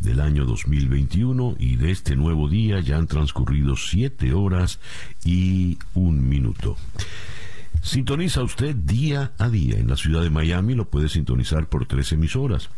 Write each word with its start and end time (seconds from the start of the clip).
del 0.00 0.20
año 0.20 0.44
2021 0.46 1.56
y 1.58 1.76
de 1.76 1.90
este 1.90 2.16
nuevo 2.16 2.48
día 2.48 2.80
ya 2.80 2.96
han 2.96 3.06
transcurrido 3.06 3.76
7 3.76 4.32
horas 4.32 4.80
y 5.24 5.78
un 5.94 6.28
minuto. 6.28 6.76
Sintoniza 7.82 8.42
usted 8.42 8.74
día 8.74 9.32
a 9.38 9.48
día. 9.48 9.78
En 9.78 9.88
la 9.88 9.96
ciudad 9.96 10.22
de 10.22 10.30
Miami 10.30 10.74
lo 10.74 10.88
puede 10.88 11.08
sintonizar 11.08 11.66
por 11.68 11.86
tres 11.86 12.12
emisoras. 12.12 12.70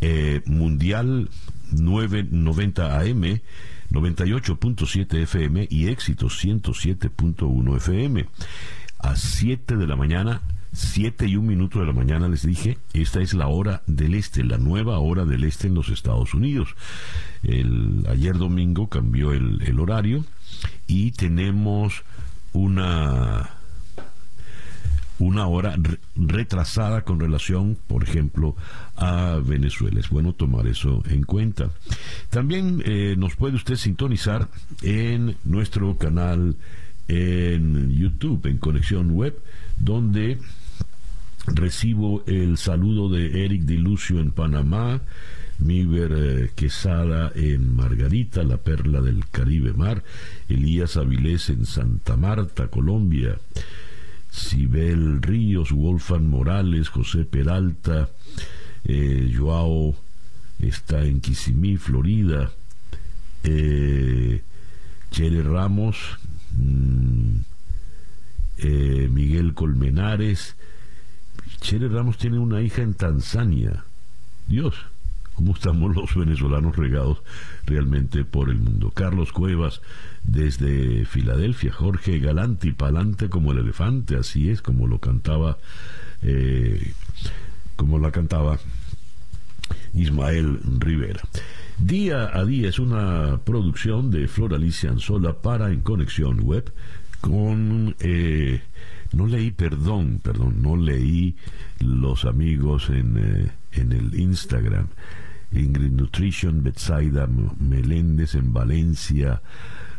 Eh, 0.00 0.42
Mundial 0.46 1.28
990 1.72 3.00
AM, 3.00 3.40
98.7 3.90 5.22
FM 5.22 5.66
y 5.70 5.88
Éxito 5.88 6.26
107.1 6.26 7.76
FM. 7.76 8.26
A 8.98 9.16
7 9.16 9.76
de 9.76 9.86
la 9.86 9.96
mañana, 9.96 10.42
7 10.78 11.26
y 11.26 11.36
un 11.36 11.46
minuto 11.46 11.80
de 11.80 11.86
la 11.86 11.92
mañana 11.92 12.28
les 12.28 12.46
dije, 12.46 12.78
esta 12.92 13.20
es 13.20 13.34
la 13.34 13.48
hora 13.48 13.82
del 13.86 14.14
este, 14.14 14.44
la 14.44 14.58
nueva 14.58 14.98
hora 14.98 15.24
del 15.24 15.44
este 15.44 15.66
en 15.66 15.74
los 15.74 15.88
Estados 15.88 16.34
Unidos. 16.34 16.68
El, 17.42 18.04
ayer 18.08 18.38
domingo 18.38 18.88
cambió 18.88 19.32
el, 19.32 19.60
el 19.66 19.80
horario 19.80 20.24
y 20.86 21.10
tenemos 21.12 22.04
una 22.52 23.50
una 25.18 25.48
hora 25.48 25.76
retrasada 26.14 27.02
con 27.02 27.18
relación, 27.18 27.76
por 27.88 28.04
ejemplo, 28.04 28.54
a 28.94 29.40
Venezuela. 29.44 29.98
Es 29.98 30.10
bueno 30.10 30.32
tomar 30.32 30.68
eso 30.68 31.02
en 31.08 31.24
cuenta. 31.24 31.70
También 32.30 32.82
eh, 32.84 33.16
nos 33.18 33.34
puede 33.34 33.56
usted 33.56 33.74
sintonizar 33.74 34.46
en 34.82 35.36
nuestro 35.42 35.96
canal 35.96 36.54
en 37.08 37.90
YouTube, 37.90 38.46
en 38.46 38.58
Conexión 38.58 39.10
Web, 39.10 39.36
donde 39.78 40.38
recibo 41.54 42.22
el 42.26 42.58
saludo 42.58 43.08
de 43.08 43.44
Eric 43.44 43.62
Dilucio 43.62 44.20
en 44.20 44.30
Panamá, 44.30 45.00
Miber 45.58 46.12
eh, 46.16 46.50
Quesada 46.54 47.32
en 47.34 47.74
Margarita, 47.74 48.42
la 48.44 48.58
perla 48.58 49.00
del 49.00 49.26
Caribe 49.28 49.72
Mar, 49.72 50.04
Elías 50.48 50.96
Avilés 50.96 51.50
en 51.50 51.66
Santa 51.66 52.16
Marta, 52.16 52.68
Colombia, 52.68 53.38
Sibel 54.30 55.20
Ríos, 55.22 55.72
Wolfan 55.72 56.28
Morales, 56.28 56.88
José 56.88 57.24
Peralta, 57.24 58.08
eh, 58.84 59.32
Joao 59.36 59.96
está 60.58 61.04
en 61.04 61.20
Kissimmee, 61.20 61.76
Florida, 61.76 62.50
eh, 63.44 64.42
Chere 65.10 65.42
Ramos, 65.42 65.96
mm, 66.56 67.36
eh, 68.58 69.08
Miguel 69.12 69.54
Colmenares, 69.54 70.56
Chere 71.60 71.88
Ramos 71.88 72.18
tiene 72.18 72.38
una 72.38 72.62
hija 72.62 72.82
en 72.82 72.94
Tanzania. 72.94 73.84
Dios, 74.46 74.74
cómo 75.34 75.52
estamos 75.52 75.94
los 75.94 76.14
venezolanos 76.14 76.76
regados 76.76 77.18
realmente 77.66 78.24
por 78.24 78.48
el 78.48 78.56
mundo. 78.56 78.90
Carlos 78.90 79.32
Cuevas 79.32 79.80
desde 80.24 81.04
Filadelfia, 81.04 81.72
Jorge 81.72 82.18
Galanti, 82.18 82.72
palante 82.72 83.28
como 83.28 83.52
el 83.52 83.58
elefante, 83.58 84.16
así 84.16 84.50
es 84.50 84.62
como 84.62 84.86
lo 84.86 84.98
cantaba, 84.98 85.58
eh, 86.22 86.92
como 87.76 87.98
la 87.98 88.10
cantaba 88.10 88.58
Ismael 89.94 90.58
Rivera. 90.78 91.20
Día 91.78 92.36
a 92.36 92.44
día 92.44 92.68
es 92.68 92.78
una 92.80 93.38
producción 93.44 94.10
de 94.10 94.26
Flor 94.26 94.54
Alicia 94.54 94.90
Anzola 94.90 95.34
para 95.34 95.70
En 95.70 95.82
Conexión 95.82 96.40
Web 96.40 96.72
con... 97.20 97.94
Eh, 98.00 98.60
no 99.12 99.26
leí, 99.26 99.50
perdón, 99.50 100.20
perdón, 100.22 100.62
no 100.62 100.76
leí 100.76 101.36
los 101.80 102.24
amigos 102.24 102.90
en, 102.90 103.16
eh, 103.16 103.50
en 103.72 103.92
el 103.92 104.18
Instagram. 104.18 104.88
Ingrid 105.52 105.92
Nutrition, 105.92 106.62
Betsaida 106.62 107.26
Meléndez 107.26 108.34
en 108.34 108.52
Valencia, 108.52 109.40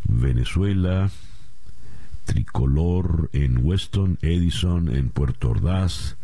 Venezuela, 0.04 1.10
Tricolor 2.26 3.30
en 3.34 3.66
Weston, 3.66 4.20
Edison 4.22 4.96
en 4.96 5.10
Puerto 5.10 5.50
Ordaz. 5.50 6.18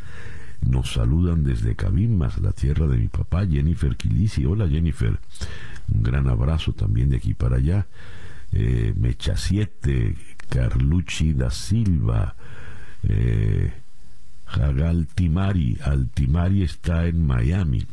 Nos 0.62 0.94
saludan 0.94 1.44
desde 1.44 1.76
Cabimas, 1.76 2.40
la 2.40 2.52
tierra 2.52 2.88
de 2.88 2.98
mi 2.98 3.08
papá, 3.08 3.46
Jennifer 3.46 3.96
Quilisi. 3.98 4.46
Hola 4.46 4.68
Jennifer, 4.68 5.20
un 5.92 6.04
gran 6.04 6.28
abrazo 6.28 6.74
también 6.74 7.10
de 7.10 7.18
aquí 7.18 7.34
para 7.34 7.58
allá. 7.58 7.88
Eh, 8.52 8.94
Mecha 8.96 9.36
7, 9.36 10.16
Carlucci 10.50 11.34
da 11.34 11.50
Silva, 11.50 12.36
eh, 13.08 13.74
Jagal 14.46 15.08
Timari. 15.08 15.78
Altimari 15.84 16.64
está 16.64 17.08
en 17.08 17.26
Miami. 17.26 17.86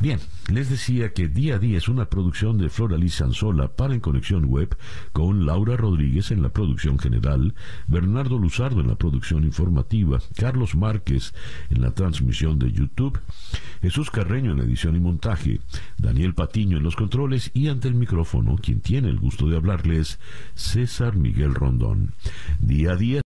Bien, 0.00 0.18
les 0.52 0.68
decía 0.70 1.12
que 1.12 1.28
día 1.28 1.54
a 1.54 1.58
día 1.58 1.78
es 1.78 1.88
una 1.88 2.06
producción 2.06 2.58
de 2.58 2.68
Flora 2.68 2.98
Liz 2.98 3.14
Sanzola 3.14 3.68
para 3.68 3.94
En 3.94 4.00
Conexión 4.00 4.44
Web 4.46 4.76
con 5.12 5.46
Laura 5.46 5.76
Rodríguez 5.76 6.32
en 6.32 6.42
la 6.42 6.48
producción 6.48 6.98
general, 6.98 7.54
Bernardo 7.86 8.36
Luzardo 8.36 8.80
en 8.80 8.88
la 8.88 8.96
producción 8.96 9.44
informativa, 9.44 10.18
Carlos 10.36 10.74
Márquez 10.74 11.32
en 11.70 11.80
la 11.80 11.92
transmisión 11.92 12.58
de 12.58 12.72
YouTube, 12.72 13.20
Jesús 13.82 14.10
Carreño 14.10 14.50
en 14.50 14.58
la 14.58 14.64
edición 14.64 14.96
y 14.96 15.00
montaje, 15.00 15.60
Daniel 15.96 16.34
Patiño 16.34 16.76
en 16.76 16.82
los 16.82 16.96
controles 16.96 17.52
y 17.54 17.68
ante 17.68 17.86
el 17.86 17.94
micrófono, 17.94 18.56
quien 18.56 18.80
tiene 18.80 19.08
el 19.08 19.20
gusto 19.20 19.48
de 19.48 19.56
hablarles, 19.56 20.18
César 20.56 21.14
Miguel 21.14 21.54
Rondón. 21.54 22.14
Día 22.58 22.92
a 22.92 22.96
día 22.96 23.23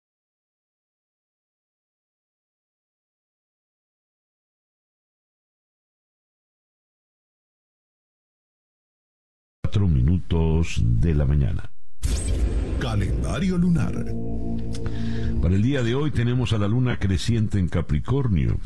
minutos 10.32 10.80
de 10.82 11.14
la 11.14 11.26
mañana. 11.26 11.70
Calendario 12.80 13.58
lunar. 13.58 13.94
Para 15.42 15.56
el 15.56 15.62
día 15.62 15.84
de 15.84 15.96
hoy 15.96 16.12
tenemos 16.12 16.54
a 16.54 16.58
la 16.58 16.68
luna 16.68 16.98
creciente 16.98 17.60
en 17.60 17.68
Capricornio. 17.68 18.58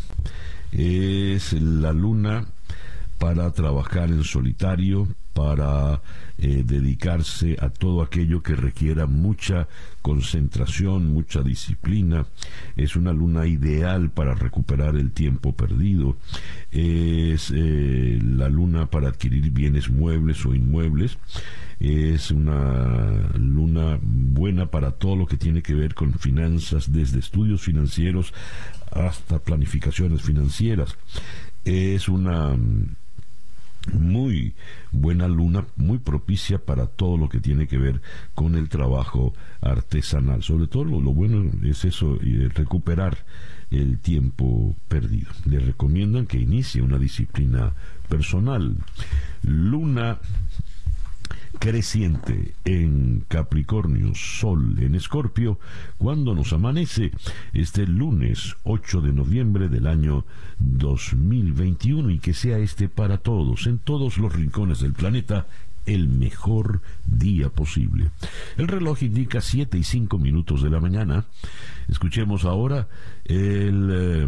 Es 0.71 1.53
la 1.53 1.91
luna 1.91 2.45
para 3.17 3.51
trabajar 3.51 4.09
en 4.09 4.23
solitario, 4.23 5.07
para 5.35 6.01
eh, 6.37 6.63
dedicarse 6.65 7.57
a 7.59 7.69
todo 7.69 8.01
aquello 8.01 8.41
que 8.41 8.55
requiera 8.55 9.05
mucha 9.05 9.67
concentración, 10.01 11.13
mucha 11.13 11.43
disciplina. 11.43 12.25
Es 12.77 12.95
una 12.95 13.11
luna 13.11 13.45
ideal 13.45 14.09
para 14.09 14.33
recuperar 14.33 14.95
el 14.95 15.11
tiempo 15.11 15.51
perdido. 15.51 16.15
Es 16.71 17.51
eh, 17.53 18.17
la 18.23 18.47
luna 18.47 18.85
para 18.85 19.09
adquirir 19.09 19.51
bienes 19.51 19.89
muebles 19.89 20.45
o 20.45 20.55
inmuebles. 20.55 21.17
Es 21.81 22.31
una 22.31 23.29
luna 23.37 23.99
buena 24.01 24.67
para 24.67 24.91
todo 24.91 25.17
lo 25.17 25.25
que 25.27 25.35
tiene 25.35 25.61
que 25.61 25.73
ver 25.73 25.95
con 25.95 26.13
finanzas, 26.13 26.93
desde 26.93 27.19
estudios 27.19 27.61
financieros 27.61 28.33
hasta 28.89 29.39
planificaciones 29.39 30.21
financieras. 30.21 30.97
Es 31.65 32.07
una 32.07 32.55
muy 33.93 34.53
buena 34.91 35.27
luna, 35.27 35.65
muy 35.75 35.97
propicia 35.99 36.57
para 36.57 36.87
todo 36.87 37.17
lo 37.17 37.29
que 37.29 37.39
tiene 37.39 37.67
que 37.67 37.77
ver 37.77 38.01
con 38.33 38.55
el 38.55 38.69
trabajo 38.69 39.33
artesanal. 39.61 40.43
Sobre 40.43 40.67
todo 40.67 40.85
lo, 40.85 40.99
bueno 41.13 41.51
es 41.63 41.85
eso, 41.85 42.17
recuperar 42.53 43.17
el 43.71 43.99
tiempo 43.99 44.75
perdido. 44.87 45.31
Le 45.45 45.59
recomiendan 45.59 46.27
que 46.27 46.39
inicie 46.39 46.81
una 46.81 46.97
disciplina 46.97 47.73
personal. 48.07 48.77
Luna 49.43 50.19
creciente 51.59 52.53
en 52.65 53.23
Capricornio, 53.27 54.13
Sol 54.15 54.75
en 54.79 54.95
Escorpio, 54.95 55.59
cuando 55.97 56.35
nos 56.35 56.53
amanece 56.53 57.11
este 57.53 57.87
lunes 57.87 58.55
8 58.63 59.01
de 59.01 59.13
noviembre 59.13 59.69
del 59.69 59.87
año 59.87 60.25
2021 60.59 62.11
y 62.11 62.19
que 62.19 62.33
sea 62.33 62.57
este 62.57 62.89
para 62.89 63.17
todos, 63.17 63.67
en 63.67 63.79
todos 63.79 64.17
los 64.17 64.33
rincones 64.33 64.79
del 64.79 64.93
planeta, 64.93 65.47
el 65.85 66.07
mejor 66.07 66.81
día 67.05 67.49
posible. 67.49 68.09
El 68.57 68.67
reloj 68.67 69.03
indica 69.03 69.41
7 69.41 69.77
y 69.77 69.83
5 69.83 70.17
minutos 70.17 70.63
de 70.63 70.69
la 70.69 70.79
mañana. 70.79 71.25
Escuchemos 71.87 72.45
ahora 72.45 72.87
el... 73.25 73.89
Eh, 73.91 74.27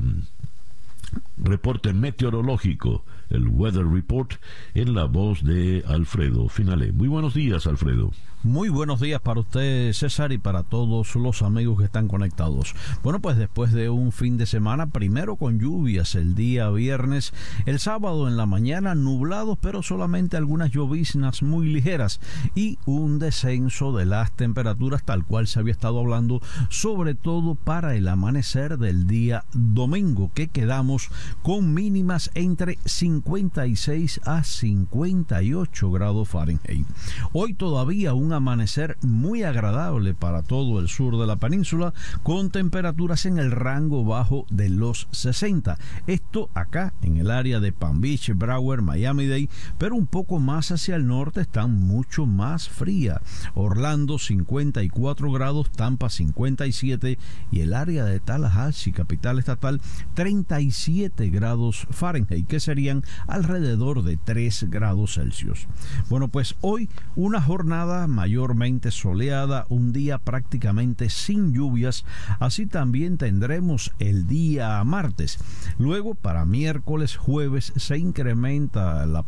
reporte 1.38 1.94
meteorológico, 1.94 3.04
el 3.30 3.48
Weather 3.48 3.86
Report, 3.86 4.34
en 4.74 4.94
la 4.94 5.06
voz 5.06 5.44
de 5.44 5.84
Alfredo 5.88 6.50
Finale. 6.50 6.92
Muy 6.92 7.08
buenos 7.08 7.34
días, 7.34 7.68
Alfredo. 7.68 8.12
Muy 8.44 8.70
buenos 8.70 9.02
días 9.02 9.20
para 9.20 9.40
usted, 9.40 9.92
César, 9.94 10.32
y 10.32 10.38
para 10.38 10.62
todos 10.62 11.16
los 11.16 11.42
amigos 11.42 11.80
que 11.80 11.86
están 11.86 12.08
conectados. 12.08 12.76
Bueno, 13.02 13.20
pues 13.20 13.36
después 13.36 13.74
de 13.74 13.90
un 13.90 14.12
fin 14.12 14.38
de 14.38 14.46
semana, 14.46 14.92
primero 14.92 15.38
con 15.38 15.60
lluvias 15.60 16.14
el 16.14 16.36
día 16.36 16.70
viernes, 16.70 17.34
el 17.66 17.80
sábado 17.80 18.28
en 18.28 18.38
la 18.38 18.46
mañana 18.46 18.94
nublados, 18.94 19.58
pero 19.60 19.82
solamente 19.82 20.38
algunas 20.38 20.72
lloviznas 20.72 21.42
muy 21.42 21.68
ligeras 21.68 22.22
y 22.54 22.78
un 22.86 23.18
descenso 23.18 23.92
de 23.92 24.06
las 24.06 24.32
temperaturas 24.32 25.04
tal 25.04 25.26
cual 25.26 25.48
se 25.48 25.60
había 25.60 25.74
estado 25.74 26.00
hablando, 26.00 26.40
sobre 26.70 27.16
todo 27.16 27.56
para 27.56 27.96
el 27.96 28.08
amanecer 28.08 28.78
del 28.78 29.08
día 29.08 29.46
domingo, 29.52 30.32
que 30.36 30.48
quedamos 30.48 31.10
con 31.42 31.74
mínimas 31.74 32.30
entre 32.36 32.78
56 33.18 34.22
a 34.25 34.44
58 34.44 35.92
grados 35.92 36.30
Fahrenheit. 36.30 36.86
Hoy 37.34 37.54
todavía 37.54 38.14
un 38.14 38.31
amanecer 38.31 38.98
muy 39.02 39.44
agradable 39.44 40.14
para 40.14 40.44
todo 40.44 40.80
el 40.80 40.88
sur 40.88 41.18
de 41.18 41.25
la 41.25 41.38
península, 41.38 41.94
con 42.22 42.52
temperaturas 42.52 43.25
en 43.25 43.40
el 43.40 43.52
rango 43.52 44.06
bajo 44.06 44.46
de 44.50 44.69
los 44.69 45.08
60. 45.12 45.78
Esto 46.06 46.50
acá 46.54 46.94
en 47.02 47.18
el 47.18 47.31
área 47.31 47.60
de 47.60 47.72
Palm 47.72 48.02
Beach, 48.02 48.31
Broward, 48.36 48.84
Miami-Dade, 48.84 49.50
pero 49.80 49.96
un 49.96 50.06
poco 50.06 50.40
más 50.40 50.72
hacia 50.72 50.96
el 50.96 51.08
norte 51.08 51.42
están 51.42 51.74
mucho 51.74 52.25
más 52.25 52.69
fría. 52.69 53.22
Orlando 53.56 54.19
54 54.19 55.31
grados, 55.31 55.72
Tampa 55.72 56.10
57 56.10 57.18
y 57.52 57.62
el 57.62 57.74
área 57.74 58.06
de 58.06 58.19
Tallahassee, 58.19 58.92
capital 58.92 59.40
estatal, 59.40 59.81
37 60.14 61.30
grados 61.30 61.88
Fahrenheit, 61.90 62.48
que 62.48 62.60
serían 62.60 63.04
alrededor 63.27 64.04
de 64.04 64.18
3 64.18 64.69
grados 64.69 65.15
Celsius. 65.15 65.68
Bueno, 66.09 66.27
pues 66.27 66.56
hoy 66.62 66.89
una 67.15 67.42
jornada 67.42 68.07
mayormente 68.07 68.92
soleada, 68.92 69.65
un 69.69 69.94
día 69.94 70.18
prácticamente 70.18 71.09
sin 71.09 71.54
lluvias, 71.54 72.06
así 72.39 72.65
también 72.65 73.18
tendremos 73.18 73.94
el 74.00 74.27
día 74.27 74.83
martes. 74.83 75.39
Luego, 75.77 76.15
para 76.15 76.45
miércoles, 76.45 77.15
jueves, 77.15 77.74
se 77.75 77.98
incrementa 77.98 79.06
la, 79.06 79.25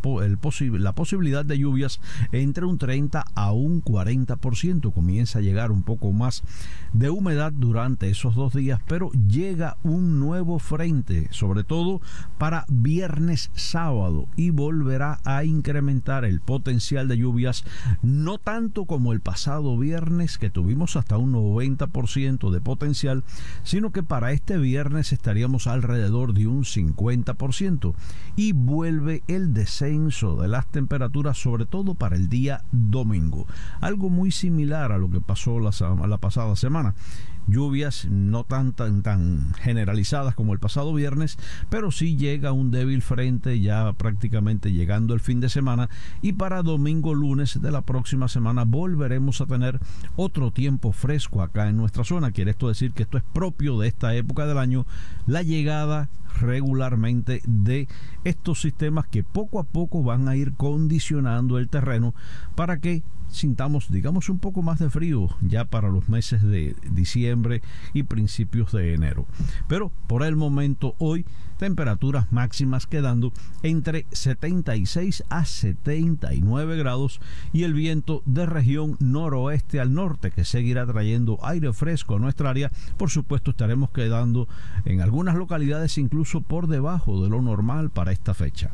la 0.80 0.94
posibilidad 0.94 1.46
de 1.46 1.58
lluvias 1.58 2.00
entre 2.32 2.66
un 2.66 2.78
30 2.78 3.26
a 3.36 3.52
un 3.52 3.84
40%. 3.84 4.94
Comienza 4.94 5.40
a 5.40 5.42
llegar 5.42 5.72
un 5.72 5.84
poco 5.84 6.12
más 6.12 6.44
de 6.94 7.10
humedad 7.10 7.52
durante 7.52 8.10
esos 8.10 8.36
dos 8.36 8.54
días, 8.54 8.80
pero 8.88 9.12
llega 9.12 9.78
un 9.84 10.20
nuevo 10.20 10.60
frente, 10.60 11.28
sobre 11.32 11.64
todo 11.64 12.02
para 12.38 12.66
viernes 12.68 13.52
sábado, 13.70 14.28
y 14.36 14.50
volverá 14.50 15.20
a 15.26 15.44
incrementar 15.44 16.26
el 16.26 16.42
potencial 16.42 17.08
de 17.08 17.18
lluvias, 17.18 17.64
no 18.02 18.38
tanto 18.38 18.86
como 18.86 19.14
el 19.14 19.22
pasado 19.22 19.78
viernes 19.78 20.38
que 20.38 20.50
tuvimos 20.50 20.96
hasta 20.96 21.18
un 21.18 21.34
90% 21.34 22.52
de 22.52 22.62
potencial, 22.62 23.24
sino 23.64 23.92
que 23.92 24.04
para 24.04 24.32
este 24.32 24.58
viernes 24.58 25.14
estaríamos 25.14 25.68
alrededor 25.68 26.34
de 26.34 26.48
un 26.48 26.64
50% 26.64 27.94
y 28.36 28.54
vuelve 28.54 29.24
el 29.28 29.54
descenso 29.54 30.42
de 30.42 30.48
las 30.48 30.68
temperaturas 30.68 31.38
sobre 31.38 31.66
todo 31.66 31.94
para 31.94 32.16
el 32.16 32.30
día 32.30 32.64
domingo, 32.72 33.48
algo 33.82 34.10
muy 34.10 34.32
similar 34.32 34.92
a 34.92 34.98
lo 34.98 35.10
que 35.10 35.22
pasó 35.22 35.60
la, 35.60 35.72
la 36.08 36.18
pasada 36.18 36.56
semana 36.56 36.96
lluvias 37.52 38.06
no 38.10 38.44
tan, 38.44 38.74
tan, 38.74 39.02
tan 39.02 39.54
generalizadas 39.56 40.36
como 40.36 40.54
el 40.54 40.60
pasado 40.60 40.94
viernes, 40.94 41.38
pero 41.70 41.92
sí 41.92 42.18
llega 42.18 42.52
un 42.52 42.72
débil 42.72 43.02
frente 43.02 43.60
ya 43.60 43.94
prácticamente 43.94 44.72
llegando 44.72 45.14
el 45.14 45.20
fin 45.20 45.40
de 45.40 45.50
semana 45.50 45.90
y 46.22 46.34
para 46.34 46.64
domingo 46.64 47.14
lunes 47.14 47.62
de 47.62 47.72
la 47.72 47.82
próxima 47.82 48.28
semana 48.28 48.66
volveremos 48.66 49.42
a 49.42 49.46
tener 49.46 49.80
otro 50.16 50.52
tiempo 50.52 50.92
fresco 50.92 51.42
acá 51.42 51.70
en 51.70 51.78
nuestra 51.78 52.04
zona. 52.04 52.32
Quiere 52.32 52.52
esto 52.52 52.68
decir 52.68 52.92
que 52.94 53.04
esto 53.04 53.18
es 53.18 53.24
propio 53.34 53.80
de 53.80 53.88
esta 53.88 54.16
época 54.16 54.46
del 54.46 54.58
año, 54.58 54.86
la 55.28 55.42
llegada 55.42 56.10
regularmente 56.40 57.42
de 57.46 57.88
estos 58.24 58.62
sistemas 58.62 59.08
que 59.08 59.24
poco 59.24 59.60
a 59.60 59.64
poco 59.64 60.04
van 60.04 60.28
a 60.28 60.36
ir 60.36 60.54
condicionando 60.54 61.58
el 61.58 61.70
terreno 61.70 62.14
para 62.56 62.80
que 62.80 63.04
sintamos, 63.32 63.92
digamos, 63.92 64.30
un 64.30 64.40
poco 64.40 64.62
más 64.62 64.80
de 64.80 64.90
frío 64.90 65.30
ya 65.42 65.66
para 65.66 65.90
los 65.90 66.10
meses 66.10 66.42
de 66.44 66.76
diciembre 66.92 67.62
y 67.94 68.04
principios 68.04 68.72
de 68.72 68.94
enero. 68.94 69.26
Pero 69.68 69.92
por 70.08 70.24
el 70.24 70.36
momento 70.36 70.96
hoy 70.98 71.26
temperaturas 71.58 72.32
máximas 72.32 72.88
quedando 72.88 73.34
entre 73.64 74.06
76 74.12 75.26
a 75.30 75.44
79 75.44 76.78
grados 76.78 77.20
y 77.52 77.64
el 77.64 77.74
viento 77.74 78.24
de 78.26 78.46
región 78.46 78.96
noroeste 79.00 79.82
al 79.82 79.94
norte 79.94 80.32
que 80.32 80.46
seguirá 80.46 80.86
trayendo 80.86 81.38
aire 81.44 81.74
fresco 81.74 82.16
a 82.16 82.20
nuestra 82.20 82.50
área. 82.50 82.72
Por 82.98 83.10
supuesto 83.10 83.52
estaremos 83.52 83.92
quedando 83.92 84.48
en 84.86 85.02
algunas 85.02 85.36
localidades 85.36 85.98
incluso 85.98 86.42
por 86.42 86.68
debajo 86.68 87.22
de 87.22 87.30
lo 87.30 87.42
normal 87.42 87.90
para 87.90 88.14
esta 88.14 88.34
fecha. 88.34 88.72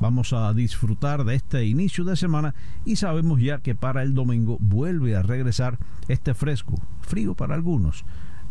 Vamos 0.00 0.32
a 0.32 0.52
disfrutar 0.52 1.24
de 1.24 1.34
este 1.34 1.64
inicio 1.64 2.04
de 2.04 2.16
semana 2.16 2.54
y 2.84 2.96
sabemos 2.96 3.40
ya 3.40 3.58
que 3.58 3.74
para 3.74 4.02
el 4.02 4.14
domingo 4.14 4.58
vuelve 4.60 5.16
a 5.16 5.22
regresar 5.22 5.78
este 6.08 6.34
fresco, 6.34 6.80
frío 7.00 7.34
para 7.34 7.54
algunos, 7.54 8.04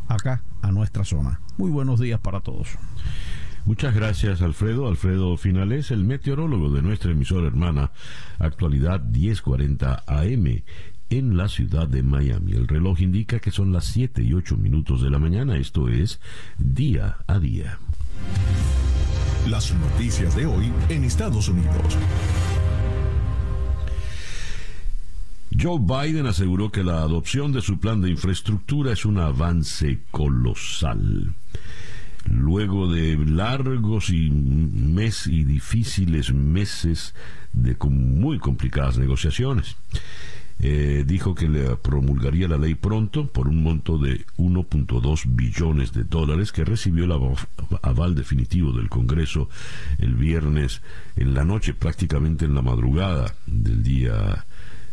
acá 0.07 0.43
a 0.61 0.71
nuestra 0.71 1.03
zona. 1.03 1.41
Muy 1.57 1.71
buenos 1.71 1.99
días 1.99 2.19
para 2.19 2.39
todos. 2.41 2.69
Muchas 3.65 3.95
gracias, 3.95 4.41
Alfredo. 4.41 4.87
Alfredo 4.87 5.37
Finales, 5.37 5.89
el 5.89 6.03
meteorólogo 6.03 6.69
de 6.69 6.83
nuestra 6.83 7.11
emisora 7.11 7.47
hermana, 7.47 7.91
actualidad 8.37 9.03
1040 9.03 10.03
AM 10.05 10.63
en 11.09 11.37
la 11.37 11.47
ciudad 11.47 11.87
de 11.87 12.03
Miami. 12.03 12.53
El 12.53 12.67
reloj 12.67 13.01
indica 13.01 13.39
que 13.39 13.51
son 13.51 13.71
las 13.71 13.85
7 13.85 14.23
y 14.23 14.33
8 14.33 14.57
minutos 14.57 15.01
de 15.01 15.09
la 15.09 15.19
mañana, 15.19 15.57
esto 15.57 15.89
es 15.89 16.19
día 16.57 17.17
a 17.27 17.39
día. 17.39 17.79
Las 19.49 19.71
noticias 19.75 20.35
de 20.35 20.47
hoy 20.47 20.73
en 20.89 21.03
Estados 21.03 21.49
Unidos. 21.49 21.97
Joe 25.61 25.79
Biden 25.79 26.25
aseguró 26.25 26.71
que 26.71 26.83
la 26.83 27.03
adopción 27.03 27.51
de 27.51 27.61
su 27.61 27.79
plan 27.79 28.01
de 28.01 28.09
infraestructura 28.09 28.93
es 28.93 29.05
un 29.05 29.19
avance 29.19 29.99
colosal. 30.09 31.35
Luego 32.25 32.91
de 32.91 33.17
largos 33.17 34.09
y, 34.09 34.31
mes 34.31 35.27
y 35.27 35.43
difíciles 35.43 36.33
meses 36.33 37.13
de 37.53 37.75
muy 37.87 38.39
complicadas 38.39 38.97
negociaciones. 38.97 39.75
Eh, 40.59 41.03
dijo 41.05 41.35
que 41.35 41.49
le 41.49 41.75
promulgaría 41.75 42.47
la 42.47 42.57
ley 42.57 42.75
pronto 42.75 43.27
por 43.27 43.49
un 43.49 43.61
monto 43.61 43.97
de 43.97 44.25
1.2 44.37 45.23
billones 45.35 45.91
de 45.91 46.05
dólares 46.05 46.53
que 46.53 46.63
recibió 46.63 47.03
el 47.03 47.35
aval 47.81 48.15
definitivo 48.15 48.71
del 48.71 48.89
Congreso 48.89 49.49
el 49.99 50.15
viernes 50.15 50.81
en 51.17 51.33
la 51.33 51.43
noche, 51.43 51.73
prácticamente 51.73 52.45
en 52.45 52.55
la 52.55 52.61
madrugada 52.61 53.35
del 53.45 53.83
día 53.83 54.45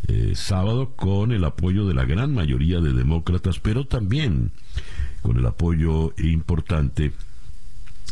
eh, 0.08 0.32
sábado, 0.34 0.94
con 0.96 1.30
el 1.30 1.44
apoyo 1.44 1.86
de 1.86 1.94
la 1.94 2.04
gran 2.04 2.34
mayoría 2.34 2.80
de 2.80 2.92
demócratas, 2.92 3.60
pero 3.60 3.86
también 3.86 4.50
con 5.22 5.38
el 5.38 5.46
apoyo 5.46 6.12
importante 6.18 7.12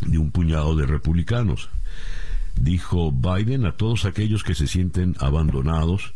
de 0.07 0.19
un 0.19 0.31
puñado 0.31 0.77
de 0.77 0.87
republicanos. 0.87 1.69
Dijo 2.55 3.13
Biden 3.13 3.67
a 3.67 3.73
todos 3.73 4.05
aquellos 4.05 4.45
que 4.45 4.55
se 4.55 4.67
sienten 4.67 5.17
abandonados, 5.19 6.15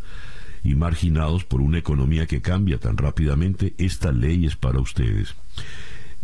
y 0.65 0.75
marginados 0.75 1.45
por 1.45 1.61
una 1.61 1.79
economía 1.79 2.27
que 2.27 2.41
cambia 2.41 2.79
tan 2.79 2.97
rápidamente, 2.97 3.75
esta 3.79 4.11
ley 4.11 4.47
es 4.47 4.57
para 4.57 4.81
ustedes. 4.81 5.37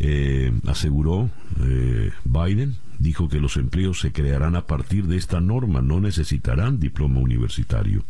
Eh, 0.02 0.50
aseguró 0.66 1.28
eh, 1.60 2.10
Biden, 2.24 2.76
dijo 2.98 3.28
que 3.28 3.38
los 3.38 3.58
empleos 3.58 4.00
se 4.00 4.12
crearán 4.12 4.56
a 4.56 4.66
partir 4.66 5.06
de 5.06 5.18
esta 5.18 5.42
norma, 5.42 5.82
no 5.82 6.00
necesitarán 6.00 6.80
diploma 6.80 7.20
universitario. 7.20 8.04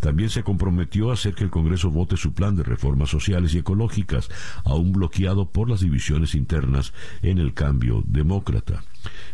También 0.00 0.28
se 0.28 0.42
comprometió 0.42 1.10
a 1.10 1.14
hacer 1.14 1.34
que 1.34 1.44
el 1.44 1.50
Congreso 1.50 1.90
vote 1.90 2.18
su 2.18 2.34
plan 2.34 2.56
de 2.56 2.62
reformas 2.62 3.08
sociales 3.08 3.54
y 3.54 3.58
ecológicas, 3.58 4.28
aún 4.64 4.92
bloqueado 4.92 5.48
por 5.48 5.70
las 5.70 5.80
divisiones 5.80 6.34
internas 6.34 6.92
en 7.22 7.38
el 7.38 7.54
cambio 7.54 8.02
demócrata. 8.06 8.84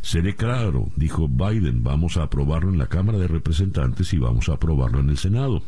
Seré 0.01 0.37
claro, 0.37 0.91
dijo 0.95 1.27
Biden, 1.27 1.83
vamos 1.83 2.17
a 2.17 2.23
aprobarlo 2.23 2.71
en 2.71 2.79
la 2.79 2.87
Cámara 2.87 3.19
de 3.19 3.27
Representantes 3.27 4.13
y 4.13 4.19
vamos 4.19 4.49
a 4.49 4.53
aprobarlo 4.53 5.01
en 5.01 5.11
el 5.11 5.19
Senado 5.19 5.65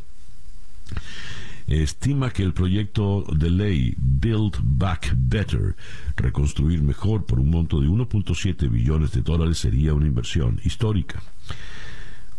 estima 1.66 2.30
que 2.30 2.42
el 2.42 2.52
proyecto 2.52 3.24
de 3.34 3.50
ley 3.50 3.94
Build 3.96 4.58
Back 4.62 5.14
Better, 5.16 5.76
reconstruir 6.16 6.82
mejor 6.82 7.24
por 7.24 7.40
un 7.40 7.50
monto 7.50 7.80
de 7.80 7.88
1.7 7.88 8.70
billones 8.70 9.12
de 9.12 9.22
dólares, 9.22 9.58
sería 9.58 9.94
una 9.94 10.06
inversión 10.06 10.60
histórica. 10.64 11.22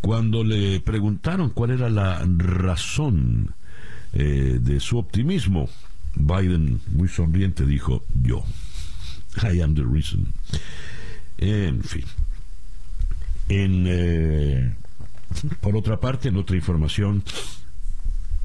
Cuando 0.00 0.44
le 0.44 0.80
preguntaron 0.80 1.50
cuál 1.50 1.70
era 1.70 1.88
la 1.88 2.22
razón 2.26 3.54
eh, 4.12 4.58
de 4.60 4.78
su 4.80 4.98
optimismo, 4.98 5.68
Biden, 6.14 6.80
muy 6.88 7.08
sonriente, 7.08 7.66
dijo, 7.66 8.04
yo, 8.22 8.44
I 9.42 9.60
am 9.60 9.74
the 9.74 9.82
reason. 9.82 10.32
En 11.38 11.82
fin. 11.82 12.04
En, 13.48 13.84
eh, 13.88 14.74
por 15.60 15.76
otra 15.76 15.98
parte, 15.98 16.28
en 16.28 16.36
otra 16.36 16.56
información, 16.56 17.22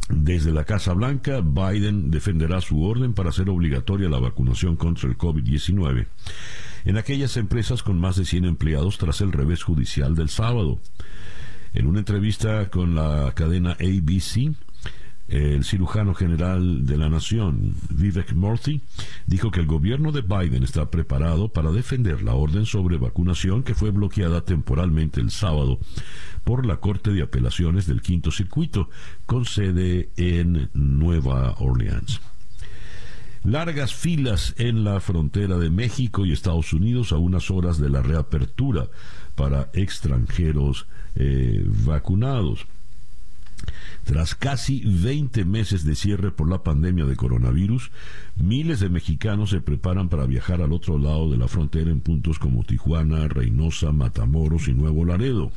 desde 0.10 0.51
la 0.51 0.66
Casa 0.66 0.94
Blanca, 0.94 1.42
Biden 1.42 2.12
defenderá 2.12 2.62
su 2.62 2.84
orden 2.84 3.13
para 3.13 3.30
hacer 3.30 3.50
obligatoria 3.50 4.10
la 4.10 4.20
vacunación 4.20 4.75
contra 4.75 5.08
el 5.08 5.18
COVID-19 5.18 6.08
en 6.86 6.98
aquellas 6.98 7.38
empresas 7.38 7.84
con 7.84 8.00
más 8.00 8.16
de 8.16 8.25
100 8.25 8.46
empleados 8.46 8.98
tras 8.98 9.22
el 9.22 9.32
revés 9.32 9.63
judicial 9.63 10.16
del 10.16 10.30
sábado. 10.30 10.80
En 11.74 11.86
una 11.86 12.00
entrevista 12.00 12.70
con 12.70 12.96
la 12.96 13.32
cadena 13.36 13.74
ABC, 13.74 14.56
el 15.29 15.63
cirujano 15.63 16.13
general 16.13 16.86
de 16.86 16.98
la 16.98 17.09
nación, 17.09 17.75
Vivek 17.89 18.33
Murthy, 18.33 18.81
dijo 19.27 19.51
que 19.51 19.59
el 19.59 19.67
gobierno 19.67 20.12
de 20.12 20.21
Biden 20.21 20.63
está 20.63 20.89
preparado 20.89 21.50
para 21.50 21.71
defender 21.71 22.24
la 22.24 22.33
orden 22.33 22.65
sobre 22.65 22.98
vacunación 22.98 23.63
que 23.63 23.75
fue 23.75 23.91
bloqueada 23.91 24.45
temporalmente 24.45 25.21
el 25.21 25.31
sábado 25.31 25.79
por 26.43 26.65
la 26.65 26.77
Corte 26.77 27.12
de 27.12 27.21
Apelaciones 27.21 27.86
del 27.86 28.01
Quinto 28.01 28.31
Circuito, 28.31 28.89
con 29.25 29.45
sede 29.45 30.09
en 30.17 30.69
Nueva 30.74 31.55
Orleans. 31.59 32.21
Largas 33.43 33.93
filas 33.93 34.53
en 34.57 34.83
la 34.83 35.00
frontera 35.00 35.57
de 35.57 35.69
México 35.69 36.25
y 36.25 36.33
Estados 36.33 36.74
Unidos 36.74 37.13
a 37.13 37.17
unas 37.17 37.50
horas 37.50 37.77
de 37.79 37.89
la 37.89 38.01
reapertura 38.01 38.88
para 39.36 39.69
extranjeros 39.74 40.88
eh, 41.15 41.63
vacunados. 41.86 42.65
Tras 44.04 44.36
casi 44.36 44.82
20 44.86 45.46
meses 45.46 45.84
de 45.84 45.96
cierre 45.96 46.32
por 46.32 46.50
la 46.50 46.63
pandemia 46.63 47.06
de 47.06 47.16
coronavirus, 47.16 47.92
miles 48.36 48.80
de 48.80 48.89
mexicanos 48.89 49.51
se 49.51 49.62
preparan 49.62 50.10
para 50.10 50.25
viajar 50.25 50.62
al 50.62 50.74
otro 50.74 50.98
lado 50.98 51.30
de 51.30 51.38
la 51.38 51.48
frontera 51.48 51.92
en 51.92 52.01
puntos 52.01 52.39
como 52.39 52.63
Tijuana, 52.63 53.28
Reynosa, 53.28 53.92
Matamoros 53.92 54.68
y 54.68 54.74
Nuevo 54.74 55.06
Laredo. 55.06 55.51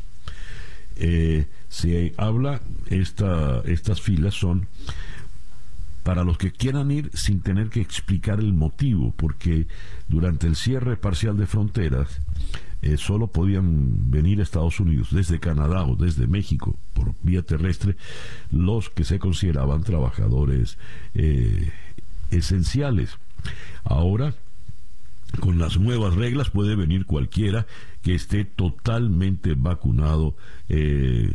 Eh, 0.96 1.46
se 1.68 2.12
habla, 2.18 2.60
esta, 2.90 3.62
estas 3.64 4.02
filas 4.02 4.34
son 4.34 4.68
para 6.02 6.24
los 6.24 6.38
que 6.38 6.52
quieran 6.52 6.90
ir 6.90 7.10
sin 7.14 7.40
tener 7.40 7.68
que 7.68 7.80
explicar 7.80 8.40
el 8.40 8.52
motivo, 8.52 9.14
porque 9.16 9.66
durante 10.08 10.46
el 10.46 10.56
cierre 10.56 10.96
parcial 10.96 11.36
de 11.36 11.46
fronteras 11.46 12.20
eh, 12.82 12.96
solo 12.96 13.28
podían 13.28 14.10
venir 14.10 14.40
a 14.40 14.42
Estados 14.42 14.80
Unidos 14.80 15.08
desde 15.12 15.38
Canadá 15.38 15.84
o 15.84 15.94
desde 15.94 16.26
México 16.26 16.76
por 16.94 17.14
vía 17.22 17.42
terrestre 17.42 17.96
los 18.50 18.90
que 18.90 19.04
se 19.04 19.20
consideraban 19.20 19.84
trabajadores 19.84 20.78
eh, 21.14 21.70
esenciales. 22.32 23.18
Ahora, 23.84 24.34
con 25.38 25.58
las 25.58 25.78
nuevas 25.78 26.14
reglas 26.16 26.50
puede 26.50 26.74
venir 26.74 27.06
cualquiera 27.06 27.66
que 28.02 28.16
esté 28.16 28.44
totalmente 28.44 29.54
vacunado 29.54 30.34
eh, 30.68 31.32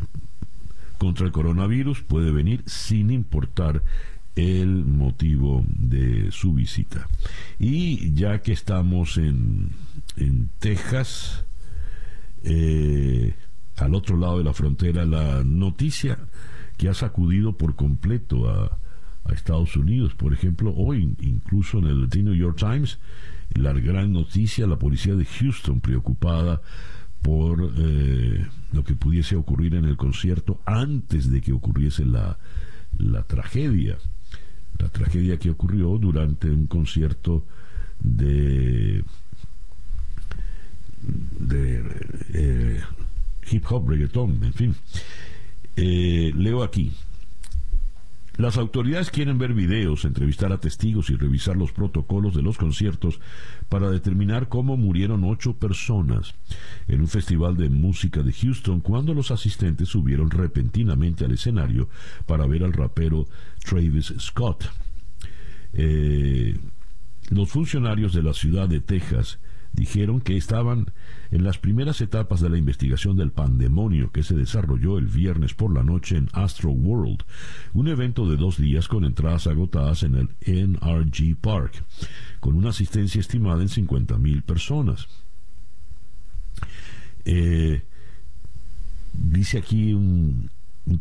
contra 0.98 1.26
el 1.26 1.32
coronavirus, 1.32 2.02
puede 2.02 2.32
venir 2.32 2.64
sin 2.66 3.10
importar 3.10 3.84
el 4.38 4.86
motivo 4.86 5.66
de 5.68 6.32
su 6.32 6.54
visita. 6.54 7.08
Y 7.58 8.14
ya 8.14 8.42
que 8.44 8.54
estamos 8.54 9.18
en, 9.18 9.72
en 10.16 10.50
Texas, 10.60 11.44
eh, 12.44 13.34
al 13.78 13.96
otro 13.96 14.16
lado 14.16 14.38
de 14.38 14.44
la 14.44 14.54
frontera, 14.54 15.06
la 15.06 15.44
noticia 15.44 16.20
que 16.78 16.88
ha 16.88 16.94
sacudido 16.94 17.58
por 17.58 17.76
completo 17.76 18.50
a, 18.50 18.78
Estados 19.34 19.76
Unidos, 19.76 20.16
por 20.16 20.32
ejemplo, 20.32 20.74
hoy 20.74 21.14
incluso 21.20 21.80
en 21.80 21.88
el 21.88 22.08
The 22.08 22.24
New 22.24 22.34
York 22.34 22.56
Times, 22.58 22.98
la 23.50 23.74
gran 23.74 24.14
noticia, 24.14 24.66
la 24.68 24.80
policía 24.80 25.16
de 25.16 25.26
Houston 25.26 25.82
preocupada 25.82 26.62
por 27.22 27.74
eh, 27.78 28.48
lo 28.72 28.86
que 28.86 28.96
pudiese 28.96 29.36
ocurrir 29.36 29.76
en 29.76 29.84
el 29.84 29.98
concierto 29.98 30.62
antes 30.66 31.30
de 31.30 31.42
que 31.42 31.52
ocurriese 31.52 32.06
la, 32.06 32.40
la 32.98 33.24
tragedia 33.24 33.98
la 34.80 34.90
tragedia 34.90 35.38
que 35.38 35.50
ocurrió 35.50 35.98
durante 35.98 36.50
un 36.50 36.68
concierto 36.68 37.44
de, 38.00 39.04
eh, 42.34 42.82
hip 43.50 43.66
hop, 43.70 43.90
reggaeton, 43.90 44.44
en 44.44 44.54
fin. 44.54 44.76
Eh, 45.76 46.32
leo 46.36 46.64
aquí, 46.64 46.92
las 48.38 48.58
autoridades 48.58 49.10
quieren 49.10 49.40
ver 49.40 49.54
videos, 49.54 50.06
entrevistar 50.06 50.52
a 50.52 50.60
testigos 50.60 51.10
y 51.10 51.16
revisar 51.16 51.58
los 51.58 51.72
protocolos 51.72 52.36
de 52.36 52.44
los 52.44 52.58
conciertos 52.58 53.20
para 53.68 53.90
determinar 53.90 54.48
cómo 54.48 54.78
murieron 54.78 55.24
ocho 55.24 55.54
personas 55.56 56.36
en 56.88 57.02
un 57.02 57.08
festival 57.08 57.58
de 57.58 57.70
música 57.70 58.22
de 58.22 58.32
Houston 58.34 58.80
cuando 58.82 59.16
los 59.16 59.32
asistentes 59.32 59.90
subieron 59.90 60.30
repentinamente 60.30 61.26
al 61.26 61.32
escenario 61.32 61.90
para 62.28 62.46
ver 62.46 62.64
al 62.64 62.74
rapero 62.74 63.28
Travis 63.64 64.14
Scott. 64.20 64.70
Eh, 65.74 66.58
los 67.30 67.50
funcionarios 67.50 68.14
de 68.14 68.24
la 68.24 68.34
ciudad 68.34 68.70
de 68.70 68.82
Texas 68.82 69.40
dijeron 69.78 70.22
que 70.22 70.36
estaban 70.36 70.92
en 71.30 71.44
las 71.44 71.60
primeras 71.60 72.02
etapas 72.02 72.42
de 72.42 72.50
la 72.50 72.58
investigación 72.58 73.16
del 73.16 73.32
pandemonio 73.32 74.12
que 74.12 74.24
se 74.24 74.36
desarrolló 74.36 74.98
el 74.98 75.06
viernes 75.06 75.54
por 75.54 75.72
la 75.74 75.84
noche 75.84 76.18
en 76.18 76.30
Astro 76.34 76.72
World, 76.72 77.24
un 77.74 77.88
evento 77.88 78.28
de 78.28 78.38
dos 78.38 78.58
días 78.58 78.88
con 78.88 79.06
entradas 79.06 79.46
agotadas 79.46 80.02
en 80.02 80.16
el 80.16 80.30
NRG 80.42 81.38
Park, 81.40 81.86
con 82.40 82.56
una 82.56 82.70
asistencia 82.70 83.22
estimada 83.22 83.62
en 83.62 83.70
50.000 83.70 84.42
personas. 84.42 85.08
Eh, 87.24 87.84
dice 89.14 89.60
aquí 89.60 89.94
un, 89.94 90.50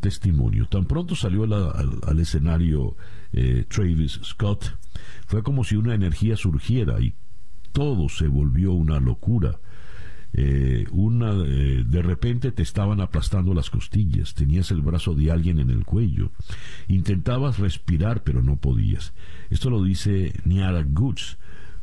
testimonio. 0.01 0.67
Tan 0.67 0.85
pronto 0.85 1.15
salió 1.15 1.45
al, 1.45 2.19
escenario 2.19 2.97
eh, 3.33 3.65
Travis 3.69 4.21
Scott, 4.23 4.77
fue 5.29 5.43
como 5.43 5.65
si 5.65 5.77
una 5.77 5.95
energía 5.95 6.37
surgiera 6.37 7.01
y 7.01 7.15
todo 7.77 8.09
se 8.09 8.27
volvió 8.27 8.73
una 8.73 9.01
locura. 9.01 9.59
Eh, 10.33 10.87
una, 10.93 11.33
eh, 11.45 11.85
de 11.87 12.01
repente 12.01 12.51
te 12.51 12.63
estaban 12.63 13.03
aplastando 13.03 13.53
las 13.53 13.69
costillas, 13.69 14.33
tenías 14.33 14.71
el 14.71 14.81
brazo 14.81 15.13
de 15.15 15.31
alguien 15.31 15.61
en 15.61 15.69
el 15.69 15.85
cuello, 15.85 16.31
intentabas 16.89 17.59
respirar 17.59 18.23
pero 18.23 18.41
no 18.41 18.57
podías. 18.57 19.13
Esto 19.51 19.69
lo 19.69 19.83
dice 19.83 20.33
Niara 20.47 20.87
Goods, 20.89 21.37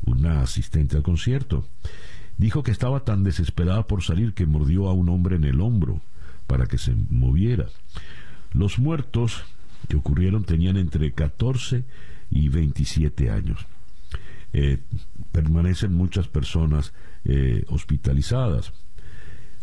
una 0.03 0.41
asistente 0.41 0.97
al 0.97 1.03
concierto. 1.03 1.67
Dijo 2.39 2.63
que 2.63 2.71
estaba 2.71 3.01
tan 3.01 3.23
desesperada 3.23 3.85
por 3.85 4.01
salir 4.01 4.33
que 4.33 4.47
mordió 4.47 4.89
a 4.89 4.93
un 4.93 5.09
hombre 5.09 5.35
en 5.35 5.43
el 5.43 5.61
hombro 5.61 6.01
para 6.47 6.65
que 6.65 6.79
se 6.79 6.95
moviera. 7.11 7.67
Los 8.51 8.79
muertos 8.79 9.43
que 9.87 9.97
ocurrieron 9.97 10.43
tenían 10.43 10.77
entre 10.77 11.11
14 11.11 11.83
y 12.31 12.49
27 12.49 13.29
años. 13.29 13.67
Eh, 14.53 14.77
permanecen 15.31 15.93
muchas 15.95 16.27
personas 16.27 16.93
eh, 17.25 17.65
hospitalizadas. 17.69 18.71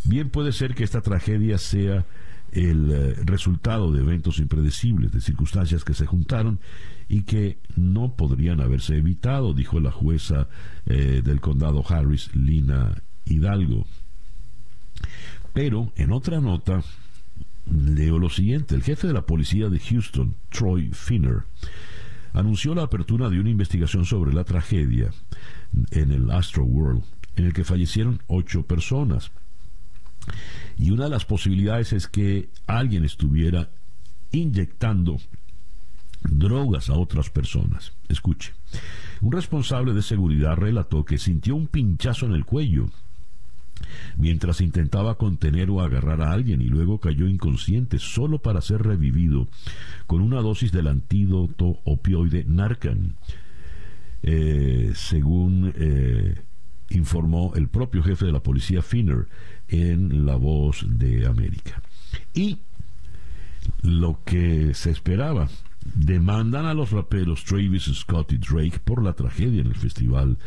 Bien 0.04 0.30
puede 0.30 0.50
ser 0.50 0.74
que 0.74 0.82
esta 0.82 1.00
tragedia 1.00 1.58
sea 1.58 2.06
el 2.50 2.90
eh, 2.90 3.14
resultado 3.24 3.92
de 3.92 4.00
eventos 4.00 4.40
impredecibles, 4.40 5.12
de 5.12 5.20
circunstancias 5.20 5.84
que 5.84 5.94
se 5.94 6.06
juntaron 6.06 6.58
y 7.08 7.22
que 7.22 7.58
no 7.76 8.16
podrían 8.16 8.60
haberse 8.60 8.96
evitado, 8.96 9.54
dijo 9.54 9.78
la 9.78 9.92
jueza 9.92 10.48
del 10.86 11.40
condado 11.40 11.84
Harris, 11.88 12.34
Lina 12.34 13.02
Hidalgo. 13.24 13.86
Pero 15.52 15.92
en 15.96 16.12
otra 16.12 16.40
nota, 16.40 16.82
leo 17.66 18.18
lo 18.18 18.28
siguiente, 18.28 18.74
el 18.74 18.82
jefe 18.82 19.06
de 19.08 19.12
la 19.12 19.26
policía 19.26 19.68
de 19.68 19.78
Houston, 19.78 20.34
Troy 20.50 20.90
Finner, 20.92 21.44
anunció 22.32 22.74
la 22.74 22.82
apertura 22.82 23.28
de 23.28 23.40
una 23.40 23.50
investigación 23.50 24.04
sobre 24.04 24.32
la 24.32 24.44
tragedia 24.44 25.10
en 25.90 26.12
el 26.12 26.30
Astro 26.30 26.64
World, 26.64 27.02
en 27.36 27.46
el 27.46 27.52
que 27.52 27.64
fallecieron 27.64 28.22
ocho 28.26 28.64
personas. 28.64 29.30
Y 30.76 30.90
una 30.90 31.04
de 31.04 31.10
las 31.10 31.24
posibilidades 31.24 31.92
es 31.92 32.06
que 32.06 32.50
alguien 32.66 33.04
estuviera 33.04 33.70
inyectando 34.32 35.18
drogas 36.22 36.90
a 36.90 36.94
otras 36.94 37.30
personas. 37.30 37.92
Escuche, 38.08 38.52
un 39.20 39.32
responsable 39.32 39.92
de 39.92 40.02
seguridad 40.02 40.56
relató 40.56 41.04
que 41.04 41.18
sintió 41.18 41.56
un 41.56 41.66
pinchazo 41.66 42.26
en 42.26 42.32
el 42.32 42.44
cuello 42.44 42.90
mientras 44.16 44.60
intentaba 44.60 45.16
contener 45.16 45.70
o 45.70 45.80
agarrar 45.80 46.22
a 46.22 46.32
alguien 46.32 46.62
y 46.62 46.66
luego 46.66 46.98
cayó 46.98 47.28
inconsciente 47.28 47.98
solo 47.98 48.38
para 48.38 48.60
ser 48.60 48.82
revivido 48.82 49.48
con 50.06 50.20
una 50.20 50.40
dosis 50.40 50.72
del 50.72 50.88
antídoto 50.88 51.78
opioide 51.84 52.44
Narcan, 52.44 53.16
eh, 54.22 54.92
según 54.94 55.72
eh, 55.76 56.40
informó 56.90 57.52
el 57.54 57.68
propio 57.68 58.02
jefe 58.02 58.26
de 58.26 58.32
la 58.32 58.42
policía 58.42 58.82
Finner 58.82 59.26
en 59.68 60.26
La 60.26 60.36
Voz 60.36 60.84
de 60.88 61.26
América. 61.26 61.82
Y 62.34 62.58
lo 63.82 64.20
que 64.24 64.74
se 64.74 64.90
esperaba, 64.90 65.48
demandan 65.94 66.66
a 66.66 66.74
los 66.74 66.90
raperos 66.90 67.44
Travis 67.44 67.84
Scott 67.94 68.32
y 68.32 68.38
Drake 68.38 68.80
por 68.84 69.02
la 69.02 69.14
tragedia 69.14 69.60
en 69.60 69.68
el 69.68 69.76
festival 69.76 70.38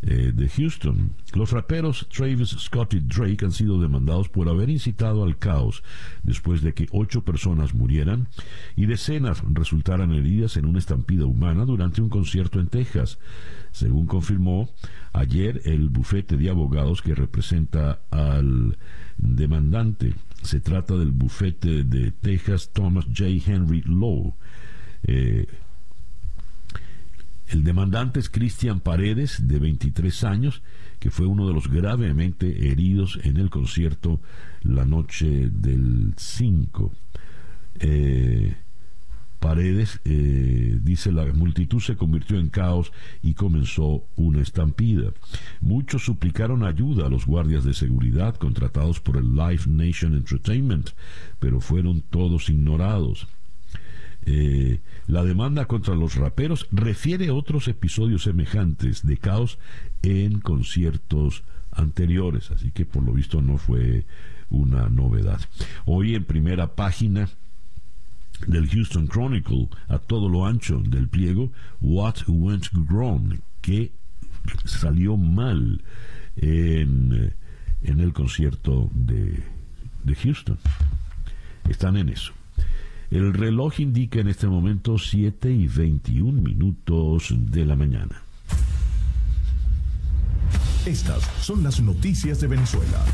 eh, 0.00 0.30
de 0.32 0.48
Houston. 0.48 1.10
Los 1.34 1.50
raperos 1.50 2.06
Travis 2.08 2.50
Scott 2.50 2.94
y 2.94 3.00
Drake 3.00 3.44
han 3.44 3.50
sido 3.50 3.80
demandados 3.80 4.28
por 4.28 4.48
haber 4.48 4.70
incitado 4.70 5.24
al 5.24 5.38
caos 5.38 5.82
después 6.22 6.62
de 6.62 6.72
que 6.72 6.86
ocho 6.92 7.24
personas 7.24 7.74
murieran 7.74 8.28
y 8.76 8.86
decenas 8.86 9.42
resultaran 9.52 10.12
heridas 10.12 10.56
en 10.56 10.66
una 10.66 10.78
estampida 10.78 11.26
humana 11.26 11.64
durante 11.64 12.00
un 12.00 12.10
concierto 12.10 12.60
en 12.60 12.68
Texas, 12.68 13.18
según 13.72 14.06
confirmó 14.06 14.70
ayer 15.12 15.62
el 15.64 15.88
bufete 15.88 16.36
de 16.36 16.48
abogados 16.48 17.02
que 17.02 17.16
representa 17.16 18.00
al 18.10 18.78
demandante. 19.16 20.14
Se 20.42 20.60
trata 20.60 20.96
del 20.96 21.10
bufete 21.10 21.82
de 21.82 22.12
Texas 22.12 22.70
Thomas 22.72 23.06
J. 23.06 23.24
Henry 23.46 23.82
Law. 23.84 24.36
El 27.50 27.64
demandante 27.64 28.20
es 28.20 28.28
Cristian 28.28 28.80
Paredes, 28.80 29.48
de 29.48 29.58
23 29.58 30.24
años, 30.24 30.62
que 30.98 31.10
fue 31.10 31.26
uno 31.26 31.46
de 31.46 31.54
los 31.54 31.68
gravemente 31.68 32.70
heridos 32.70 33.18
en 33.22 33.36
el 33.36 33.50
concierto 33.50 34.20
la 34.62 34.84
noche 34.84 35.48
del 35.50 36.14
5. 36.16 36.92
Eh, 37.80 38.56
Paredes 39.38 40.00
eh, 40.04 40.78
dice 40.82 41.12
la 41.12 41.24
multitud 41.32 41.80
se 41.80 41.96
convirtió 41.96 42.38
en 42.38 42.48
caos 42.48 42.92
y 43.22 43.34
comenzó 43.34 44.04
una 44.16 44.40
estampida. 44.40 45.12
Muchos 45.60 46.04
suplicaron 46.04 46.64
ayuda 46.64 47.06
a 47.06 47.10
los 47.10 47.24
guardias 47.24 47.64
de 47.64 47.74
seguridad 47.74 48.34
contratados 48.34 49.00
por 49.00 49.16
el 49.16 49.36
Live 49.36 49.62
Nation 49.66 50.14
Entertainment, 50.14 50.90
pero 51.38 51.60
fueron 51.60 52.02
todos 52.02 52.50
ignorados. 52.50 53.28
Eh, 54.26 54.80
la 55.06 55.24
demanda 55.24 55.66
contra 55.66 55.94
los 55.94 56.16
raperos 56.16 56.66
refiere 56.70 57.30
otros 57.30 57.68
episodios 57.68 58.24
semejantes 58.24 59.06
de 59.06 59.16
caos 59.16 59.58
en 60.02 60.40
conciertos 60.40 61.44
anteriores, 61.72 62.50
así 62.50 62.70
que 62.70 62.84
por 62.84 63.02
lo 63.02 63.12
visto 63.12 63.40
no 63.40 63.58
fue 63.58 64.04
una 64.50 64.88
novedad. 64.88 65.40
Hoy 65.84 66.14
en 66.14 66.24
primera 66.24 66.74
página 66.74 67.28
del 68.46 68.68
Houston 68.68 69.06
Chronicle, 69.08 69.68
a 69.88 69.98
todo 69.98 70.28
lo 70.28 70.46
ancho 70.46 70.80
del 70.80 71.08
pliego, 71.08 71.50
What 71.80 72.16
Went 72.28 72.68
Wrong, 72.72 73.40
que 73.60 73.92
salió 74.64 75.16
mal 75.16 75.82
en, 76.36 77.34
en 77.82 78.00
el 78.00 78.12
concierto 78.12 78.90
de, 78.92 79.42
de 80.04 80.14
Houston. 80.14 80.58
Están 81.68 81.96
en 81.96 82.08
eso. 82.08 82.32
El 83.10 83.32
reloj 83.32 83.80
indica 83.80 84.20
en 84.20 84.28
este 84.28 84.46
momento 84.46 84.98
7 84.98 85.50
y 85.50 85.66
21 85.66 86.42
minutos 86.42 87.34
de 87.36 87.64
la 87.64 87.74
mañana. 87.74 88.22
Estas 90.84 91.22
son 91.40 91.62
las 91.62 91.80
noticias 91.80 92.40
de 92.40 92.48
Venezuela. 92.48 93.04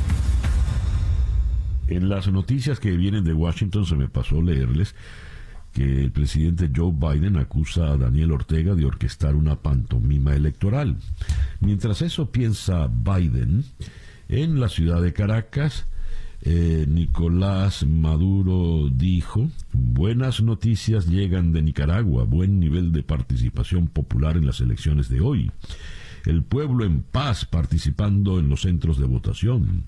En 1.86 2.08
las 2.08 2.28
noticias 2.28 2.80
que 2.80 2.96
vienen 2.96 3.24
de 3.24 3.34
Washington 3.34 3.86
se 3.86 3.94
me 3.94 4.08
pasó 4.08 4.42
leerles 4.42 4.94
que 5.72 6.00
el 6.02 6.12
presidente 6.12 6.70
Joe 6.74 6.92
Biden 6.92 7.36
acusa 7.36 7.92
a 7.92 7.96
Daniel 7.96 8.32
Ortega 8.32 8.74
de 8.74 8.86
orquestar 8.86 9.34
una 9.34 9.56
pantomima 9.56 10.34
electoral. 10.34 10.96
Mientras 11.60 12.00
eso 12.00 12.30
piensa 12.30 12.88
Biden, 12.88 13.64
en 14.28 14.60
la 14.60 14.68
ciudad 14.68 15.02
de 15.02 15.12
Caracas, 15.12 15.86
eh, 16.46 16.84
Nicolás 16.86 17.86
Maduro 17.86 18.90
dijo, 18.90 19.48
buenas 19.72 20.42
noticias 20.42 21.06
llegan 21.06 21.52
de 21.52 21.62
Nicaragua, 21.62 22.24
buen 22.24 22.60
nivel 22.60 22.92
de 22.92 23.02
participación 23.02 23.88
popular 23.88 24.36
en 24.36 24.44
las 24.44 24.60
elecciones 24.60 25.08
de 25.08 25.22
hoy. 25.22 25.50
El 26.26 26.42
pueblo 26.42 26.84
en 26.84 27.00
paz 27.00 27.46
participando 27.46 28.38
en 28.38 28.50
los 28.50 28.62
centros 28.62 28.98
de 28.98 29.06
votación. 29.06 29.84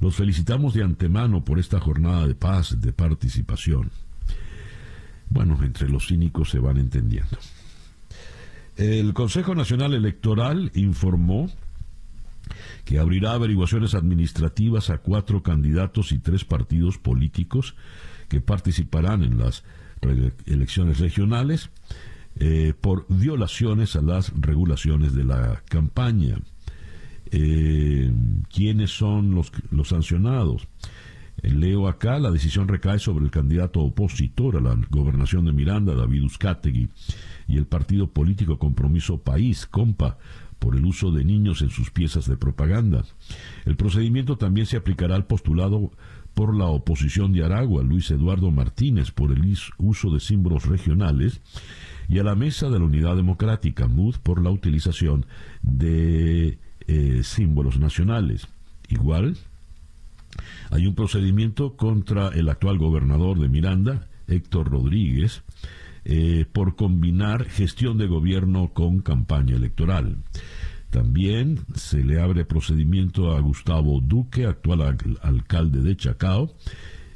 Los 0.00 0.16
felicitamos 0.16 0.74
de 0.74 0.82
antemano 0.82 1.44
por 1.44 1.60
esta 1.60 1.78
jornada 1.78 2.26
de 2.26 2.34
paz, 2.34 2.80
de 2.80 2.92
participación. 2.92 3.90
Bueno, 5.28 5.56
entre 5.62 5.88
los 5.88 6.08
cínicos 6.08 6.50
se 6.50 6.58
van 6.58 6.78
entendiendo. 6.78 7.38
El 8.76 9.14
Consejo 9.14 9.54
Nacional 9.54 9.94
Electoral 9.94 10.72
informó 10.74 11.48
que 12.90 12.98
abrirá 12.98 13.34
averiguaciones 13.34 13.94
administrativas 13.94 14.90
a 14.90 14.98
cuatro 14.98 15.44
candidatos 15.44 16.10
y 16.10 16.18
tres 16.18 16.44
partidos 16.44 16.98
políticos 16.98 17.76
que 18.28 18.40
participarán 18.40 19.22
en 19.22 19.38
las 19.38 19.62
elecciones 20.44 20.98
regionales 20.98 21.70
eh, 22.40 22.74
por 22.80 23.06
violaciones 23.08 23.94
a 23.94 24.02
las 24.02 24.32
regulaciones 24.40 25.14
de 25.14 25.22
la 25.22 25.62
campaña. 25.68 26.40
Eh, 27.30 28.12
¿Quiénes 28.52 28.90
son 28.90 29.36
los, 29.36 29.52
sancionados? 29.84 30.66
Eh, 31.44 31.50
leo 31.50 31.86
acá, 31.86 32.18
la 32.18 32.32
decisión 32.32 32.66
recae 32.66 32.98
sobre 32.98 33.24
el 33.24 33.30
candidato 33.30 33.78
opositor 33.82 34.56
a 34.56 34.60
la 34.60 34.76
gobernación 34.90 35.44
de 35.44 35.52
Miranda, 35.52 35.94
David 35.94 36.24
Uzcategui, 36.24 36.88
y 37.46 37.56
el 37.56 37.66
partido 37.66 38.08
político 38.08 38.58
Compromiso 38.58 39.18
País, 39.18 39.66
COMPA, 39.66 40.18
por 40.60 40.76
el 40.76 40.84
uso 40.84 41.10
de 41.10 41.24
niños 41.24 41.62
en 41.62 41.70
sus 41.70 41.90
piezas 41.90 42.26
de 42.28 42.36
propaganda. 42.36 43.04
El 43.64 43.76
procedimiento 43.76 44.36
también 44.36 44.66
se 44.66 44.76
aplicará 44.76 45.16
al 45.16 45.26
postulado 45.26 45.90
por 46.34 46.56
la 46.56 46.66
oposición 46.66 47.32
de 47.32 47.44
Aragua, 47.44 47.82
Luis 47.82 48.10
Eduardo 48.10 48.52
Martínez, 48.52 49.10
por 49.10 49.32
el 49.32 49.56
uso 49.78 50.10
de 50.10 50.20
símbolos 50.20 50.66
regionales, 50.66 51.40
y 52.08 52.18
a 52.18 52.24
la 52.24 52.34
mesa 52.34 52.70
de 52.70 52.78
la 52.78 52.84
Unidad 52.84 53.16
Democrática, 53.16 53.88
MUD, 53.88 54.16
por 54.22 54.42
la 54.42 54.50
utilización 54.50 55.26
de 55.62 56.58
eh, 56.86 57.20
símbolos 57.24 57.78
nacionales. 57.78 58.48
Igual, 58.88 59.36
hay 60.70 60.86
un 60.86 60.94
procedimiento 60.94 61.76
contra 61.76 62.28
el 62.28 62.48
actual 62.48 62.78
gobernador 62.78 63.38
de 63.38 63.48
Miranda, 63.48 64.08
Héctor 64.26 64.70
Rodríguez, 64.70 65.42
eh, 66.04 66.46
por 66.52 66.76
combinar 66.76 67.44
gestión 67.44 67.98
de 67.98 68.06
gobierno 68.06 68.72
con 68.72 69.00
campaña 69.00 69.56
electoral. 69.56 70.18
También 70.90 71.60
se 71.74 72.04
le 72.04 72.20
abre 72.20 72.44
procedimiento 72.44 73.36
a 73.36 73.40
Gustavo 73.40 74.00
Duque, 74.00 74.46
actual 74.46 74.98
alcalde 75.22 75.82
de 75.82 75.96
Chacao, 75.96 76.52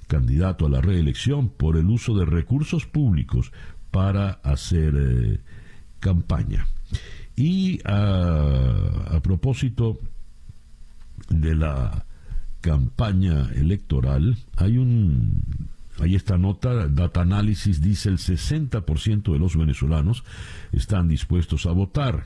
candidato 0.06 0.66
a 0.66 0.70
la 0.70 0.80
reelección, 0.80 1.48
por 1.48 1.76
el 1.76 1.86
uso 1.86 2.16
de 2.16 2.24
recursos 2.24 2.86
públicos 2.86 3.52
para 3.90 4.30
hacer 4.44 4.94
eh, 4.96 5.40
campaña. 5.98 6.66
Y 7.36 7.80
a, 7.84 9.20
propósito 9.22 9.98
de 11.28 11.54
la 11.56 12.04
campaña 12.60 13.50
electoral, 13.54 14.36
hay 14.56 14.78
un 14.78 15.68
Ahí 16.00 16.16
esta 16.16 16.37
nota, 16.38 16.88
Data 16.88 17.20
Analysis 17.20 17.80
dice 17.80 18.09
el 18.09 18.18
60% 18.18 19.33
de 19.33 19.38
los 19.38 19.57
venezolanos 19.57 20.24
están 20.72 21.09
dispuestos 21.09 21.66
a 21.66 21.72
votar. 21.72 22.24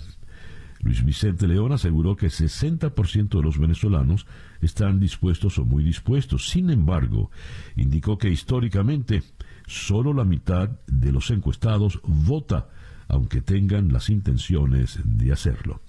Luis 0.80 1.04
Vicente 1.04 1.48
León 1.48 1.72
aseguró 1.72 2.16
que 2.16 2.28
60% 2.28 3.28
de 3.28 3.42
los 3.42 3.58
venezolanos 3.58 4.26
están 4.62 5.00
dispuestos 5.00 5.58
o 5.58 5.64
muy 5.64 5.82
dispuestos. 5.82 6.48
Sin 6.48 6.70
embargo, 6.70 7.30
indicó 7.76 8.16
que 8.16 8.30
históricamente 8.30 9.22
solo 9.66 10.12
la 10.12 10.24
mitad 10.24 10.70
de 10.86 11.12
los 11.12 11.30
encuestados 11.30 12.00
vota, 12.04 12.68
aunque 13.08 13.42
tengan 13.42 13.92
las 13.92 14.08
intenciones 14.08 15.00
de 15.04 15.32
hacerlo. 15.32 15.82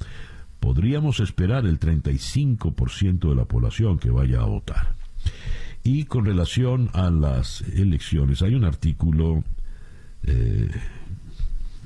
Podríamos 0.60 1.20
esperar 1.20 1.66
el 1.66 1.80
35% 1.80 3.30
de 3.30 3.36
la 3.36 3.46
población 3.46 4.00
que 4.00 4.10
vaya 4.10 4.42
a 4.42 4.46
votar. 4.46 4.96
Y 5.84 6.06
con 6.06 6.26
relación 6.26 6.90
a 6.94 7.10
las 7.10 7.62
elecciones, 7.62 8.42
hay 8.42 8.56
un 8.56 8.66
artículo 8.66 9.44
eh, 10.24 10.70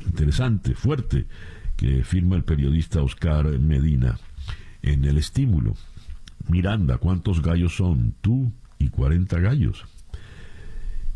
interesante, 0.05 0.73
fuerte, 0.75 1.25
que 1.77 2.03
firma 2.03 2.35
el 2.35 2.43
periodista 2.43 3.01
Oscar 3.01 3.47
Medina 3.59 4.19
en 4.81 5.05
El 5.05 5.17
Estímulo. 5.17 5.75
Miranda, 6.49 6.97
¿cuántos 6.97 7.41
gallos 7.41 7.75
son? 7.75 8.15
Tú 8.21 8.51
y 8.79 8.89
40 8.89 9.39
gallos. 9.39 9.85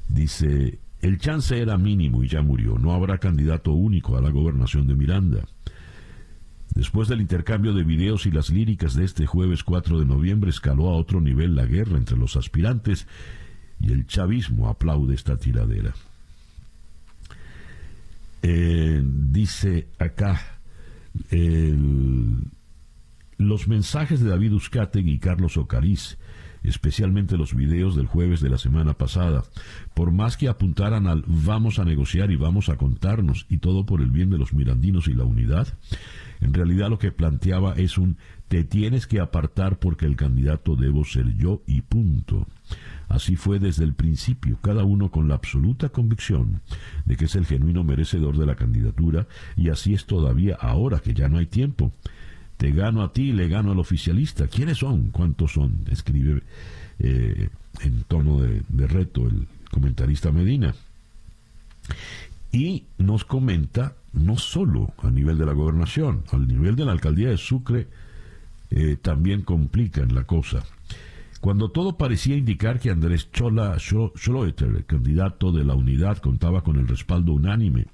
Dice, 0.08 0.80
el 1.02 1.18
chance 1.20 1.60
era 1.60 1.78
mínimo 1.78 2.24
y 2.24 2.28
ya 2.28 2.42
murió. 2.42 2.78
No 2.78 2.94
habrá 2.94 3.18
candidato 3.18 3.72
único 3.74 4.18
a 4.18 4.22
la 4.22 4.30
gobernación 4.30 4.88
de 4.88 4.96
Miranda. 4.96 5.46
Después 6.78 7.08
del 7.08 7.22
intercambio 7.22 7.74
de 7.74 7.84
videos 7.84 8.28
y 8.28 8.32
las 8.32 8.52
líricas 8.52 8.94
de 8.94 9.04
este 9.04 9.26
jueves 9.26 9.64
4 9.64 10.00
de 10.00 10.06
noviembre, 10.06 10.52
escaló 10.52 10.90
a 10.90 10.96
otro 10.96 11.20
nivel 11.20 11.56
la 11.56 11.66
guerra 11.66 11.98
entre 11.98 12.16
los 12.16 12.36
aspirantes 12.36 13.08
y 13.80 13.92
el 13.92 14.06
chavismo 14.06 14.70
aplaude 14.70 15.16
esta 15.16 15.38
tiradera. 15.38 15.96
Eh, 18.44 19.02
dice 19.04 19.88
acá, 19.98 20.60
los 23.40 23.68
mensajes 23.68 24.22
de 24.22 24.30
David 24.30 24.54
Uzcategui 24.54 25.14
y 25.14 25.20
Carlos 25.20 25.58
Ocariz 25.58 26.20
especialmente 26.68 27.38
los 27.38 27.56
videos 27.56 27.96
del 27.96 28.08
jueves 28.08 28.42
de 28.42 28.50
la 28.50 28.58
semana 28.58 28.94
pasada. 28.94 29.44
Por 29.94 30.12
más 30.12 30.38
que 30.38 30.48
apuntaran 30.50 31.08
al 31.08 31.24
vamos 31.26 31.80
a 31.80 31.86
negociar 31.86 32.32
y 32.32 32.36
vamos 32.36 32.70
a 32.70 32.78
contarnos 32.78 33.46
y 33.50 33.58
todo 33.58 33.86
por 33.86 34.02
el 34.02 34.12
bien 34.12 34.30
de 34.30 34.38
los 34.38 34.54
mirandinos 34.54 35.08
y 35.08 35.14
la 35.14 35.24
unidad, 35.24 35.68
en 36.42 36.54
realidad 36.54 36.90
lo 36.90 37.00
que 37.00 37.12
planteaba 37.12 37.74
es 37.74 37.98
un 37.98 38.18
te 38.48 38.64
tienes 38.64 39.08
que 39.08 39.20
apartar 39.20 39.80
porque 39.80 40.06
el 40.06 40.16
candidato 40.16 40.76
debo 40.76 41.04
ser 41.04 41.36
yo 41.36 41.62
y 41.68 41.82
punto. 41.82 42.48
Así 43.10 43.36
fue 43.36 43.60
desde 43.60 43.84
el 43.84 43.94
principio, 43.94 44.58
cada 44.62 44.84
uno 44.84 45.12
con 45.12 45.28
la 45.28 45.36
absoluta 45.36 45.90
convicción 45.90 46.62
de 47.06 47.16
que 47.16 47.26
es 47.26 47.36
el 47.36 47.46
genuino 47.46 47.84
merecedor 47.84 48.38
de 48.38 48.46
la 48.46 48.56
candidatura, 48.56 49.28
y 49.56 49.70
así 49.70 49.94
es 49.94 50.06
todavía 50.06 50.58
ahora 50.60 51.00
que 51.00 51.14
ya 51.14 51.30
no 51.30 51.38
hay 51.38 51.46
tiempo. 51.46 51.92
Te 52.58 52.72
gano 52.72 53.04
a 53.04 53.14
ti, 53.14 53.32
le 53.32 53.48
gano 53.48 53.72
al 53.72 53.80
oficialista. 53.80 54.48
¿Quiénes 54.48 54.80
son? 54.80 55.10
¿Cuántos 55.10 55.54
son? 55.54 55.86
Escribe 55.92 56.42
eh, 57.00 57.50
en 57.82 58.04
tono 58.04 58.40
de, 58.42 58.88
reto 58.88 59.28
el 59.28 59.48
comentarista 59.72 60.32
Medina. 60.32 60.74
Y 62.52 62.84
nos 62.98 63.26
comenta 63.26 63.96
no 64.14 64.38
solo 64.38 64.94
a 65.04 65.12
nivel 65.12 65.38
de 65.38 65.46
la 65.46 65.54
gobernación, 65.54 66.24
al 66.32 66.48
nivel 66.48 66.76
de 66.76 66.86
la 66.86 66.94
alcaldía 66.94 67.30
de 67.30 67.38
Sucre 67.38 67.88
eh, 68.72 68.98
también 69.00 69.44
complican 69.44 70.16
la 70.16 70.24
cosa. 70.24 70.64
Cuando 71.40 71.70
todo 71.70 71.98
parecía 71.98 72.36
indicar 72.36 72.80
que 72.80 72.90
Andrés 72.90 73.32
Chola 73.32 73.78
Schroeter, 73.78 74.70
el 74.70 74.86
candidato 74.86 75.52
de 75.52 75.64
la 75.64 75.76
unidad, 75.76 76.18
contaba 76.18 76.64
con 76.64 76.78
el 76.78 76.88
respaldo 76.88 77.34
unánime 77.34 77.86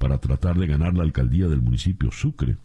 para 0.00 0.18
tratar 0.18 0.58
de 0.58 0.66
ganar 0.66 0.94
la 0.94 1.02
alcaldía 1.02 1.46
del 1.46 1.60
municipio 1.60 2.10
Sucre, 2.10 2.56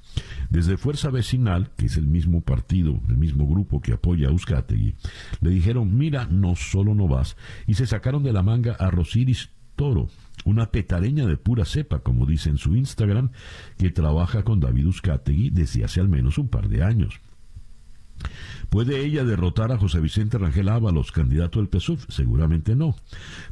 desde 0.49 0.77
Fuerza 0.77 1.09
Vecinal, 1.09 1.69
que 1.75 1.87
es 1.87 1.97
el 1.97 2.07
mismo 2.07 2.39
partido, 2.39 2.97
el 3.09 3.17
mismo 3.17 3.45
grupo 3.45 3.81
que 3.81 3.91
apoya 3.91 4.29
a 4.29 4.31
Uzcategui, 4.31 4.95
le 5.41 5.49
dijeron, 5.49 5.97
mira, 5.97 6.27
no 6.31 6.55
solo 6.55 6.95
no 6.95 7.09
vas, 7.09 7.35
y 7.67 7.73
se 7.73 7.87
sacaron 7.87 8.23
de 8.23 8.31
la 8.31 8.41
manga 8.41 8.75
a 8.79 8.89
Rosiris 8.89 9.49
Toro, 9.75 10.07
una 10.45 10.71
petareña 10.71 11.25
de 11.25 11.35
pura 11.35 11.65
cepa, 11.65 11.99
como 11.99 12.25
dice 12.25 12.49
en 12.49 12.57
su 12.57 12.73
Instagram, 12.73 13.31
que 13.77 13.91
trabaja 13.91 14.43
con 14.43 14.61
David 14.61 14.87
Uzcategui 14.87 15.49
desde 15.49 15.83
hace 15.83 15.99
al 15.99 16.07
menos 16.07 16.37
un 16.37 16.47
par 16.47 16.69
de 16.69 16.83
años. 16.83 17.19
¿Puede 18.69 19.05
ella 19.05 19.25
derrotar 19.25 19.73
a 19.73 19.77
José 19.77 19.99
Vicente 19.99 20.37
Rangel 20.37 20.69
Ábalos, 20.69 21.11
candidato 21.11 21.59
del 21.59 21.67
PSUV? 21.67 21.99
Seguramente 22.07 22.77
no. 22.77 22.95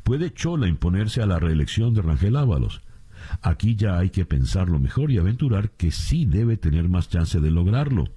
¿Puede 0.04 0.34
Chola 0.34 0.70
imponerse 0.70 1.22
a 1.22 1.26
la 1.26 1.38
reelección 1.38 1.94
de 1.94 2.02
Rangel 2.02 2.38
Ábalos? 2.38 2.82
Aquí 3.42 3.76
ya 3.76 3.98
hay 3.98 4.10
que 4.10 4.26
pensarlo 4.26 4.80
mejor 4.80 5.12
y 5.12 5.18
aventurar 5.18 5.72
que 5.72 5.92
sí 5.92 6.26
debe 6.26 6.58
tener 6.58 6.90
más 6.90 7.10
chance 7.10 7.40
de 7.40 7.52
lograrlo. 7.52 8.10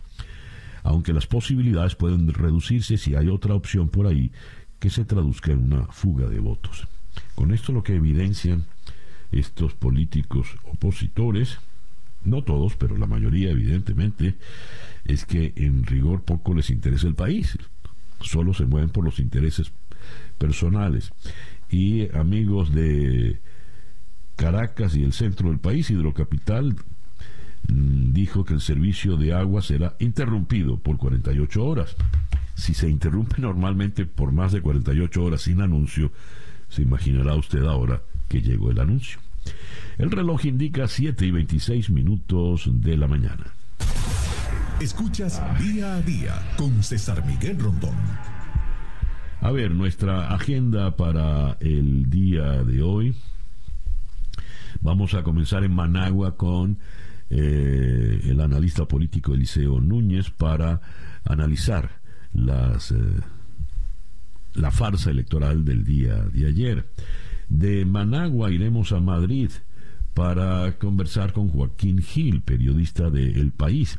Aunque 0.83 1.13
las 1.13 1.27
posibilidades 1.27 1.97
pueden 1.97 2.33
reducirse 2.33 2.97
si 2.97 3.15
hay 3.15 3.29
otra 3.29 3.55
opción 3.55 3.89
por 3.89 4.07
ahí 4.07 4.31
que 4.79 4.91
se 4.91 5.05
traduzca 5.05 5.53
en 5.53 5.73
una 5.73 5.87
fuga 5.87 6.29
de 6.29 6.39
votos. 6.39 6.87
Con 7.35 7.53
esto 7.53 7.73
lo 7.73 7.83
que 7.83 7.97
evidencian 7.97 8.67
estos 9.33 9.75
políticos 9.75 10.49
opositores, 10.65 11.59
no 12.25 12.43
todos, 12.43 12.77
pero 12.77 12.97
la 12.97 13.07
mayoría 13.07 13.51
evidentemente, 13.51 14.37
es 15.05 15.25
que 15.25 15.53
en 15.57 15.85
rigor 15.85 16.23
poco 16.23 16.55
les 16.55 16.71
interesa 16.71 17.07
el 17.07 17.15
país, 17.15 17.59
solo 18.21 18.55
se 18.55 18.67
mueven 18.67 18.91
por 18.91 19.05
los 19.05 19.19
intereses 19.19 19.73
personales. 20.39 21.13
Y 21.69 22.15
amigos 22.17 22.73
de 22.73 23.41
Caracas 24.37 24.95
y 24.95 25.03
el 25.03 25.13
centro 25.13 25.49
del 25.49 25.59
país, 25.59 25.91
Hidrocapital, 25.91 26.77
mm, 27.69 28.13
dijo 28.13 28.45
que 28.45 28.55
el 28.55 28.61
servicio 28.61 29.17
de 29.17 29.33
agua 29.33 29.63
será 29.63 29.97
interrumpido 29.99 30.79
por 30.79 30.99
48 30.99 31.65
horas. 31.65 31.97
Si 32.55 32.75
se 32.75 32.89
interrumpe 32.89 33.37
normalmente 33.43 34.07
por 34.07 34.33
más 34.33 34.53
de 34.53 34.61
48 34.61 35.25
horas 35.25 35.43
sin 35.43 35.61
anuncio, 35.61 36.13
se 36.69 36.83
imaginará 36.83 37.35
usted 37.35 37.65
ahora 37.65 38.03
que 38.29 38.43
llegó 38.43 38.71
el 38.71 38.81
anuncio. 38.81 39.19
El 39.99 40.11
reloj 40.11 40.45
indica 40.45 40.89
7 40.89 41.27
y 41.27 41.31
26 41.31 41.91
minutos 41.91 42.69
de 42.71 42.97
la 42.97 43.09
mañana. 43.09 43.47
Escuchas 44.81 45.41
día 45.59 45.95
a 45.95 46.03
día 46.03 46.35
con 46.59 46.83
César 46.83 47.25
Miguel 47.25 47.59
Rondón. 47.59 47.95
A 49.41 49.51
ver, 49.51 49.71
nuestra 49.71 50.35
agenda 50.35 50.97
para 50.97 51.57
el 51.61 52.11
día 52.11 52.63
de 52.65 52.83
hoy. 52.83 53.15
Vamos 54.81 55.15
a 55.15 55.23
comenzar 55.23 55.65
en 55.65 55.75
Managua 55.75 56.37
con 56.37 56.79
eh, 57.31 58.21
el 58.25 58.41
analista 58.41 58.87
político 58.87 59.35
Eliseo 59.35 59.81
Núñez 59.81 60.31
para 60.31 60.81
analizar 61.25 62.01
las, 62.33 62.93
eh, 62.93 63.21
la 64.55 64.71
farsa 64.71 65.11
electoral 65.11 65.65
del 65.65 65.85
día 65.85 66.15
de 66.33 66.47
ayer. 66.47 66.89
De 67.49 67.85
Managua 67.85 68.51
iremos 68.51 68.93
a 68.93 69.01
Madrid 69.01 69.51
para 70.15 70.79
conversar 70.79 71.33
con 71.33 71.49
Joaquín 71.49 72.01
Gil, 72.01 72.41
periodista 72.41 73.11
de 73.11 73.33
El 73.33 73.53
País. 73.53 73.99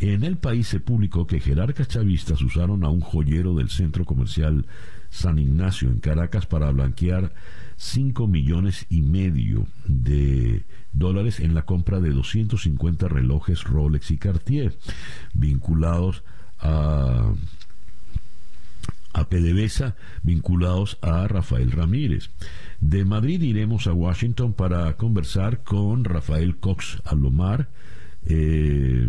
En 0.00 0.24
El 0.24 0.38
País 0.38 0.68
se 0.68 0.80
publicó 0.80 1.26
que 1.26 1.40
jerarcas 1.40 1.88
chavistas 1.88 2.40
usaron 2.40 2.84
a 2.84 2.88
un 2.88 3.00
joyero 3.00 3.54
del 3.54 3.68
centro 3.68 4.04
comercial 4.04 4.66
San 5.10 5.38
Ignacio 5.38 5.90
en 5.90 5.98
Caracas 5.98 6.46
para 6.46 6.70
blanquear 6.70 7.34
5 7.82 8.28
millones 8.28 8.86
y 8.90 9.02
medio 9.02 9.66
de 9.86 10.64
dólares 10.92 11.40
en 11.40 11.52
la 11.52 11.62
compra 11.62 11.98
de 11.98 12.10
250 12.10 13.08
relojes 13.08 13.64
Rolex 13.64 14.12
y 14.12 14.18
Cartier 14.18 14.78
vinculados 15.34 16.22
a 16.60 17.32
a 19.14 19.28
PDVSA 19.28 19.96
vinculados 20.22 20.96
a 21.02 21.26
Rafael 21.26 21.72
Ramírez. 21.72 22.30
De 22.80 23.04
Madrid 23.04 23.42
iremos 23.42 23.88
a 23.88 23.92
Washington 23.92 24.52
para 24.52 24.96
conversar 24.96 25.64
con 25.64 26.04
Rafael 26.04 26.58
Cox 26.58 27.02
Alomar, 27.04 27.68
eh, 28.26 29.08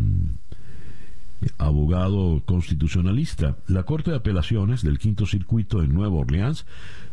abogado 1.57 2.41
constitucionalista. 2.45 3.57
La 3.67 3.83
Corte 3.83 4.11
de 4.11 4.17
Apelaciones 4.17 4.81
del 4.81 4.99
Quinto 4.99 5.25
Circuito 5.25 5.83
en 5.83 5.93
Nueva 5.93 6.15
Orleans 6.15 6.65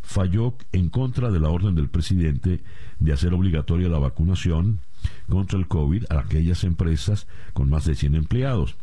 falló 0.03 0.55
en 0.73 0.89
contra 0.89 1.31
de 1.31 1.41
la 1.41 1.51
orden 1.51 1.75
del 1.75 1.89
presidente 1.89 2.61
de 2.99 3.13
hacer 3.13 3.35
obligatoria 3.35 3.89
la 3.89 3.99
vacunación 3.99 4.81
contra 5.29 5.59
el 5.59 5.67
COVID 5.67 6.05
a 6.11 6.21
aquellas 6.21 6.65
empresas 6.65 7.27
con 7.53 7.71
más 7.71 7.85
de 7.85 7.95
100 7.95 8.15
empleados. 8.15 8.77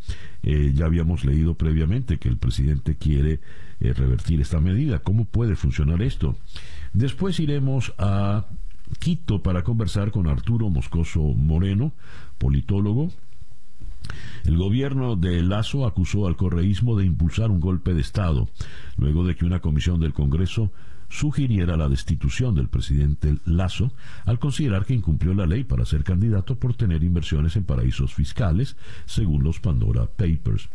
Eh, 0.43 0.73
ya 0.75 0.85
habíamos 0.85 1.25
leído 1.25 1.55
previamente 1.55 2.17
que 2.17 2.29
el 2.29 2.37
presidente 2.37 2.95
quiere 2.95 3.39
eh, 3.79 3.93
revertir 3.93 4.41
esta 4.41 4.59
medida. 4.59 4.99
¿Cómo 4.99 5.25
puede 5.25 5.55
funcionar 5.55 6.01
esto? 6.01 6.35
Después 6.93 7.39
iremos 7.39 7.93
a 7.97 8.45
Quito 8.99 9.43
para 9.43 9.63
conversar 9.63 10.11
con 10.11 10.27
Arturo 10.27 10.69
Moscoso 10.69 11.19
Moreno, 11.19 11.91
politólogo. 12.37 13.11
El 14.45 14.57
gobierno 14.57 15.15
de 15.15 15.41
Lazo 15.41 15.85
acusó 15.85 16.27
al 16.27 16.35
correísmo 16.35 16.97
de 16.97 17.05
impulsar 17.05 17.51
un 17.51 17.59
golpe 17.59 17.93
de 17.93 18.01
Estado, 18.01 18.47
luego 18.97 19.25
de 19.25 19.35
que 19.35 19.45
una 19.45 19.59
comisión 19.59 19.99
del 19.99 20.13
Congreso 20.13 20.71
sugiriera 21.09 21.77
la 21.77 21.87
destitución 21.87 22.55
del 22.55 22.67
presidente 22.67 23.37
Lazo 23.45 23.93
al 24.25 24.39
considerar 24.39 24.85
que 24.85 24.93
incumplió 24.93 25.33
la 25.33 25.45
ley 25.45 25.63
para 25.63 25.85
ser 25.85 26.03
candidato 26.03 26.55
por 26.55 26.75
tener 26.75 27.03
inversiones 27.03 27.55
en 27.55 27.63
paraísos 27.63 28.13
fiscales, 28.13 28.75
según 29.05 29.43
los 29.43 29.59
Pandora 29.59 30.05
Papers. 30.05 30.69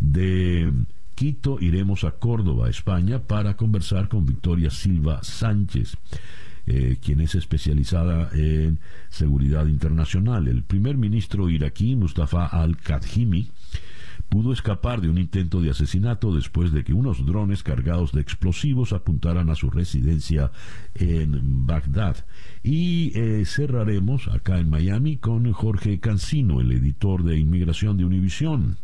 De 0.00 0.72
Quito 1.14 1.58
iremos 1.60 2.02
a 2.04 2.12
Córdoba, 2.12 2.68
España, 2.68 3.20
para 3.20 3.56
conversar 3.56 4.08
con 4.08 4.26
Victoria 4.26 4.70
Silva 4.70 5.22
Sánchez. 5.22 5.96
Eh, 6.66 6.96
quien 6.98 7.20
es 7.20 7.34
especializada 7.34 8.30
en 8.32 8.78
seguridad 9.10 9.66
internacional. 9.66 10.48
El 10.48 10.62
primer 10.62 10.96
ministro 10.96 11.50
iraquí, 11.50 11.94
Mustafa 11.94 12.46
al-Kadhimi, 12.46 13.50
pudo 14.30 14.50
escapar 14.50 15.02
de 15.02 15.10
un 15.10 15.18
intento 15.18 15.60
de 15.60 15.68
asesinato 15.68 16.34
después 16.34 16.72
de 16.72 16.82
que 16.82 16.94
unos 16.94 17.26
drones 17.26 17.62
cargados 17.62 18.12
de 18.12 18.22
explosivos 18.22 18.94
apuntaran 18.94 19.50
a 19.50 19.54
su 19.54 19.68
residencia 19.68 20.52
en 20.94 21.66
Bagdad. 21.66 22.24
Y 22.62 23.12
eh, 23.14 23.44
cerraremos 23.44 24.28
acá 24.28 24.58
en 24.58 24.70
Miami 24.70 25.18
con 25.18 25.52
Jorge 25.52 26.00
Cancino, 26.00 26.62
el 26.62 26.72
editor 26.72 27.24
de 27.24 27.38
inmigración 27.38 27.98
de 27.98 28.06
Univisión. 28.06 28.78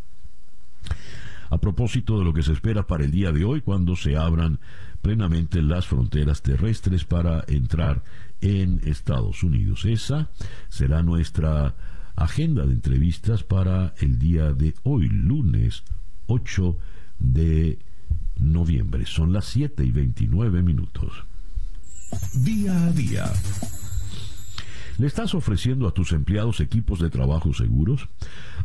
A 1.48 1.58
propósito 1.58 2.18
de 2.18 2.24
lo 2.24 2.32
que 2.32 2.44
se 2.44 2.52
espera 2.52 2.86
para 2.86 3.04
el 3.04 3.10
día 3.10 3.32
de 3.32 3.44
hoy, 3.44 3.60
cuando 3.60 3.96
se 3.96 4.16
abran 4.16 4.60
plenamente 5.02 5.62
las 5.62 5.86
fronteras 5.86 6.42
terrestres 6.42 7.04
para 7.04 7.44
entrar 7.48 8.02
en 8.40 8.80
Estados 8.84 9.42
Unidos. 9.42 9.84
Esa 9.84 10.30
será 10.68 11.02
nuestra 11.02 11.74
agenda 12.16 12.66
de 12.66 12.74
entrevistas 12.74 13.42
para 13.42 13.94
el 13.98 14.18
día 14.18 14.52
de 14.52 14.74
hoy, 14.82 15.08
lunes 15.08 15.84
8 16.26 16.76
de 17.18 17.78
noviembre. 18.36 19.06
Son 19.06 19.32
las 19.32 19.46
7 19.46 19.84
y 19.84 19.90
29 19.90 20.62
minutos. 20.62 21.12
Día 22.34 22.86
a 22.86 22.92
día 22.92 23.32
¿Le 25.00 25.06
estás 25.06 25.34
ofreciendo 25.34 25.88
a 25.88 25.94
tus 25.94 26.12
empleados 26.12 26.60
equipos 26.60 26.98
de 27.00 27.08
trabajo 27.08 27.54
seguros? 27.54 28.10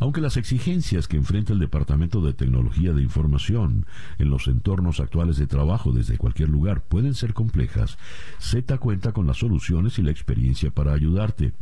Aunque 0.01 0.19
las 0.19 0.35
exigencias 0.35 1.07
que 1.07 1.15
enfrenta 1.15 1.53
el 1.53 1.59
Departamento 1.59 2.19
de 2.19 2.33
Tecnología 2.33 2.91
de 2.91 3.01
Información 3.01 3.85
en 4.19 4.29
los 4.29 4.49
entornos 4.49 4.99
actuales 4.99 5.37
de 5.37 5.47
trabajo 5.47 5.93
desde 5.93 6.17
cualquier 6.17 6.49
lugar 6.49 6.81
pueden 6.81 7.13
ser 7.13 7.33
complejas, 7.33 7.97
Z 8.39 8.77
cuenta 8.79 9.13
con 9.13 9.27
las 9.27 9.37
soluciones 9.37 9.97
y 9.97 10.01
la 10.01 10.11
experiencia 10.11 10.71
para 10.71 10.91
ayudarte. 10.91 11.53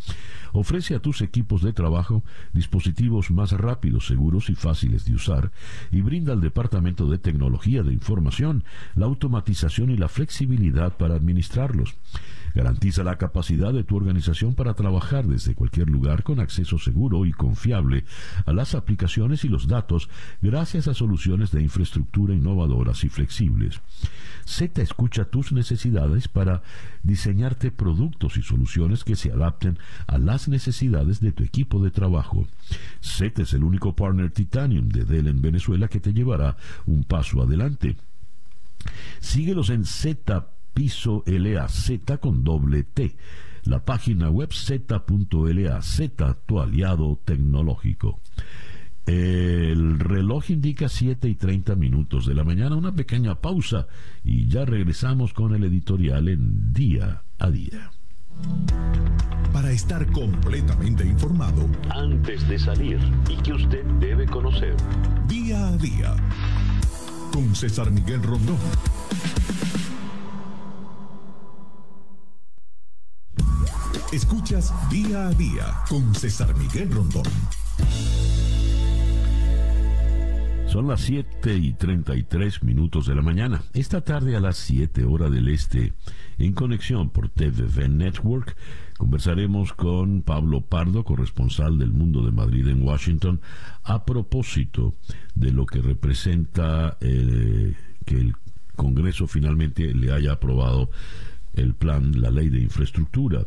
Ofrece 0.53 0.95
a 0.95 0.99
tus 0.99 1.21
equipos 1.21 1.61
de 1.61 1.71
trabajo 1.71 2.23
dispositivos 2.51 3.29
más 3.29 3.51
rápidos, 3.51 4.07
seguros 4.07 4.49
y 4.49 4.55
fáciles 4.55 5.05
de 5.05 5.13
usar 5.13 5.51
y 5.91 6.01
brinda 6.01 6.33
al 6.33 6.41
Departamento 6.41 7.05
de 7.05 7.19
Tecnología 7.19 7.83
de 7.83 7.93
Información 7.93 8.63
la 8.95 9.05
automatización 9.05 9.91
y 9.91 9.97
la 9.97 10.07
flexibilidad 10.07 10.97
para 10.97 11.13
administrarlos. 11.13 11.93
Garantiza 12.53 13.03
la 13.03 13.17
capacidad 13.17 13.73
de 13.73 13.83
tu 13.83 13.95
organización 13.95 14.53
para 14.53 14.73
trabajar 14.73 15.25
desde 15.25 15.55
cualquier 15.55 15.89
lugar 15.89 16.23
con 16.23 16.39
acceso 16.39 16.77
seguro 16.77 17.25
y 17.25 17.31
confiable 17.31 18.05
a 18.45 18.53
las 18.53 18.75
aplicaciones 18.75 19.43
y 19.43 19.47
los 19.47 19.67
datos 19.67 20.09
gracias 20.41 20.87
a 20.87 20.93
soluciones 20.93 21.51
de 21.51 21.61
infraestructura 21.61 22.33
innovadoras 22.33 23.03
y 23.03 23.09
flexibles. 23.09 23.81
Z 24.45 24.81
escucha 24.81 25.25
tus 25.25 25.51
necesidades 25.51 26.27
para 26.27 26.63
diseñarte 27.01 27.71
productos 27.71 28.37
y 28.37 28.43
soluciones 28.43 29.03
que 29.03 29.15
se 29.15 29.31
adapten 29.31 29.79
a 30.07 30.17
las 30.17 30.47
necesidades 30.47 31.21
de 31.21 31.31
tu 31.31 31.43
equipo 31.43 31.83
de 31.83 31.91
trabajo. 31.91 32.45
Z 33.01 33.41
es 33.41 33.53
el 33.53 33.63
único 33.63 33.95
partner 33.95 34.31
Titanium 34.31 34.89
de 34.89 35.05
Dell 35.05 35.27
en 35.27 35.41
Venezuela 35.41 35.87
que 35.87 35.99
te 35.99 36.13
llevará 36.13 36.57
un 36.85 37.03
paso 37.03 37.41
adelante. 37.41 37.95
Síguelos 39.19 39.69
en 39.69 39.85
Z 39.85 40.47
piso 40.73 41.23
Z 41.69 42.17
con 42.17 42.43
doble 42.43 42.83
T. 42.83 43.15
La 43.65 43.85
página 43.85 44.29
web 44.29 44.51
z.la, 44.51 45.81
Z, 45.81 46.37
tu 46.45 46.59
aliado 46.59 47.19
tecnológico. 47.23 48.19
El 49.05 49.99
reloj 49.99 50.49
indica 50.49 50.87
7 50.87 51.27
y 51.27 51.35
30 51.35 51.75
minutos 51.75 52.25
de 52.25 52.33
la 52.33 52.43
mañana, 52.43 52.75
una 52.75 52.95
pequeña 52.95 53.35
pausa 53.35 53.87
y 54.23 54.47
ya 54.47 54.63
regresamos 54.63 55.33
con 55.33 55.53
el 55.55 55.65
editorial 55.65 56.29
en 56.29 56.71
día 56.73 57.23
a 57.39 57.49
día. 57.49 57.91
Para 59.51 59.71
estar 59.71 60.09
completamente 60.11 61.05
informado, 61.05 61.69
antes 61.89 62.47
de 62.47 62.57
salir 62.57 62.99
y 63.29 63.35
que 63.43 63.53
usted 63.53 63.83
debe 63.99 64.25
conocer, 64.25 64.75
día 65.27 65.67
a 65.67 65.77
día, 65.77 66.15
con 67.31 67.53
César 67.55 67.91
Miguel 67.91 68.23
Rondón. 68.23 68.57
Escuchas 74.11 74.73
día 74.89 75.27
a 75.27 75.33
día 75.33 75.73
con 75.89 76.13
César 76.15 76.55
Miguel 76.55 76.91
Rondón. 76.91 77.23
Son 80.67 80.87
las 80.87 81.01
7 81.01 81.55
y 81.55 81.73
33 81.73 82.63
minutos 82.63 83.05
de 83.05 83.13
la 83.13 83.21
mañana. 83.21 83.61
Esta 83.73 84.01
tarde 84.01 84.35
a 84.35 84.39
las 84.39 84.57
7 84.57 85.03
hora 85.05 85.29
del 85.29 85.47
este, 85.49 85.93
en 86.39 86.53
conexión 86.53 87.11
por 87.11 87.29
TVV 87.29 87.89
Network, 87.89 88.57
conversaremos 88.97 89.73
con 89.73 90.23
Pablo 90.23 90.61
Pardo, 90.61 91.03
corresponsal 91.03 91.77
del 91.77 91.91
Mundo 91.91 92.23
de 92.23 92.31
Madrid 92.31 92.67
en 92.67 92.81
Washington, 92.81 93.39
a 93.83 94.03
propósito 94.03 94.95
de 95.35 95.51
lo 95.51 95.67
que 95.67 95.79
representa 95.79 96.97
eh, 97.01 97.75
que 98.05 98.19
el 98.19 98.33
Congreso 98.75 99.27
finalmente 99.27 99.93
le 99.93 100.11
haya 100.11 100.31
aprobado 100.31 100.89
el 101.53 101.73
plan, 101.73 102.19
la 102.19 102.31
ley 102.31 102.49
de 102.49 102.61
infraestructura. 102.61 103.45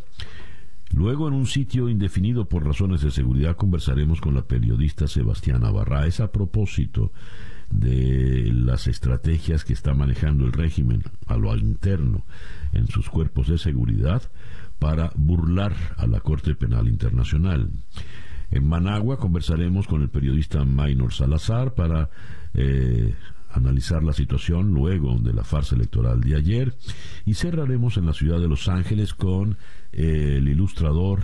Luego, 0.95 1.29
en 1.29 1.35
un 1.35 1.47
sitio 1.47 1.89
indefinido 1.89 2.49
por 2.49 2.65
razones 2.65 3.01
de 3.01 3.11
seguridad, 3.11 3.57
conversaremos 3.57 4.21
con 4.21 4.35
la 4.35 4.43
periodista 4.43 5.09
Sebastiana 5.09 5.71
Barraes 5.71 6.21
a 6.21 6.31
propósito 6.31 7.13
de 7.71 8.53
las 8.53 8.87
estrategias 8.87 9.65
que 9.65 9.73
está 9.73 9.95
manejando 9.95 10.45
el 10.45 10.53
régimen 10.53 11.03
a 11.27 11.37
lo 11.37 11.57
interno 11.57 12.25
en 12.73 12.87
sus 12.87 13.11
cuerpos 13.11 13.49
de 13.49 13.59
seguridad 13.59 14.23
para 14.79 15.11
burlar 15.17 15.75
a 15.97 16.07
la 16.07 16.21
Corte 16.21 16.55
Penal 16.55 16.87
Internacional. 16.89 17.71
En 18.51 18.69
Managua 18.69 19.19
conversaremos 19.19 19.89
con 19.89 20.03
el 20.03 20.09
periodista 20.09 20.65
Maynor 20.65 21.13
Salazar 21.13 21.75
para 21.75 22.11
eh, 22.55 23.15
analizar 23.57 24.03
la 24.03 24.13
situación 24.13 24.73
luego 24.73 25.19
de 25.19 25.33
la 25.33 25.45
farsa 25.45 25.75
electoral 25.75 26.21
de 26.21 26.37
ayer 26.37 26.75
y 27.25 27.35
cerraremos 27.35 27.97
en 27.97 28.07
la 28.07 28.13
ciudad 28.13 28.41
de 28.41 28.49
Los 28.49 28.69
Ángeles 28.69 29.15
con 29.15 29.57
eh, 29.93 30.37
el 30.39 30.49
ilustrador 30.49 31.23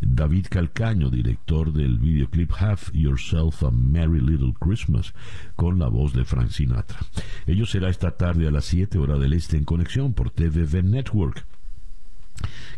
David 0.00 0.46
Calcaño, 0.50 1.10
director 1.10 1.72
del 1.72 1.98
videoclip 1.98 2.52
Have 2.58 2.92
Yourself 2.92 3.62
a 3.62 3.70
Merry 3.70 4.20
Little 4.20 4.54
Christmas, 4.58 5.14
con 5.56 5.78
la 5.78 5.88
voz 5.88 6.12
de 6.12 6.24
Frank 6.24 6.50
Sinatra. 6.50 7.00
Ello 7.46 7.66
será 7.66 7.88
esta 7.88 8.12
tarde 8.12 8.46
a 8.46 8.50
las 8.50 8.66
7 8.66 8.98
horas 8.98 9.20
del 9.20 9.32
este 9.32 9.56
en 9.56 9.64
conexión 9.64 10.12
por 10.12 10.30
TVV 10.30 10.82
Network. 10.82 11.46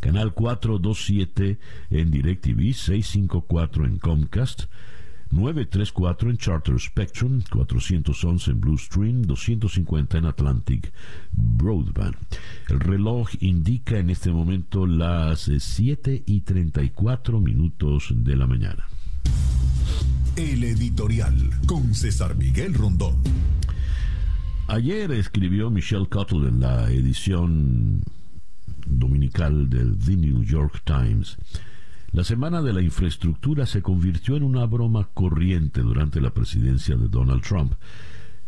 Canal 0.01 0.35
427 0.35 1.59
en 1.91 2.11
DirecTV, 2.11 2.75
654 2.75 3.87
en 3.87 3.99
Comcast, 3.99 4.65
934 5.31 6.31
en 6.31 6.37
Charter 6.37 6.81
Spectrum, 6.81 7.43
411 7.51 8.51
en 8.51 8.61
Blue 8.61 8.79
Stream, 8.79 9.23
250 9.23 10.19
en 10.19 10.25
Atlantic 10.27 10.93
Broadband. 11.33 12.17
El 12.69 12.81
reloj 12.81 13.29
indica 13.41 13.99
en 13.99 14.11
este 14.11 14.31
momento 14.31 14.87
las 14.87 15.51
7 15.59 16.23
y 16.27 16.41
34 16.41 17.41
minutos 17.41 18.13
de 18.15 18.37
la 18.37 18.47
mañana. 18.47 18.87
El 20.37 20.65
editorial 20.65 21.51
con 21.67 21.95
César 21.95 22.37
Miguel 22.37 22.75
Rondón. 22.75 23.17
Ayer 24.69 25.11
escribió 25.13 25.71
Michelle 25.71 26.09
Cottle 26.09 26.49
en 26.49 26.61
la 26.61 26.91
edición 26.91 28.03
dominical 28.87 29.69
del 29.71 29.99
The 29.99 30.17
New 30.17 30.43
York 30.43 30.83
Times 30.85 31.37
la 32.13 32.25
Semana 32.25 32.63
de 32.63 32.73
la 32.73 32.83
Infraestructura 32.83 33.67
se 33.67 33.83
convirtió 33.83 34.37
en 34.37 34.43
una 34.43 34.65
broma 34.67 35.09
corriente 35.13 35.81
durante 35.83 36.21
la 36.21 36.31
presidencia 36.31 36.97
de 36.97 37.09
Donald 37.09 37.43
Trump, 37.43 37.75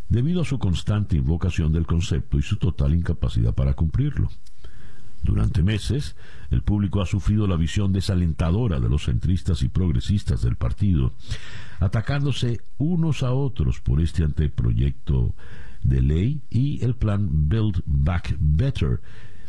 debido 0.08 0.42
a 0.42 0.44
su 0.44 0.58
constante 0.58 1.16
invocación 1.16 1.72
del 1.72 1.86
concepto 1.86 2.38
y 2.38 2.42
su 2.42 2.56
total 2.56 2.94
incapacidad 2.94 3.54
para 3.54 3.74
cumplirlo. 3.74 4.30
Durante 5.22 5.62
meses, 5.62 6.16
el 6.50 6.62
público 6.62 7.02
ha 7.02 7.06
sufrido 7.06 7.46
la 7.46 7.56
visión 7.56 7.92
desalentadora 7.92 8.78
de 8.78 8.88
los 8.88 9.04
centristas 9.04 9.62
y 9.62 9.68
progresistas 9.68 10.42
del 10.42 10.56
partido, 10.56 11.12
atacándose 11.80 12.60
unos 12.78 13.22
a 13.22 13.32
otros 13.32 13.80
por 13.80 14.00
este 14.00 14.22
anteproyecto 14.22 15.34
de 15.82 16.02
ley 16.02 16.40
y 16.50 16.84
el 16.84 16.94
plan 16.94 17.48
Build 17.48 17.82
Back 17.84 18.36
Better, 18.38 19.00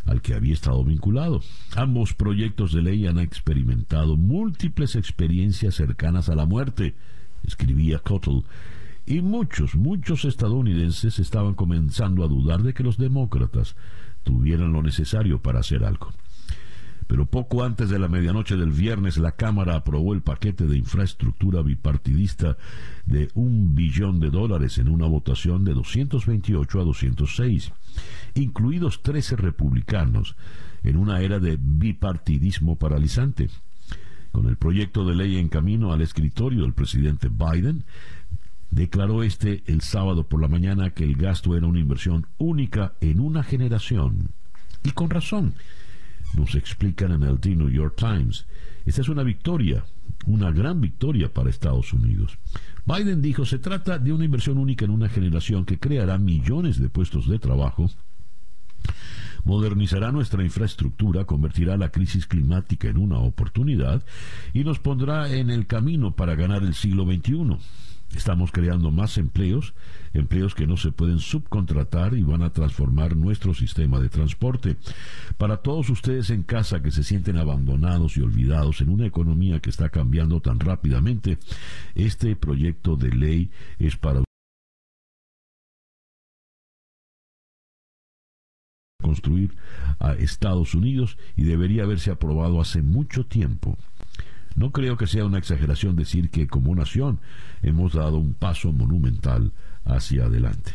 al 0.10 0.22
que 0.22 0.34
había 0.34 0.54
estado 0.54 0.84
vinculado. 0.84 1.42
Ambos 1.76 2.14
proyectos 2.16 2.74
de 2.74 2.82
ley 2.82 3.06
han 3.06 3.20
experimentado 3.20 4.18
múltiples 4.18 4.96
experiencias 4.96 5.76
cercanas 5.76 6.30
a 6.30 6.36
la 6.36 6.48
muerte, 6.48 6.96
escribía 7.44 8.00
Cottle, 8.00 8.44
y 9.06 9.22
muchos, 9.22 9.76
muchos 9.76 10.26
estadounidenses 10.26 11.20
estaban 11.20 11.54
comenzando 11.54 12.24
a 12.24 12.28
dudar 12.28 12.64
de 12.64 12.74
que 12.74 12.84
los 12.84 12.98
demócratas 12.98 13.76
tuvieran 14.24 14.74
lo 14.74 14.82
necesario 14.82 15.42
para 15.42 15.60
hacer 15.60 15.84
algo. 15.84 16.12
Pero 17.10 17.26
poco 17.26 17.64
antes 17.64 17.90
de 17.90 17.98
la 17.98 18.08
medianoche 18.08 18.56
del 18.56 18.72
viernes, 18.72 19.18
la 19.18 19.32
Cámara 19.32 19.76
aprobó 19.76 20.14
el 20.14 20.22
paquete 20.22 20.68
de 20.68 20.78
infraestructura 20.78 21.64
bipartidista 21.64 22.56
de 23.08 23.30
un 23.34 23.74
billón 23.74 24.20
de 24.20 24.30
dólares 24.30 24.78
en 24.78 24.90
una 24.90 25.08
votación 25.08 25.66
de 25.66 25.74
228 25.74 26.80
a 26.80 26.84
206 26.84 27.72
incluidos 28.36 29.02
13 29.02 29.38
republicanos, 29.38 30.36
en 30.84 30.98
una 30.98 31.22
era 31.22 31.40
de 31.40 31.58
bipartidismo 31.60 32.76
paralizante. 32.76 33.50
Con 34.32 34.48
el 34.48 34.58
proyecto 34.58 35.04
de 35.04 35.16
ley 35.16 35.38
en 35.38 35.50
camino 35.50 35.92
al 35.92 36.04
escritorio 36.04 36.62
del 36.62 36.74
presidente 36.74 37.28
Biden, 37.28 37.86
declaró 38.70 39.24
este 39.24 39.64
el 39.66 39.82
sábado 39.82 40.28
por 40.28 40.40
la 40.40 40.48
mañana 40.48 40.92
que 40.92 41.06
el 41.06 41.16
gasto 41.16 41.58
era 41.58 41.66
una 41.66 41.80
inversión 41.80 42.28
única 42.38 42.94
en 43.02 43.20
una 43.20 43.42
generación. 43.42 44.30
Y 44.84 44.92
con 44.92 45.10
razón, 45.10 45.56
nos 46.36 46.56
explican 46.56 47.12
en 47.12 47.24
el 47.24 47.40
The 47.40 47.56
New 47.56 47.70
York 47.70 47.96
Times. 47.98 48.46
Esta 48.86 49.02
es 49.02 49.10
una 49.10 49.24
victoria, 49.24 49.84
una 50.26 50.52
gran 50.52 50.82
victoria 50.82 51.34
para 51.34 51.50
Estados 51.50 51.94
Unidos. 51.94 52.38
Biden 52.86 53.22
dijo, 53.22 53.46
se 53.46 53.60
trata 53.60 54.00
de 54.00 54.14
una 54.14 54.26
inversión 54.26 54.58
única 54.58 54.86
en 54.86 54.92
una 54.92 55.10
generación 55.10 55.66
que 55.66 55.80
creará 55.80 56.18
millones 56.18 56.80
de 56.80 56.90
puestos 56.90 57.28
de 57.28 57.40
trabajo 57.40 57.90
modernizará 59.44 60.12
nuestra 60.12 60.44
infraestructura, 60.44 61.26
convertirá 61.26 61.78
la 61.78 61.90
crisis 61.90 62.28
climática 62.28 62.88
en 62.88 62.98
una 62.98 63.20
oportunidad 63.20 64.04
y 64.54 64.64
nos 64.64 64.80
pondrá 64.80 65.32
en 65.32 65.50
el 65.50 65.68
camino 65.68 66.16
para 66.16 66.36
ganar 66.36 66.64
el 66.64 66.74
siglo 66.74 67.06
XXI. 67.06 67.58
Estamos 68.16 68.52
creando 68.52 68.92
más 68.92 69.18
empleos, 69.18 69.74
empleos 70.14 70.56
que 70.56 70.66
no 70.66 70.78
se 70.78 70.92
pueden 70.92 71.20
subcontratar 71.20 72.16
y 72.16 72.24
van 72.24 72.42
a 72.42 72.52
transformar 72.52 73.16
nuestro 73.16 73.54
sistema 73.54 74.00
de 74.00 74.10
transporte. 74.10 74.78
Para 75.38 75.58
todos 75.58 75.90
ustedes 75.90 76.30
en 76.32 76.44
casa 76.44 76.82
que 76.82 76.92
se 76.92 77.04
sienten 77.04 77.38
abandonados 77.38 78.18
y 78.18 78.22
olvidados 78.22 78.82
en 78.82 78.90
una 78.90 79.06
economía 79.06 79.60
que 79.60 79.70
está 79.70 79.90
cambiando 79.90 80.42
tan 80.42 80.60
rápidamente, 80.60 81.38
este 81.96 82.36
proyecto 82.36 82.96
de 82.96 83.12
ley 83.12 83.52
es 83.78 83.96
para 83.96 84.24
construir 89.02 89.56
a 90.00 90.14
Estados 90.14 90.76
Unidos 90.76 91.18
y 91.36 91.44
debería 91.44 91.84
haberse 91.84 92.12
aprobado 92.12 92.60
hace 92.60 92.82
mucho 92.82 93.26
tiempo. 93.26 93.78
No 94.60 94.74
creo 94.74 94.98
que 94.98 95.08
sea 95.08 95.24
una 95.24 95.38
exageración 95.38 95.96
decir 95.96 96.30
que 96.30 96.48
como 96.48 96.76
nación 96.76 97.22
hemos 97.62 97.94
dado 97.94 98.18
un 98.18 98.34
paso 98.34 98.74
monumental 98.74 99.54
hacia 99.86 100.26
adelante. 100.26 100.74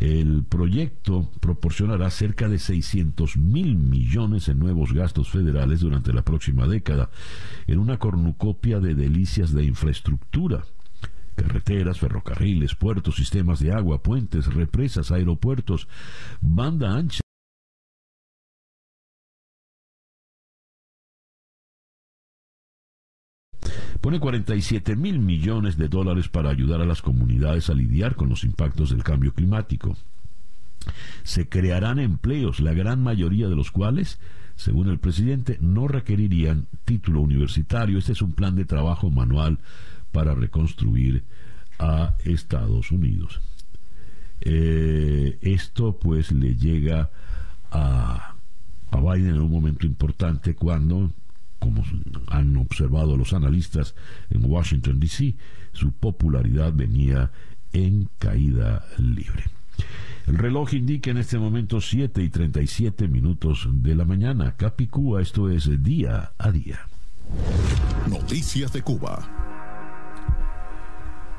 El 0.00 0.44
proyecto 0.44 1.28
proporcionará 1.40 2.08
cerca 2.10 2.48
de 2.48 2.60
600 2.60 3.36
mil 3.36 3.74
millones 3.74 4.48
en 4.48 4.60
nuevos 4.60 4.92
gastos 4.92 5.28
federales 5.28 5.80
durante 5.80 6.12
la 6.12 6.22
próxima 6.22 6.68
década, 6.68 7.10
en 7.66 7.80
una 7.80 7.98
cornucopia 7.98 8.78
de 8.78 8.94
delicias 8.94 9.52
de 9.52 9.64
infraestructura 9.64 10.62
carreteras, 11.34 11.98
ferrocarriles, 11.98 12.76
puertos, 12.76 13.16
sistemas 13.16 13.58
de 13.58 13.72
agua, 13.72 14.04
puentes, 14.04 14.46
represas, 14.54 15.10
aeropuertos, 15.10 15.88
banda 16.40 16.94
ancha 16.94 17.23
pone 24.04 24.20
47 24.20 24.96
mil 24.96 25.18
millones 25.18 25.78
de 25.78 25.88
dólares 25.88 26.28
para 26.28 26.50
ayudar 26.50 26.82
a 26.82 26.84
las 26.84 27.00
comunidades 27.00 27.70
a 27.70 27.72
lidiar 27.72 28.16
con 28.16 28.28
los 28.28 28.44
impactos 28.44 28.90
del 28.90 29.02
cambio 29.02 29.32
climático. 29.32 29.96
Se 31.22 31.48
crearán 31.48 31.98
empleos, 31.98 32.60
la 32.60 32.74
gran 32.74 33.02
mayoría 33.02 33.48
de 33.48 33.56
los 33.56 33.70
cuales, 33.70 34.18
según 34.56 34.90
el 34.90 34.98
presidente, 34.98 35.56
no 35.62 35.88
requerirían 35.88 36.66
título 36.84 37.22
universitario. 37.22 37.96
Este 37.96 38.12
es 38.12 38.20
un 38.20 38.34
plan 38.34 38.56
de 38.56 38.66
trabajo 38.66 39.08
manual 39.08 39.58
para 40.12 40.34
reconstruir 40.34 41.24
a 41.78 42.14
Estados 42.26 42.92
Unidos. 42.92 43.40
Eh, 44.42 45.38
esto 45.40 45.98
pues 45.98 46.30
le 46.30 46.56
llega 46.56 47.08
a, 47.70 48.34
a 48.90 49.00
Biden 49.00 49.36
en 49.36 49.40
un 49.40 49.50
momento 49.50 49.86
importante 49.86 50.54
cuando 50.54 51.10
como 51.58 51.84
han 52.28 52.56
observado 52.56 53.16
los 53.16 53.32
analistas 53.32 53.94
en 54.30 54.44
Washington, 54.44 55.00
D.C., 55.00 55.36
su 55.72 55.92
popularidad 55.92 56.72
venía 56.72 57.30
en 57.72 58.08
caída 58.18 58.84
libre. 58.98 59.44
El 60.26 60.38
reloj 60.38 60.72
indica 60.74 61.10
en 61.10 61.18
este 61.18 61.38
momento 61.38 61.80
7 61.80 62.22
y 62.22 62.28
37 62.30 63.08
minutos 63.08 63.68
de 63.70 63.94
la 63.94 64.04
mañana. 64.04 64.56
Capicúa, 64.56 65.20
esto 65.20 65.50
es 65.50 65.82
día 65.82 66.32
a 66.38 66.50
día. 66.50 66.80
Noticias 68.08 68.72
de 68.72 68.82
Cuba. 68.82 69.43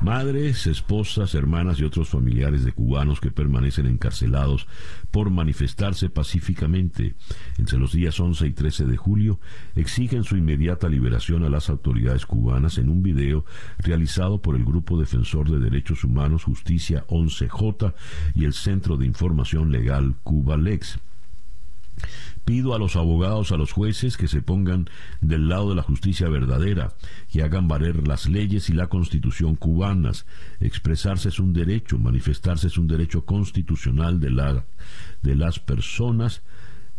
Madres, 0.00 0.66
esposas, 0.66 1.34
hermanas 1.34 1.80
y 1.80 1.84
otros 1.84 2.10
familiares 2.10 2.64
de 2.64 2.72
cubanos 2.72 3.18
que 3.18 3.30
permanecen 3.30 3.86
encarcelados 3.86 4.68
por 5.10 5.30
manifestarse 5.30 6.10
pacíficamente 6.10 7.14
entre 7.56 7.78
los 7.78 7.92
días 7.92 8.20
11 8.20 8.46
y 8.46 8.52
13 8.52 8.84
de 8.84 8.96
julio 8.96 9.40
exigen 9.74 10.22
su 10.24 10.36
inmediata 10.36 10.88
liberación 10.88 11.44
a 11.44 11.48
las 11.48 11.70
autoridades 11.70 12.26
cubanas 12.26 12.78
en 12.78 12.90
un 12.90 13.02
video 13.02 13.44
realizado 13.78 14.40
por 14.42 14.54
el 14.54 14.64
Grupo 14.64 14.98
Defensor 14.98 15.50
de 15.50 15.58
Derechos 15.58 16.04
Humanos 16.04 16.44
Justicia 16.44 17.04
11J 17.08 17.94
y 18.34 18.44
el 18.44 18.52
Centro 18.52 18.96
de 18.96 19.06
Información 19.06 19.72
Legal 19.72 20.14
Cuba 20.22 20.56
Lex. 20.56 20.98
Pido 22.46 22.76
a 22.76 22.78
los 22.78 22.94
abogados, 22.94 23.50
a 23.50 23.56
los 23.56 23.72
jueces 23.72 24.16
que 24.16 24.28
se 24.28 24.40
pongan 24.40 24.88
del 25.20 25.48
lado 25.48 25.70
de 25.70 25.74
la 25.74 25.82
justicia 25.82 26.28
verdadera, 26.28 26.94
que 27.28 27.42
hagan 27.42 27.66
valer 27.66 28.06
las 28.06 28.28
leyes 28.28 28.70
y 28.70 28.72
la 28.72 28.86
constitución 28.86 29.56
cubanas. 29.56 30.26
Expresarse 30.60 31.30
es 31.30 31.40
un 31.40 31.52
derecho, 31.52 31.98
manifestarse 31.98 32.68
es 32.68 32.78
un 32.78 32.86
derecho 32.86 33.24
constitucional 33.24 34.20
de, 34.20 34.62
de 35.22 35.34
las 35.34 35.58
personas, 35.58 36.42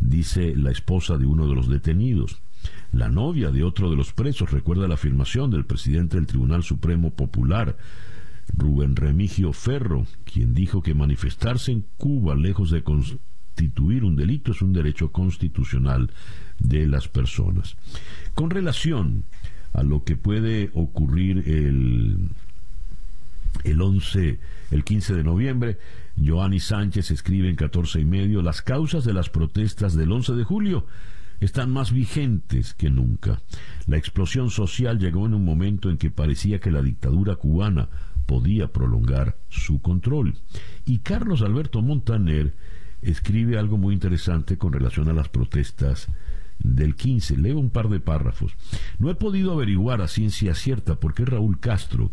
dice 0.01 0.53
la 0.53 0.71
esposa 0.71 1.17
de 1.17 1.25
uno 1.25 1.47
de 1.47 1.55
los 1.55 1.69
detenidos. 1.69 2.41
La 2.91 3.07
novia 3.07 3.49
de 3.49 3.63
otro 3.63 3.89
de 3.89 3.95
los 3.95 4.11
presos 4.11 4.51
recuerda 4.51 4.89
la 4.89 4.95
afirmación 4.95 5.49
del 5.49 5.65
presidente 5.65 6.17
del 6.17 6.27
Tribunal 6.27 6.63
Supremo 6.63 7.11
Popular, 7.11 7.77
Rubén 8.53 8.97
Remigio 8.97 9.53
Ferro, 9.53 10.07
quien 10.25 10.53
dijo 10.53 10.81
que 10.81 10.93
manifestarse 10.93 11.71
en 11.71 11.85
Cuba, 11.95 12.35
lejos 12.35 12.69
de 12.69 12.83
un 14.03 14.15
delito 14.15 14.51
es 14.51 14.61
un 14.61 14.73
derecho 14.73 15.11
constitucional 15.11 16.11
de 16.59 16.87
las 16.87 17.07
personas. 17.07 17.75
Con 18.33 18.49
relación 18.49 19.23
a 19.73 19.83
lo 19.83 20.03
que 20.03 20.15
puede 20.15 20.71
ocurrir 20.73 21.43
el, 21.47 22.29
el 23.63 23.81
11, 23.81 24.39
el 24.71 24.83
15 24.83 25.13
de 25.13 25.23
noviembre, 25.23 25.77
Joanny 26.23 26.59
Sánchez 26.59 27.11
escribe 27.11 27.49
en 27.49 27.55
14 27.55 27.99
y 27.99 28.05
medio, 28.05 28.41
las 28.41 28.61
causas 28.61 29.03
de 29.03 29.13
las 29.13 29.29
protestas 29.29 29.95
del 29.95 30.11
11 30.11 30.33
de 30.33 30.43
julio 30.43 30.85
están 31.39 31.71
más 31.71 31.91
vigentes 31.91 32.73
que 32.73 32.89
nunca. 32.89 33.41
La 33.85 33.97
explosión 33.97 34.49
social 34.49 34.97
llegó 34.97 35.27
en 35.27 35.35
un 35.35 35.45
momento 35.45 35.89
en 35.91 35.97
que 35.97 36.09
parecía 36.09 36.59
que 36.59 36.71
la 36.71 36.81
dictadura 36.81 37.35
cubana 37.35 37.89
podía 38.25 38.67
prolongar 38.67 39.37
su 39.49 39.79
control. 39.79 40.35
Y 40.85 40.99
Carlos 40.99 41.41
Alberto 41.43 41.81
Montaner 41.81 42.53
escribe 43.01 43.57
algo 43.57 43.77
muy 43.77 43.93
interesante 43.93 44.57
con 44.57 44.73
relación 44.73 45.09
a 45.09 45.13
las 45.13 45.29
protestas 45.29 46.07
del 46.59 46.95
15. 46.95 47.37
Leo 47.37 47.59
un 47.59 47.69
par 47.69 47.89
de 47.89 47.99
párrafos. 47.99 48.53
No 48.99 49.09
he 49.09 49.15
podido 49.15 49.51
averiguar 49.53 50.01
a 50.01 50.07
ciencia 50.07 50.55
cierta 50.55 50.99
por 50.99 51.13
qué 51.13 51.25
Raúl 51.25 51.59
Castro 51.59 52.11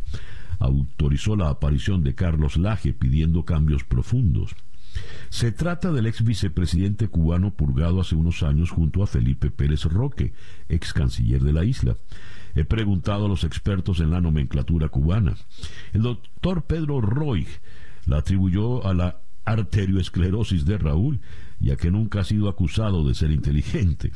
autorizó 0.59 1.37
la 1.37 1.49
aparición 1.49 2.03
de 2.03 2.14
Carlos 2.14 2.57
Laje 2.57 2.92
pidiendo 2.92 3.44
cambios 3.44 3.85
profundos. 3.85 4.55
Se 5.29 5.51
trata 5.51 5.90
del 5.90 6.07
ex 6.07 6.23
vicepresidente 6.23 7.09
cubano 7.09 7.53
purgado 7.53 8.01
hace 8.01 8.14
unos 8.14 8.44
años 8.44 8.70
junto 8.70 9.03
a 9.03 9.09
Felipe 9.09 9.51
Pérez 9.51 9.85
Roque, 9.85 10.33
ex 10.68 10.92
canciller 10.92 11.42
de 11.42 11.53
la 11.53 11.64
isla. 11.64 11.97
He 12.55 12.64
preguntado 12.64 13.27
a 13.27 13.29
los 13.29 13.42
expertos 13.42 13.99
en 13.99 14.12
la 14.12 14.20
nomenclatura 14.20 14.88
cubana. 14.88 15.35
El 15.92 16.03
doctor 16.03 16.62
Pedro 16.62 17.01
Roy 17.01 17.49
la 18.07 18.18
atribuyó 18.18 18.87
a 18.87 18.94
la 18.94 19.18
arterioesclerosis 19.44 20.64
de 20.64 20.78
Raúl, 20.78 21.20
ya 21.61 21.76
que 21.76 21.90
nunca 21.90 22.20
ha 22.20 22.24
sido 22.24 22.48
acusado 22.48 23.07
de 23.07 23.14
ser 23.14 23.30
inteligente. 23.30 24.12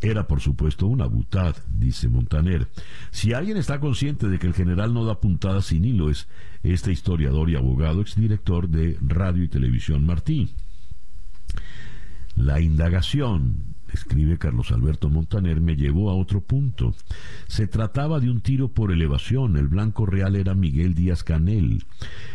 Era, 0.00 0.26
por 0.26 0.40
supuesto, 0.40 0.86
una 0.86 1.06
butad, 1.06 1.56
dice 1.68 2.08
Montaner. 2.08 2.68
Si 3.10 3.32
alguien 3.32 3.56
está 3.56 3.80
consciente 3.80 4.28
de 4.28 4.38
que 4.38 4.46
el 4.46 4.54
general 4.54 4.92
no 4.92 5.04
da 5.04 5.20
puntadas 5.20 5.66
sin 5.66 5.84
hilo, 5.84 6.10
es 6.10 6.28
este 6.62 6.92
historiador 6.92 7.48
y 7.48 7.56
abogado, 7.56 8.02
exdirector 8.02 8.68
de 8.68 8.98
Radio 9.00 9.44
y 9.44 9.48
Televisión 9.48 10.04
Martí. 10.04 10.50
La 12.36 12.60
indagación 12.60 13.73
escribe 13.94 14.38
Carlos 14.38 14.70
Alberto 14.70 15.08
Montaner, 15.08 15.60
me 15.60 15.76
llevó 15.76 16.10
a 16.10 16.14
otro 16.14 16.40
punto. 16.40 16.94
Se 17.46 17.66
trataba 17.66 18.20
de 18.20 18.30
un 18.30 18.40
tiro 18.40 18.68
por 18.68 18.92
elevación. 18.92 19.56
El 19.56 19.68
blanco 19.68 20.06
real 20.06 20.36
era 20.36 20.54
Miguel 20.54 20.94
Díaz 20.94 21.24
Canel. 21.24 21.84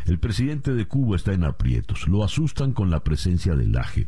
El 0.05 0.19
presidente 0.19 0.73
de 0.73 0.87
Cuba 0.87 1.15
está 1.15 1.33
en 1.33 1.43
aprietos. 1.43 2.07
Lo 2.07 2.23
asustan 2.23 2.73
con 2.73 2.89
la 2.89 3.03
presencia 3.03 3.55
del 3.55 3.73
Laje. 3.73 4.07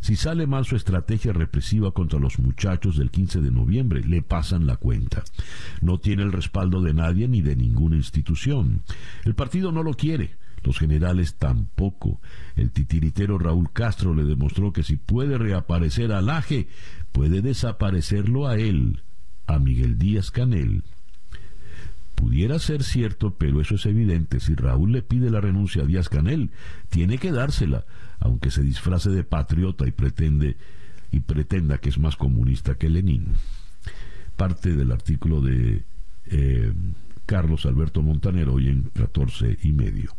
Si 0.00 0.16
sale 0.16 0.46
mal 0.46 0.64
su 0.64 0.76
estrategia 0.76 1.32
represiva 1.32 1.92
contra 1.92 2.18
los 2.18 2.38
muchachos 2.38 2.96
del 2.96 3.10
15 3.10 3.40
de 3.40 3.50
noviembre, 3.50 4.02
le 4.02 4.22
pasan 4.22 4.66
la 4.66 4.76
cuenta. 4.76 5.22
No 5.80 5.98
tiene 5.98 6.22
el 6.22 6.32
respaldo 6.32 6.82
de 6.82 6.94
nadie 6.94 7.28
ni 7.28 7.42
de 7.42 7.56
ninguna 7.56 7.96
institución. 7.96 8.82
El 9.24 9.34
partido 9.34 9.72
no 9.72 9.82
lo 9.82 9.94
quiere 9.94 10.45
los 10.62 10.78
generales 10.78 11.36
tampoco. 11.36 12.20
El 12.56 12.70
titiritero 12.70 13.38
Raúl 13.38 13.72
Castro 13.72 14.14
le 14.14 14.24
demostró 14.24 14.72
que 14.72 14.82
si 14.82 14.96
puede 14.96 15.38
reaparecer 15.38 16.12
a 16.12 16.20
Laje, 16.20 16.68
puede 17.12 17.40
desaparecerlo 17.42 18.48
a 18.48 18.56
él, 18.56 19.02
a 19.46 19.58
Miguel 19.58 19.98
Díaz 19.98 20.30
Canel. 20.30 20.82
Pudiera 22.14 22.58
ser 22.58 22.82
cierto, 22.82 23.34
pero 23.34 23.60
eso 23.60 23.74
es 23.74 23.86
evidente. 23.86 24.40
Si 24.40 24.54
Raúl 24.54 24.92
le 24.92 25.02
pide 25.02 25.30
la 25.30 25.40
renuncia 25.40 25.82
a 25.82 25.86
Díaz 25.86 26.08
Canel, 26.08 26.50
tiene 26.88 27.18
que 27.18 27.30
dársela, 27.30 27.84
aunque 28.18 28.50
se 28.50 28.62
disfrace 28.62 29.10
de 29.10 29.22
patriota 29.22 29.86
y 29.86 29.92
pretende 29.92 30.56
y 31.12 31.20
pretenda 31.20 31.78
que 31.78 31.88
es 31.88 31.98
más 31.98 32.16
comunista 32.16 32.74
que 32.74 32.90
Lenin. 32.90 33.28
Parte 34.36 34.74
del 34.74 34.92
artículo 34.92 35.40
de 35.40 35.84
eh, 36.26 36.72
Carlos 37.26 37.66
Alberto 37.66 38.02
Montaner 38.02 38.48
hoy 38.48 38.68
en 38.68 38.82
14 38.94 39.58
y 39.62 39.72
medio. 39.72 40.12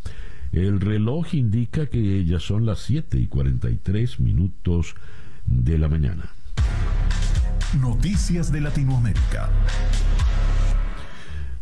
El 0.52 0.80
reloj 0.80 1.34
indica 1.34 1.88
que 1.88 2.24
ya 2.26 2.40
son 2.40 2.66
las 2.66 2.80
7 2.80 3.20
y 3.20 3.28
43 3.28 4.20
minutos 4.20 4.96
de 5.46 5.78
la 5.78 5.88
mañana. 5.88 6.30
Noticias 7.80 8.52
de 8.52 8.62
Latinoamérica. 8.62 9.52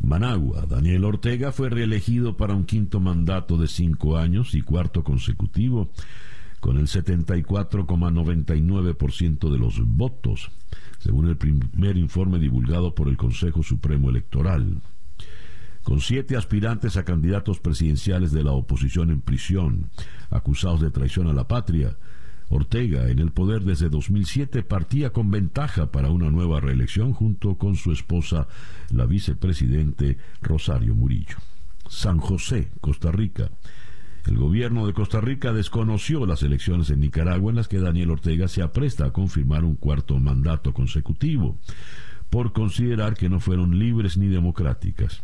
Managua, 0.01 0.65
Daniel 0.67 1.03
Ortega 1.03 1.51
fue 1.51 1.69
reelegido 1.69 2.38
para 2.38 2.53
un 2.53 2.65
quinto 2.65 2.99
mandato 2.99 3.57
de 3.57 3.67
cinco 3.67 4.17
años 4.17 4.53
y 4.53 4.61
cuarto 4.61 5.03
consecutivo, 5.03 5.89
con 6.59 6.77
el 6.77 6.86
74,99% 6.88 9.51
de 9.51 9.57
los 9.57 9.83
votos, 9.83 10.51
según 10.99 11.27
el 11.27 11.38
primer 11.38 11.97
informe 11.97 12.38
divulgado 12.38 12.93
por 12.93 13.07
el 13.07 13.17
Consejo 13.17 13.63
Supremo 13.63 14.11
Electoral. 14.11 14.79
Con 15.86 16.01
siete 16.01 16.36
aspirantes 16.36 16.97
a 16.97 17.05
candidatos 17.05 17.59
presidenciales 17.59 18.31
de 18.31 18.43
la 18.43 18.53
oposición 18.53 19.11
en 19.11 19.21
prisión, 19.21 19.91
acusados 20.31 20.81
de 20.81 20.89
traición 20.89 21.27
a 21.27 21.33
la 21.33 21.47
patria, 21.47 21.95
Ortega, 22.49 23.07
en 23.07 23.19
el 23.19 23.31
poder 23.31 23.61
desde 23.61 23.89
2007, 23.89 24.63
partía 24.63 25.11
con 25.11 25.29
ventaja 25.29 25.91
para 25.91 26.09
una 26.09 26.31
nueva 26.31 26.59
reelección 26.59 27.13
junto 27.13 27.59
con 27.59 27.75
su 27.75 27.91
esposa, 27.91 28.47
la 28.89 29.05
vicepresidente 29.05 30.17
Rosario 30.41 30.95
Murillo. 30.95 31.38
San 31.88 32.17
José, 32.17 32.71
Costa 32.81 33.11
Rica. 33.11 33.51
El 34.25 34.38
gobierno 34.38 34.88
de 34.88 34.93
Costa 34.93 35.21
Rica 35.21 35.53
desconoció 35.53 36.25
las 36.25 36.41
elecciones 36.41 36.89
en 36.89 36.99
Nicaragua 36.99 37.51
en 37.51 37.57
las 37.57 37.67
que 37.67 37.79
Daniel 37.79 38.09
Ortega 38.09 38.47
se 38.47 38.63
apresta 38.63 39.05
a 39.05 39.13
confirmar 39.13 39.63
un 39.63 39.75
cuarto 39.75 40.17
mandato 40.17 40.73
consecutivo, 40.73 41.59
por 42.31 42.53
considerar 42.53 43.13
que 43.13 43.29
no 43.29 43.39
fueron 43.39 43.77
libres 43.77 44.17
ni 44.17 44.29
democráticas. 44.29 45.21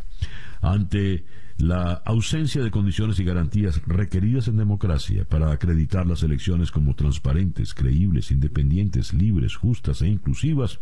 Ante 0.62 1.24
la 1.58 1.92
ausencia 1.92 2.62
de 2.62 2.70
condiciones 2.70 3.18
y 3.18 3.24
garantías 3.24 3.82
requeridas 3.86 4.48
en 4.48 4.56
democracia 4.56 5.24
para 5.24 5.52
acreditar 5.52 6.06
las 6.06 6.22
elecciones 6.22 6.70
como 6.70 6.94
transparentes, 6.94 7.74
creíbles, 7.74 8.30
independientes, 8.30 9.12
libres, 9.12 9.56
justas 9.56 10.02
e 10.02 10.08
inclusivas, 10.08 10.80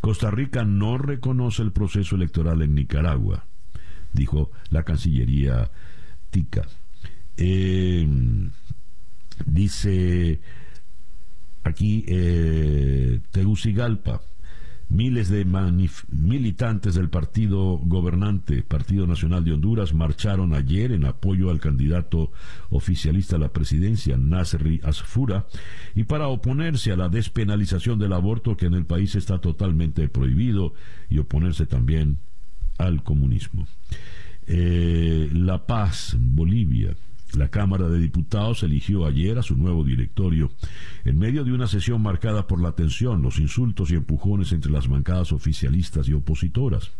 Costa 0.00 0.30
Rica 0.30 0.64
no 0.64 0.96
reconoce 0.96 1.62
el 1.62 1.72
proceso 1.72 2.16
electoral 2.16 2.62
en 2.62 2.74
Nicaragua, 2.74 3.44
dijo 4.12 4.50
la 4.70 4.84
Cancillería 4.84 5.70
TICA. 6.30 6.66
Eh, 7.36 8.08
dice 9.44 10.40
aquí 11.62 12.04
eh, 12.06 13.20
Tegucigalpa, 13.30 14.22
Miles 14.90 15.28
de 15.28 15.46
militantes 16.10 16.96
del 16.96 17.10
partido 17.10 17.78
gobernante, 17.78 18.64
Partido 18.64 19.06
Nacional 19.06 19.44
de 19.44 19.52
Honduras, 19.52 19.94
marcharon 19.94 20.52
ayer 20.52 20.90
en 20.90 21.04
apoyo 21.04 21.50
al 21.50 21.60
candidato 21.60 22.32
oficialista 22.70 23.36
a 23.36 23.38
la 23.38 23.52
presidencia, 23.52 24.16
Nasri 24.18 24.80
Asfura, 24.82 25.46
y 25.94 26.04
para 26.04 26.26
oponerse 26.26 26.90
a 26.90 26.96
la 26.96 27.08
despenalización 27.08 28.00
del 28.00 28.12
aborto 28.12 28.56
que 28.56 28.66
en 28.66 28.74
el 28.74 28.84
país 28.84 29.14
está 29.14 29.40
totalmente 29.40 30.08
prohibido 30.08 30.74
y 31.08 31.18
oponerse 31.18 31.66
también 31.66 32.18
al 32.76 33.04
comunismo. 33.04 33.68
Eh, 34.48 35.30
la 35.32 35.66
Paz, 35.66 36.16
Bolivia. 36.18 36.96
La 37.34 37.48
Cámara 37.48 37.88
de 37.88 37.98
Diputados 37.98 38.62
eligió 38.62 39.06
ayer 39.06 39.38
a 39.38 39.42
su 39.42 39.56
nuevo 39.56 39.84
directorio 39.84 40.50
en 41.04 41.18
medio 41.18 41.44
de 41.44 41.52
una 41.52 41.66
sesión 41.66 42.02
marcada 42.02 42.46
por 42.46 42.60
la 42.60 42.72
tensión, 42.72 43.22
los 43.22 43.38
insultos 43.38 43.90
y 43.90 43.94
empujones 43.94 44.52
entre 44.52 44.72
las 44.72 44.88
bancadas 44.88 45.32
oficialistas 45.32 46.08
y 46.08 46.12
opositoras. 46.12 46.92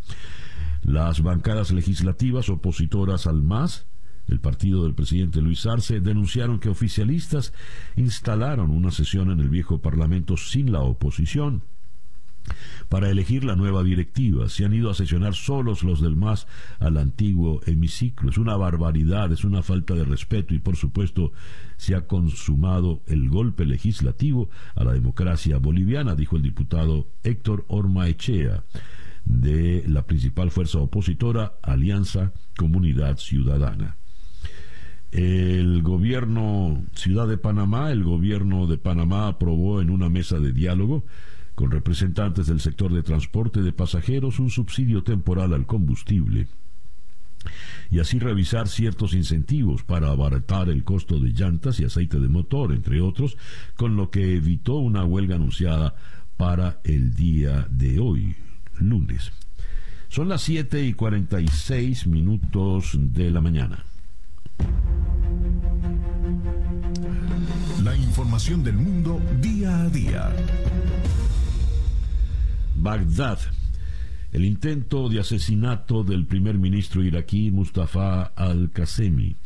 Las 0.82 1.22
bancadas 1.22 1.72
legislativas 1.72 2.48
opositoras 2.48 3.26
al 3.26 3.42
MAS, 3.42 3.86
el 4.28 4.40
partido 4.40 4.84
del 4.84 4.94
presidente 4.94 5.40
Luis 5.40 5.66
Arce, 5.66 6.00
denunciaron 6.00 6.60
que 6.60 6.68
oficialistas 6.68 7.52
instalaron 7.96 8.70
una 8.70 8.90
sesión 8.90 9.30
en 9.30 9.40
el 9.40 9.48
viejo 9.48 9.80
Parlamento 9.80 10.36
sin 10.36 10.72
la 10.72 10.80
oposición 10.80 11.62
para 12.88 13.10
elegir 13.10 13.44
la 13.44 13.56
nueva 13.56 13.82
directiva. 13.82 14.48
Se 14.48 14.64
han 14.64 14.74
ido 14.74 14.90
a 14.90 14.94
sesionar 14.94 15.34
solos 15.34 15.82
los 15.82 16.00
del 16.00 16.16
MAS 16.16 16.46
al 16.78 16.96
antiguo 16.96 17.60
hemiciclo. 17.66 18.30
Es 18.30 18.38
una 18.38 18.56
barbaridad, 18.56 19.32
es 19.32 19.44
una 19.44 19.62
falta 19.62 19.94
de 19.94 20.04
respeto 20.04 20.54
y 20.54 20.58
por 20.58 20.76
supuesto 20.76 21.32
se 21.76 21.94
ha 21.94 22.06
consumado 22.06 23.02
el 23.06 23.28
golpe 23.28 23.64
legislativo 23.64 24.50
a 24.74 24.84
la 24.84 24.92
democracia 24.92 25.58
boliviana, 25.58 26.14
dijo 26.14 26.36
el 26.36 26.42
diputado 26.42 27.06
Héctor 27.22 27.64
Ormaechea 27.68 28.64
de 29.24 29.84
la 29.86 30.06
principal 30.06 30.50
fuerza 30.50 30.78
opositora, 30.78 31.54
Alianza 31.62 32.32
Comunidad 32.56 33.18
Ciudadana. 33.18 33.96
El 35.12 35.82
gobierno 35.82 36.84
Ciudad 36.94 37.26
de 37.26 37.36
Panamá, 37.36 37.90
el 37.90 38.04
gobierno 38.04 38.66
de 38.66 38.78
Panamá 38.78 39.26
aprobó 39.26 39.80
en 39.80 39.90
una 39.90 40.08
mesa 40.08 40.38
de 40.38 40.52
diálogo 40.52 41.04
con 41.60 41.70
representantes 41.70 42.46
del 42.46 42.58
sector 42.58 42.90
de 42.90 43.02
transporte 43.02 43.60
de 43.60 43.70
pasajeros 43.70 44.38
un 44.38 44.48
subsidio 44.48 45.02
temporal 45.02 45.52
al 45.52 45.66
combustible 45.66 46.48
y 47.90 47.98
así 47.98 48.18
revisar 48.18 48.66
ciertos 48.66 49.12
incentivos 49.12 49.82
para 49.82 50.08
abaratar 50.08 50.70
el 50.70 50.84
costo 50.84 51.20
de 51.20 51.34
llantas 51.34 51.78
y 51.78 51.84
aceite 51.84 52.18
de 52.18 52.28
motor, 52.28 52.72
entre 52.72 53.02
otros, 53.02 53.36
con 53.76 53.94
lo 53.94 54.10
que 54.10 54.36
evitó 54.36 54.76
una 54.76 55.04
huelga 55.04 55.34
anunciada 55.34 55.94
para 56.38 56.80
el 56.82 57.14
día 57.14 57.66
de 57.70 57.98
hoy, 57.98 58.36
lunes. 58.78 59.30
Son 60.08 60.30
las 60.30 60.40
7 60.40 60.82
y 60.86 60.94
46 60.94 62.06
minutos 62.06 62.92
de 62.94 63.30
la 63.30 63.42
mañana. 63.42 63.84
La 67.84 67.94
información 67.94 68.64
del 68.64 68.76
mundo 68.76 69.20
día 69.42 69.82
a 69.82 69.90
día. 69.90 70.30
Bagdad. 72.80 73.38
El 74.32 74.44
intento 74.44 75.08
de 75.08 75.20
asesinato 75.20 76.02
del 76.04 76.24
primer 76.24 76.56
ministro 76.56 77.02
iraquí 77.02 77.50
Mustafa 77.50 78.32
al-Qasemi 78.36 79.36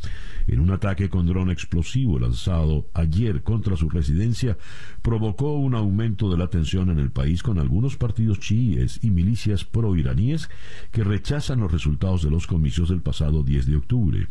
en 0.47 0.59
un 0.59 0.71
ataque 0.71 1.09
con 1.09 1.25
dron 1.25 1.49
explosivo 1.49 2.19
lanzado 2.19 2.87
ayer 2.93 3.41
contra 3.41 3.75
su 3.75 3.89
residencia 3.89 4.57
provocó 5.01 5.53
un 5.53 5.73
aumento 5.73 6.29
de 6.29 6.37
la 6.37 6.47
tensión 6.47 6.91
en 6.91 6.99
el 6.99 7.09
país 7.09 7.41
con 7.41 7.59
algunos 7.59 7.97
partidos 7.97 8.39
chiíes 8.39 8.99
y 9.03 9.09
milicias 9.09 9.65
pro-iraníes 9.65 10.49
que 10.91 11.03
rechazan 11.03 11.59
los 11.59 11.71
resultados 11.71 12.23
de 12.23 12.29
los 12.29 12.45
comicios 12.45 12.89
del 12.89 13.01
pasado 13.01 13.43
10 13.43 13.65
de 13.65 13.75
octubre. 13.75 14.27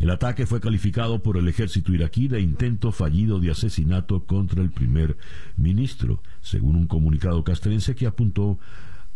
El 0.00 0.08
ataque 0.08 0.46
fue 0.46 0.60
calificado 0.60 1.22
por 1.22 1.36
el 1.36 1.46
ejército 1.46 1.92
iraquí 1.92 2.26
de 2.26 2.40
intento 2.40 2.90
fallido 2.90 3.38
de 3.38 3.50
asesinato 3.50 4.24
contra 4.24 4.62
el 4.62 4.70
primer 4.70 5.18
ministro, 5.58 6.22
según 6.40 6.76
un 6.76 6.86
comunicado 6.86 7.44
castrense 7.44 7.94
que 7.94 8.06
apuntó 8.06 8.58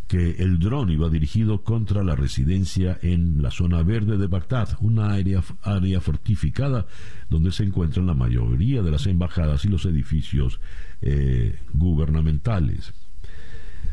que 0.08 0.32
el 0.32 0.58
dron 0.58 0.90
iba 0.90 1.08
dirigido 1.08 1.62
contra 1.62 2.04
la 2.04 2.14
residencia 2.14 2.98
en 3.00 3.40
la 3.40 3.50
zona 3.50 3.82
verde 3.82 4.18
de 4.18 4.26
Bagdad, 4.26 4.76
una 4.80 5.14
área, 5.14 5.42
área 5.62 6.02
fortificada 6.02 6.86
donde 7.30 7.52
se 7.52 7.64
encuentran 7.64 8.06
la 8.06 8.12
mayoría 8.12 8.82
de 8.82 8.90
las 8.90 9.06
embajadas 9.06 9.64
y 9.64 9.68
los 9.68 9.86
edificios 9.86 10.60
eh, 11.00 11.58
gubernamentales. 11.72 12.92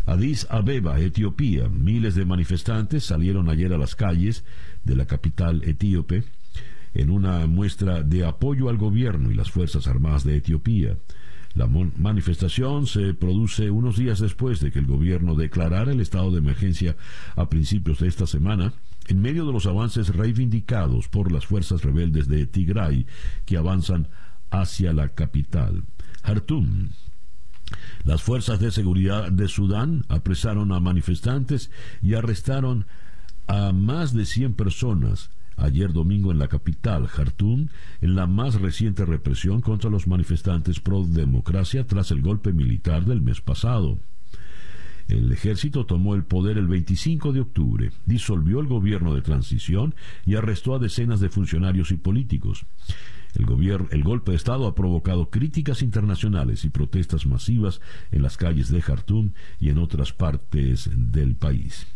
Addis 0.06 0.46
Abeba, 0.50 1.00
Etiopía. 1.00 1.70
Miles 1.70 2.16
de 2.16 2.26
manifestantes 2.26 3.06
salieron 3.06 3.48
ayer 3.50 3.72
a 3.72 3.78
las 3.78 3.96
calles 3.96 4.44
de 4.84 4.98
la 4.98 5.06
capital 5.06 5.64
etíope 5.64 6.26
en 6.94 7.10
una 7.10 7.46
muestra 7.48 8.04
de 8.04 8.26
apoyo 8.26 8.70
al 8.70 8.78
gobierno 8.78 9.32
y 9.32 9.34
las 9.34 9.52
Fuerzas 9.52 9.88
Armadas 9.88 10.24
de 10.24 10.38
Etiopía. 10.38 10.98
La 11.54 11.68
manifestación 11.68 12.88
se 12.88 13.14
produce 13.14 13.70
unos 13.72 13.98
días 13.98 14.20
después 14.20 14.62
de 14.62 14.72
que 14.72 14.80
el 14.80 14.86
gobierno 14.86 15.36
declarara 15.36 15.92
el 15.92 16.00
estado 16.00 16.32
de 16.32 16.38
emergencia 16.38 16.96
a 17.36 17.50
principios 17.50 18.00
de 18.00 18.08
esta 18.08 18.26
semana, 18.26 18.74
en 19.08 19.22
medio 19.22 19.46
de 19.46 19.52
los 19.52 19.66
avances 19.66 20.16
reivindicados 20.16 21.10
por 21.10 21.32
las 21.32 21.46
fuerzas 21.46 21.84
rebeldes 21.84 22.28
de 22.30 22.46
Tigray 22.46 23.06
que 23.46 23.58
avanzan 23.58 24.08
hacia 24.50 24.94
la 24.94 25.10
capital, 25.10 25.84
Jartum. 26.24 26.90
Las 28.04 28.22
fuerzas 28.22 28.60
de 28.60 28.72
seguridad 28.72 29.32
de 29.32 29.48
Sudán 29.48 30.06
apresaron 30.08 30.72
a 30.72 30.80
manifestantes 30.80 31.72
y 32.02 32.14
arrestaron 32.14 32.86
a 33.48 33.72
más 33.74 34.14
de 34.14 34.26
100 34.26 34.54
personas 34.54 35.32
ayer 35.58 35.94
domingo 35.94 36.32
en 36.32 36.40
la 36.40 36.48
capital, 36.48 37.08
Jartum, 37.08 37.68
en 38.02 38.16
la 38.16 38.28
más 38.28 38.56
reciente 38.56 39.06
represión 39.06 39.62
contra 39.62 39.90
los 39.90 40.08
manifestantes 40.08 40.80
pro 40.80 41.04
democracia 41.06 41.86
tras 41.86 42.12
el 42.12 42.22
golpe 42.22 42.54
militar 42.54 43.06
del 43.06 43.22
mes 43.22 43.42
pasado. 43.42 44.00
El 45.08 45.32
ejército 45.32 45.86
tomó 45.86 46.16
el 46.16 46.24
poder 46.24 46.58
el 46.58 46.68
25 46.68 47.34
de 47.34 47.42
octubre, 47.42 47.92
disolvió 48.06 48.60
el 48.60 48.68
gobierno 48.68 49.14
de 49.14 49.22
transición 49.22 49.94
y 50.26 50.36
arrestó 50.36 50.74
a 50.74 50.80
decenas 50.80 51.20
de 51.20 51.30
funcionarios 51.30 51.92
y 51.92 51.98
políticos. 51.98 52.66
El, 53.36 53.46
el, 53.92 54.04
golpe 54.04 54.32
de 54.32 54.38
Estado 54.38 54.68
ha 54.68 54.76
provocado 54.76 55.30
críticas 55.30 55.82
internacionales 55.82 56.66
y 56.66 56.70
protestas 56.70 57.26
masivas 57.26 57.82
en 58.12 58.22
las 58.22 58.38
calles 58.38 58.70
de 58.70 58.82
Jartum 58.82 59.32
y 59.60 59.70
en 59.70 59.78
otras 59.78 60.14
partes 60.14 60.90
del 60.94 61.36
país. 61.36 61.88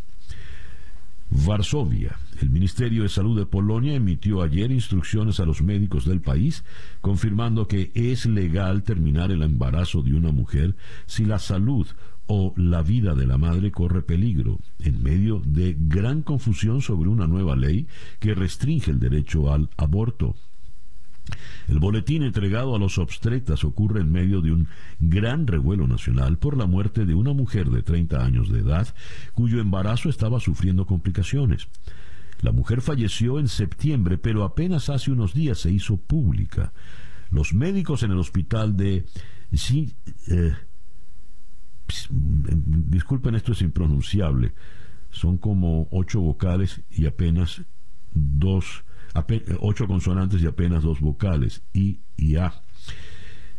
Varsovia. 1.30 2.18
El 2.42 2.50
Ministerio 2.50 3.04
de 3.04 3.10
Salud 3.10 3.38
de 3.38 3.46
Polonia 3.46 3.96
emitió 3.96 4.42
ayer 4.42 4.72
instrucciones 4.72 5.40
a 5.40 5.46
los 5.46 5.62
médicos 5.62 6.06
del 6.06 6.22
país 6.22 6.64
confirmando 7.02 7.68
que 7.68 7.92
es 7.94 8.26
legal 8.26 8.84
terminar 8.84 9.32
el 9.32 9.42
embarazo 9.42 10.02
de 10.02 10.14
una 10.14 10.32
mujer 10.32 10.76
si 11.06 11.26
la 11.26 11.40
salud 11.40 11.88
o 12.28 12.54
la 12.58 12.82
vida 12.82 13.14
de 13.14 13.28
la 13.28 13.38
madre 13.38 13.72
corre 13.72 14.02
peligro, 14.02 14.60
en 14.80 15.04
medio 15.04 15.42
de 15.46 15.76
gran 15.78 16.24
confusión 16.24 16.82
sobre 16.82 17.10
una 17.10 17.28
nueva 17.28 17.56
ley 17.56 17.88
que 18.20 18.34
restringe 18.34 18.92
el 18.92 19.00
derecho 19.00 19.54
al 19.54 19.70
aborto. 19.78 20.36
El 21.68 21.80
boletín 21.80 22.24
entregado 22.24 22.76
a 22.76 22.80
los 22.80 22.98
obstetras 22.98 23.64
ocurre 23.64 24.02
en 24.02 24.12
medio 24.12 24.42
de 24.42 24.52
un 24.52 24.68
gran 25.00 25.48
revuelo 25.48 25.88
nacional 25.88 26.38
por 26.38 26.58
la 26.58 26.68
muerte 26.68 27.06
de 27.06 27.16
una 27.16 27.34
mujer 27.34 27.70
de 27.70 27.82
30 27.82 28.24
años 28.24 28.50
de 28.50 28.60
edad 28.60 28.88
cuyo 29.34 29.60
embarazo 29.60 30.10
estaba 30.10 30.40
sufriendo 30.40 30.86
complicaciones. 30.86 31.68
La 32.42 32.52
mujer 32.52 32.82
falleció 32.82 33.40
en 33.40 33.48
septiembre, 33.48 34.18
pero 34.18 34.44
apenas 34.44 34.90
hace 34.90 35.12
unos 35.12 35.34
días 35.34 35.60
se 35.60 35.72
hizo 35.72 35.98
pública. 35.98 36.74
Los 37.32 37.54
médicos 37.54 38.04
en 38.04 38.12
el 38.12 38.20
hospital 38.20 38.78
de... 38.78 39.06
Eh, 40.28 40.54
disculpen, 42.10 43.36
esto 43.36 43.54
es 43.54 43.62
impronunciable. 43.62 44.54
Son 45.12 45.38
como 45.38 45.88
ocho 45.92 46.22
vocales 46.22 46.82
y 46.92 47.06
apenas 47.06 47.62
dos 48.14 48.85
ocho 49.60 49.88
consonantes 49.88 50.42
y 50.42 50.48
apenas 50.48 50.84
dos 50.84 51.00
vocales, 51.00 51.62
I 51.74 52.00
y 52.18 52.36
A. 52.36 52.54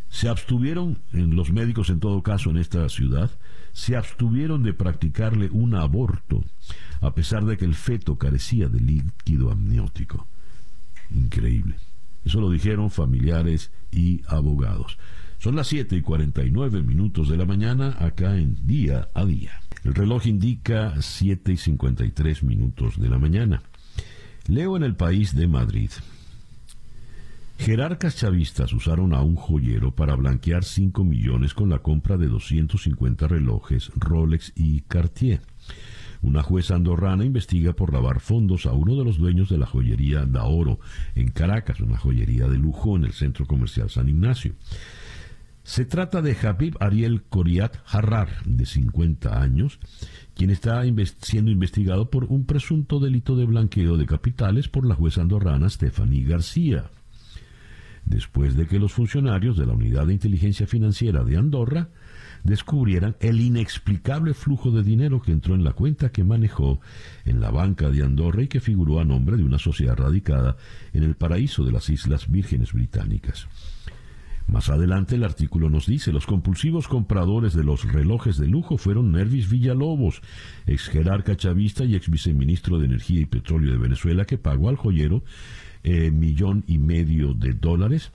Se 0.09 0.29
abstuvieron, 0.29 0.99
los 1.11 1.51
médicos 1.51 1.89
en 1.89 1.99
todo 1.99 2.23
caso 2.23 2.49
en 2.49 2.57
esta 2.57 2.87
ciudad, 2.89 3.31
se 3.73 3.95
abstuvieron 3.95 4.63
de 4.63 4.73
practicarle 4.73 5.49
un 5.51 5.75
aborto, 5.75 6.43
a 7.01 7.13
pesar 7.13 7.45
de 7.45 7.57
que 7.57 7.65
el 7.65 7.75
feto 7.75 8.17
carecía 8.17 8.69
de 8.69 8.79
líquido 8.79 9.51
amniótico. 9.51 10.27
Increíble. 11.11 11.75
Eso 12.25 12.41
lo 12.41 12.49
dijeron 12.49 12.89
familiares 12.89 13.71
y 13.91 14.21
abogados. 14.27 14.97
Son 15.39 15.55
las 15.55 15.67
7 15.67 15.95
y 15.95 16.01
49 16.01 16.81
minutos 16.81 17.29
de 17.29 17.37
la 17.37 17.45
mañana 17.45 17.95
acá 17.99 18.37
en 18.37 18.65
día 18.65 19.09
a 19.13 19.23
día. 19.23 19.61
El 19.83 19.93
reloj 19.93 20.25
indica 20.25 20.95
7 20.99 21.51
y 21.53 21.57
53 21.57 22.43
minutos 22.43 22.99
de 22.99 23.09
la 23.09 23.19
mañana. 23.19 23.61
Leo 24.47 24.77
en 24.77 24.83
el 24.83 24.95
país 24.95 25.35
de 25.35 25.45
Madrid. 25.45 25.91
Jerarcas 27.59 28.15
chavistas 28.15 28.71
usaron 28.71 29.13
a 29.13 29.21
un 29.21 29.35
joyero 29.35 29.91
para 29.91 30.15
blanquear 30.15 30.63
5 30.63 31.03
millones 31.03 31.53
con 31.53 31.69
la 31.69 31.79
compra 31.79 32.15
de 32.15 32.27
250 32.27 33.27
relojes 33.27 33.91
Rolex 33.95 34.53
y 34.55 34.81
Cartier. 34.81 35.41
Una 36.21 36.43
jueza 36.43 36.75
andorrana 36.75 37.25
investiga 37.25 37.73
por 37.73 37.91
lavar 37.91 38.21
fondos 38.21 38.65
a 38.65 38.71
uno 38.71 38.95
de 38.95 39.03
los 39.03 39.17
dueños 39.17 39.49
de 39.49 39.57
la 39.57 39.65
joyería 39.65 40.25
Daoro 40.25 40.79
en 41.15 41.29
Caracas, 41.29 41.81
una 41.81 41.97
joyería 41.97 42.47
de 42.47 42.57
lujo 42.57 42.95
en 42.95 43.03
el 43.03 43.11
centro 43.11 43.45
comercial 43.45 43.89
San 43.89 44.07
Ignacio. 44.07 44.53
Se 45.67 45.83
trata 45.83 46.21
de 46.21 46.33
Habib 46.41 46.77
Ariel 46.79 47.23
Coriat 47.23 47.75
Harrar, 47.87 48.29
de 48.45 48.65
50 48.65 49.41
años, 49.41 49.79
quien 50.33 50.49
está 50.49 50.81
siendo 51.19 51.51
investigado 51.51 52.09
por 52.09 52.23
un 52.23 52.45
presunto 52.45 53.01
delito 53.01 53.35
de 53.35 53.43
blanqueo 53.43 53.97
de 53.97 54.05
capitales 54.05 54.69
por 54.69 54.87
la 54.87 54.95
jueza 54.95 55.19
andorrana 55.19 55.69
Stephanie 55.69 56.23
García. 56.23 56.85
Después 58.05 58.55
de 58.55 58.65
que 58.65 58.79
los 58.79 58.93
funcionarios 58.93 59.57
de 59.57 59.65
la 59.65 59.73
Unidad 59.73 60.07
de 60.07 60.13
Inteligencia 60.13 60.67
Financiera 60.67 61.25
de 61.25 61.35
Andorra 61.35 61.89
descubrieran 62.45 63.17
el 63.19 63.41
inexplicable 63.41 64.33
flujo 64.33 64.71
de 64.71 64.83
dinero 64.83 65.21
que 65.21 65.33
entró 65.33 65.53
en 65.53 65.65
la 65.65 65.73
cuenta 65.73 66.13
que 66.13 66.23
manejó 66.23 66.79
en 67.25 67.41
la 67.41 67.51
banca 67.51 67.89
de 67.89 68.03
Andorra 68.03 68.43
y 68.43 68.47
que 68.47 68.61
figuró 68.61 69.01
a 69.01 69.05
nombre 69.05 69.35
de 69.35 69.43
una 69.43 69.59
sociedad 69.59 69.97
radicada 69.97 70.55
en 70.93 71.03
el 71.03 71.15
paraíso 71.15 71.65
de 71.65 71.73
las 71.73 71.89
Islas 71.89 72.31
Vírgenes 72.31 72.71
Británicas. 72.71 73.49
Más 74.47 74.69
adelante 74.69 75.15
el 75.15 75.25
artículo 75.25 75.69
nos 75.69 75.87
dice, 75.87 76.13
los 76.13 76.25
compulsivos 76.25 76.87
compradores 76.87 77.53
de 77.53 77.65
los 77.65 77.83
relojes 77.91 78.37
de 78.37 78.47
lujo 78.47 78.77
fueron 78.77 79.11
Nervis 79.11 79.49
Villalobos, 79.49 80.21
ex 80.65 80.87
jerarca 80.87 81.35
chavista 81.35 81.83
y 81.83 81.95
ex 81.95 82.09
viceministro 82.09 82.79
de 82.79 82.85
Energía 82.85 83.19
y 83.19 83.25
Petróleo 83.25 83.73
de 83.73 83.77
Venezuela, 83.77 84.23
que 84.23 84.37
pagó 84.37 84.69
al 84.69 84.77
joyero 84.77 85.23
eh, 85.83 86.11
millón 86.11 86.63
y 86.65 86.77
medio 86.77 87.33
de 87.33 87.53
dólares. 87.53 88.11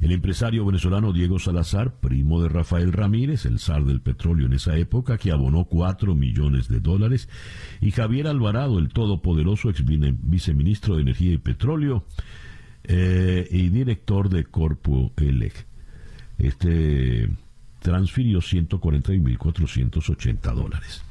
El 0.00 0.12
empresario 0.12 0.64
venezolano 0.64 1.12
Diego 1.12 1.38
Salazar, 1.40 1.96
primo 2.00 2.40
de 2.40 2.48
Rafael 2.48 2.92
Ramírez, 2.92 3.44
el 3.44 3.58
zar 3.58 3.84
del 3.84 4.00
petróleo 4.00 4.46
en 4.46 4.52
esa 4.52 4.76
época, 4.76 5.18
que 5.18 5.32
abonó 5.32 5.64
cuatro 5.64 6.14
millones 6.14 6.68
de 6.68 6.80
dólares, 6.80 7.28
y 7.80 7.90
Javier 7.90 8.28
Alvarado, 8.28 8.78
el 8.78 8.88
todopoderoso 8.88 9.68
ex 9.68 9.84
viceministro 9.84 10.96
de 10.96 11.02
Energía 11.02 11.32
y 11.32 11.38
Petróleo, 11.38 12.04
eh, 12.88 13.46
y 13.50 13.68
director 13.68 14.30
de 14.30 14.44
Corpo 14.44 15.12
ELEC. 15.16 15.66
Este 16.38 17.28
transfirió 17.80 18.40
140.480 18.40 20.54
dólares. 20.54 21.02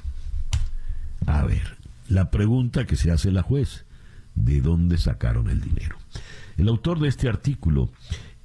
A 1.25 1.45
ver, 1.45 1.77
la 2.09 2.31
pregunta 2.31 2.85
que 2.85 2.95
se 2.95 3.11
hace 3.11 3.31
la 3.31 3.43
juez, 3.43 3.85
¿de 4.35 4.61
dónde 4.61 4.97
sacaron 4.97 5.49
el 5.49 5.61
dinero? 5.61 5.97
El 6.57 6.67
autor 6.67 6.99
de 6.99 7.09
este 7.09 7.29
artículo 7.29 7.89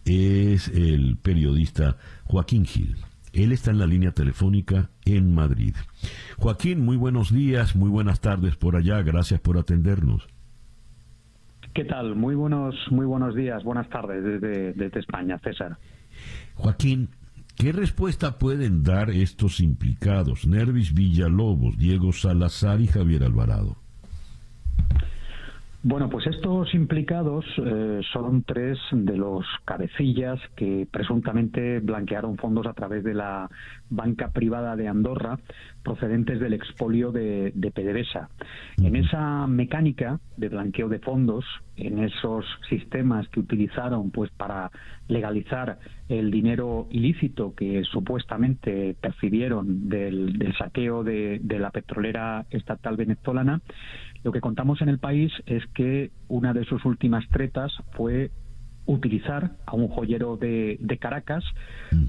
es 0.04 0.68
el 0.68 1.16
periodista 1.16 1.96
Joaquín 2.24 2.66
Gil. 2.66 2.96
Él 3.32 3.52
está 3.52 3.70
en 3.70 3.78
la 3.78 3.86
línea 3.86 4.12
telefónica 4.12 4.90
en 5.06 5.34
Madrid. 5.34 5.74
Joaquín, 6.36 6.80
muy 6.80 6.96
buenos 6.96 7.32
días, 7.32 7.76
muy 7.76 7.88
buenas 7.88 8.20
tardes 8.20 8.56
por 8.56 8.76
allá, 8.76 9.00
gracias 9.02 9.40
por 9.40 9.56
atendernos. 9.56 10.28
¿Qué 11.74 11.84
tal? 11.84 12.14
Muy 12.14 12.34
buenos, 12.34 12.74
muy 12.90 13.06
buenos 13.06 13.34
días, 13.34 13.64
buenas 13.64 13.88
tardes 13.88 14.22
desde, 14.22 14.98
España, 14.98 15.38
César. 15.38 15.78
Joaquín, 16.54 17.08
¿qué 17.56 17.72
respuesta 17.72 18.38
pueden 18.38 18.82
dar 18.82 19.08
estos 19.08 19.58
implicados, 19.60 20.46
Nervis 20.46 20.92
Villalobos, 20.92 21.78
Diego 21.78 22.12
Salazar 22.12 22.82
y 22.82 22.88
Javier 22.88 23.24
Alvarado? 23.24 23.76
Bueno, 25.84 26.08
pues 26.08 26.28
estos 26.28 26.72
implicados 26.74 27.44
eh, 27.58 28.00
son 28.12 28.44
tres 28.44 28.78
de 28.92 29.16
los 29.16 29.44
cabecillas 29.64 30.38
que 30.54 30.86
presuntamente 30.88 31.80
blanquearon 31.80 32.36
fondos 32.36 32.68
a 32.68 32.72
través 32.72 33.02
de 33.02 33.14
la 33.14 33.50
banca 33.90 34.30
privada 34.30 34.76
de 34.76 34.86
Andorra 34.86 35.40
procedentes 35.82 36.38
del 36.38 36.52
expolio 36.52 37.10
de, 37.10 37.50
de 37.56 37.70
PDVSA. 37.72 38.28
En 38.80 38.94
esa 38.94 39.48
mecánica 39.48 40.20
de 40.36 40.48
blanqueo 40.48 40.88
de 40.88 41.00
fondos, 41.00 41.44
en 41.76 41.98
esos 41.98 42.44
sistemas 42.68 43.28
que 43.28 43.40
utilizaron 43.40 44.10
pues 44.12 44.30
para 44.30 44.70
legalizar 45.08 45.78
el 46.08 46.30
dinero 46.30 46.86
ilícito 46.90 47.54
que 47.54 47.82
supuestamente 47.84 48.94
percibieron 49.00 49.88
del, 49.88 50.38
del 50.38 50.56
saqueo 50.56 51.02
de, 51.02 51.40
de 51.42 51.58
la 51.58 51.70
petrolera 51.70 52.46
estatal 52.50 52.96
venezolana, 52.96 53.60
lo 54.22 54.32
que 54.32 54.40
contamos 54.40 54.80
en 54.82 54.88
el 54.88 54.98
país 54.98 55.32
es 55.46 55.64
que 55.74 56.10
una 56.28 56.52
de 56.52 56.64
sus 56.64 56.84
últimas 56.84 57.28
tretas 57.30 57.72
fue 57.92 58.30
utilizar 58.86 59.52
a 59.66 59.74
un 59.74 59.88
joyero 59.88 60.36
de, 60.36 60.78
Caracas 61.00 61.44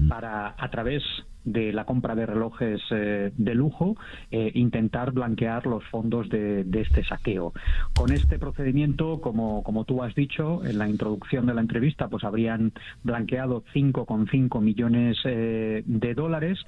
para, 0.08 0.54
a 0.58 0.70
través 0.70 1.02
de 1.44 1.72
la 1.72 1.84
compra 1.84 2.14
de 2.14 2.26
relojes 2.26 2.80
eh, 2.90 3.32
de 3.36 3.54
lujo, 3.54 3.96
eh, 4.30 4.50
intentar 4.54 5.12
blanquear 5.12 5.66
los 5.66 5.84
fondos 5.84 6.28
de, 6.28 6.64
este 6.74 7.04
saqueo. 7.04 7.52
Con 7.96 8.12
este 8.12 8.38
procedimiento, 8.38 9.20
como, 9.20 9.62
como 9.62 9.84
tú 9.84 10.02
has 10.02 10.14
dicho 10.14 10.64
en 10.64 10.78
la 10.78 10.88
introducción 10.88 11.46
de 11.46 11.54
la 11.54 11.60
entrevista, 11.60 12.08
pues 12.08 12.24
habrían 12.24 12.72
blanqueado 13.02 13.64
5,5 13.74 14.60
millones 14.60 15.18
eh, 15.24 15.82
de 15.86 16.14
dólares 16.14 16.58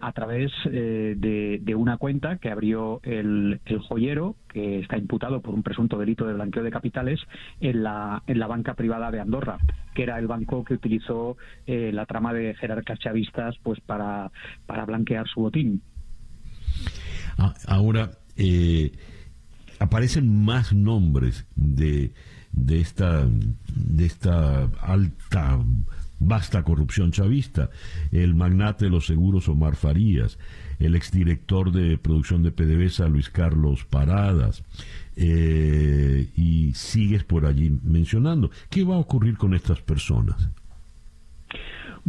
a 0.00 0.12
través 0.12 0.50
de, 0.64 1.74
una 1.76 1.96
cuenta 1.96 2.38
que 2.38 2.50
abrió 2.50 3.00
el, 3.02 3.60
el 3.66 3.78
joyero, 3.80 4.34
que 4.48 4.80
está 4.80 4.96
imputado 4.96 5.40
por 5.40 5.54
un 5.54 5.62
presunto 5.62 5.98
delito 5.98 6.26
de 6.26 6.34
blanqueo 6.34 6.62
de 6.62 6.70
capitales, 6.70 7.20
en 7.60 7.82
la, 7.82 8.22
en 8.26 8.38
la 8.38 8.46
banca 8.46 8.74
privada 8.74 9.10
de 9.10 9.20
Andorra, 9.20 9.58
que 9.98 10.04
era 10.04 10.16
el 10.16 10.28
banco 10.28 10.62
que 10.62 10.74
utilizó 10.74 11.36
la 11.66 12.06
trama 12.06 12.32
de 12.32 12.54
jerarcas 12.54 13.00
chavistas 13.00 13.56
pues 13.64 13.80
para, 13.80 14.30
para 14.64 14.84
blanquear 14.84 15.26
su 15.26 15.40
botín. 15.40 15.82
Ah, 17.36 17.52
ahora, 17.66 18.12
eh, 18.36 18.92
aparecen 19.80 20.44
más 20.44 20.72
nombres 20.72 21.48
de, 21.56 22.12
de, 22.52 22.80
esta, 22.80 23.26
de 23.74 24.06
esta 24.06 24.70
alta, 24.82 25.58
vasta 26.20 26.62
corrupción 26.62 27.10
chavista. 27.10 27.70
El 28.12 28.36
magnate 28.36 28.84
de 28.84 28.92
los 28.92 29.06
seguros 29.06 29.48
Omar 29.48 29.74
Farías, 29.74 30.38
el 30.78 30.94
exdirector 30.94 31.72
de 31.72 31.98
producción 31.98 32.44
de 32.44 32.52
PDVSA 32.52 33.08
Luis 33.08 33.30
Carlos 33.30 33.84
Paradas, 33.84 34.62
eh, 35.20 36.30
y 36.36 36.72
sigues 36.74 37.24
por 37.24 37.44
allí 37.44 37.76
mencionando. 37.82 38.50
¿Qué 38.70 38.84
va 38.84 38.94
a 38.94 39.00
ocurrir 39.00 39.36
con 39.36 39.52
estas 39.52 39.80
personas? 39.80 40.48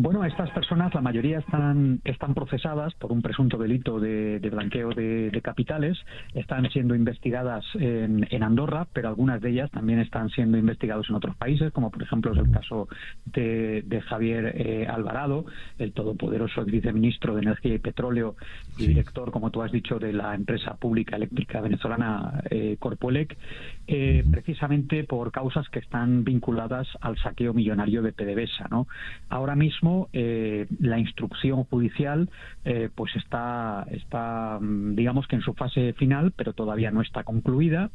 Bueno, 0.02 0.24
estas 0.24 0.50
personas, 0.52 0.94
la 0.96 1.02
mayoría 1.02 1.40
están, 1.40 2.00
están 2.06 2.34
procesadas 2.34 2.94
por 2.94 3.12
un 3.12 3.22
presunto 3.22 3.58
delito 3.58 4.00
de, 4.00 4.40
blanqueo 4.50 4.92
de, 4.92 5.38
capitales, 5.44 5.98
están 6.34 6.70
siendo 6.70 6.96
investigadas 6.96 7.66
en, 7.74 8.26
Andorra, 8.42 8.88
pero 8.94 9.10
algunas 9.10 9.42
de 9.42 9.50
ellas 9.50 9.70
también 9.72 10.00
están 10.00 10.30
siendo 10.30 10.58
investigadas 10.58 11.06
en 11.10 11.16
otros 11.16 11.36
países, 11.36 11.74
como 11.74 11.92
por 11.92 12.02
ejemplo 12.02 12.32
es 12.32 12.38
el 12.38 12.50
caso 12.50 12.88
de, 13.26 14.02
Javier 14.08 14.54
eh, 14.56 14.88
Alvarado, 14.88 15.44
el 15.78 15.92
todopoderoso 15.92 16.64
viceministro 16.64 17.36
de 17.36 17.42
Energía 17.42 17.74
y 17.74 17.80
Petróleo 17.80 18.38
y 18.78 18.88
director, 18.88 19.32
como 19.32 19.52
tú 19.52 19.62
has 19.64 19.74
dicho, 19.74 20.00
de 20.00 20.14
la 20.14 20.34
empresa 20.34 20.78
pública 20.78 21.18
eléctrica 21.18 21.60
venezolana 21.60 22.42
eh, 22.50 22.78
Corpoelec, 22.80 23.38
eh, 23.86 24.24
precisamente 24.32 25.04
por 25.04 25.34
causas 25.34 25.68
que 25.68 25.80
están 25.80 26.24
vinculadas 26.24 26.88
al 27.02 27.18
saqueo 27.18 27.54
millonario 27.54 28.02
de 28.02 28.14
PDVSA. 28.14 28.70
¿no? 28.72 28.88
Ahora 29.28 29.56
mismo 29.56 29.89
eh, 30.14 30.68
la 30.80 31.00
instrucción 31.00 31.64
judicial 31.66 32.30
eh, 32.66 32.90
pues 32.94 33.16
está, 33.16 33.86
está, 33.92 34.60
mm, 34.60 34.96
digamos 34.96 35.28
que 35.28 35.36
en 35.36 35.42
su 35.42 35.54
fase 35.54 35.94
final, 35.94 36.34
pero 36.36 36.54
todavía 36.54 36.92
no 36.92 37.02
está 37.02 37.24
concluida. 37.24 37.90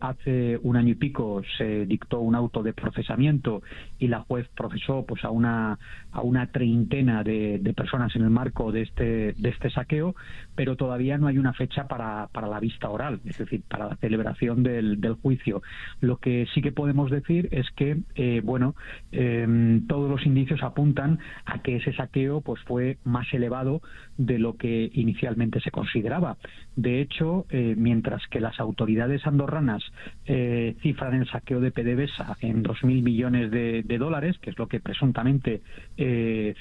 hace 0.00 0.58
un 0.62 0.76
año 0.76 0.90
y 0.90 0.94
pico 0.94 1.42
se 1.58 1.86
dictó 1.86 2.20
un 2.20 2.34
auto 2.34 2.62
de 2.62 2.72
procesamiento 2.72 3.62
y 3.98 4.08
la 4.08 4.20
juez 4.20 4.46
procesó 4.56 5.04
pues 5.06 5.24
a 5.24 5.30
una, 5.30 5.78
a 6.12 6.20
una 6.20 6.46
treintena 6.52 7.22
de, 7.22 7.72
personas 7.76 8.14
en 8.16 8.22
el 8.22 8.30
marco 8.30 8.72
de 8.72 8.82
este, 8.82 9.32
de 9.32 9.48
este 9.48 9.70
saqueo, 9.70 10.14
pero 10.56 10.76
todavía 10.76 11.18
no 11.18 11.28
hay 11.28 11.38
una 11.38 11.52
fecha 11.52 11.86
para, 11.86 12.28
para 12.32 12.48
la 12.48 12.58
vista 12.58 12.90
oral, 12.90 13.20
es 13.24 13.38
decir, 13.38 13.62
para 13.68 13.88
la 13.88 13.96
celebración 13.96 14.62
del 14.62 15.00
del 15.00 15.14
juicio. 15.14 15.62
Lo 16.00 16.18
que 16.18 16.46
sí 16.54 16.62
que 16.62 16.72
podemos 16.72 17.10
decir 17.10 17.48
es 17.52 17.70
que, 17.72 17.98
eh, 18.14 18.40
bueno, 18.42 18.74
em, 19.12 19.86
todos 19.86 20.10
los 20.10 20.24
indicios 20.26 20.62
apuntan 20.62 21.18
a 21.44 21.62
que 21.62 21.76
ese 21.76 21.92
saqueo 21.92 22.40
pues 22.40 22.60
fue 22.62 22.98
más 23.04 23.32
elevado 23.32 23.82
de 24.16 24.38
lo 24.38 24.56
que 24.56 24.90
inicialmente 24.94 25.60
se 25.60 25.70
consideraba. 25.70 26.36
De 26.74 27.00
hecho, 27.00 27.46
eh, 27.50 27.74
mientras 27.76 28.26
que 28.28 28.40
las 28.40 28.58
autoridades 28.60 29.26
andorranas 29.26 29.82
eh, 30.24 30.76
cifran 30.82 31.14
el 31.14 31.28
saqueo 31.28 31.60
de 31.60 31.70
PDVSA 31.70 32.36
en 32.40 32.62
2.000 32.62 33.02
millones 33.02 33.50
de, 33.50 33.82
de, 33.82 33.98
dólares, 33.98 34.36
que 34.40 34.50
es 34.50 34.58
lo 34.58 34.68
que 34.68 34.80
presuntamente 34.80 35.62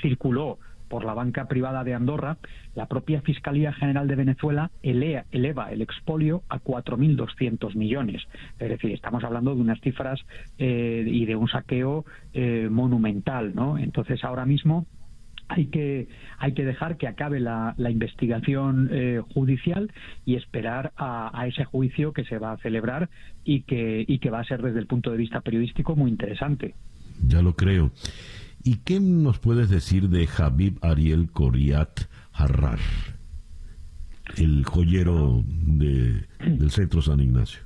circuló 0.02 0.58
por 0.88 1.06
la 1.06 1.14
banca 1.14 1.48
privada 1.48 1.84
de 1.84 1.94
Andorra, 1.94 2.38
la 2.76 2.88
propia 2.88 3.22
Fiscalía 3.22 3.74
General 3.74 4.08
de 4.08 4.16
Venezuela 4.16 4.72
eleva 4.82 5.72
el 5.72 5.82
expolio 5.82 6.44
a 6.50 6.60
4.200 6.60 7.76
millones. 7.76 8.24
Es 8.60 8.70
decir, 8.70 8.92
estamos 8.92 9.24
hablando 9.24 9.56
de 9.56 9.62
unas 9.62 9.80
cifras 9.82 10.20
eh, 10.58 11.06
y 11.08 11.26
de 11.26 11.36
un 11.36 11.48
saqueo 11.48 12.06
eh, 12.34 12.68
monumental, 12.70 13.54
¿no? 13.56 13.78
Entonces, 13.78 14.24
ahora 14.24 14.46
mismo 14.46 14.86
hay 15.48 15.68
que 15.68 16.08
hay 16.40 16.54
que 16.54 16.66
dejar 16.66 16.98
que 16.98 17.08
acabe 17.08 17.40
la, 17.40 17.76
investigación 17.78 18.90
eh, 18.92 19.22
judicial 19.34 19.92
y 20.26 20.36
esperar 20.36 20.92
a, 20.98 21.40
a, 21.40 21.48
ese 21.48 21.66
juicio 21.66 22.14
que 22.14 22.24
se 22.24 22.40
va 22.40 22.54
a 22.54 22.58
celebrar 22.58 23.10
y 23.44 23.62
que 23.62 24.04
y 24.08 24.20
que 24.20 24.32
va 24.32 24.40
a 24.40 24.44
ser 24.44 24.62
desde 24.62 24.80
el 24.80 24.88
punto 24.88 25.12
de 25.12 25.18
vista 25.18 25.42
periodístico 25.42 25.96
muy 25.96 26.10
interesante. 26.10 26.74
Ya 27.28 27.42
lo 27.42 27.54
creo. 27.56 27.92
¿Y 28.68 28.78
qué 28.78 29.00
nos 29.00 29.38
puedes 29.38 29.70
decir 29.70 30.10
de 30.10 30.28
Habib 30.40 30.80
Ariel 30.82 31.30
Coriat 31.32 32.00
Harrar, 32.34 32.80
el 34.38 34.66
joyero 34.66 35.44
del 35.46 36.72
centro 36.72 37.04
San 37.04 37.20
Ignacio? 37.20 37.62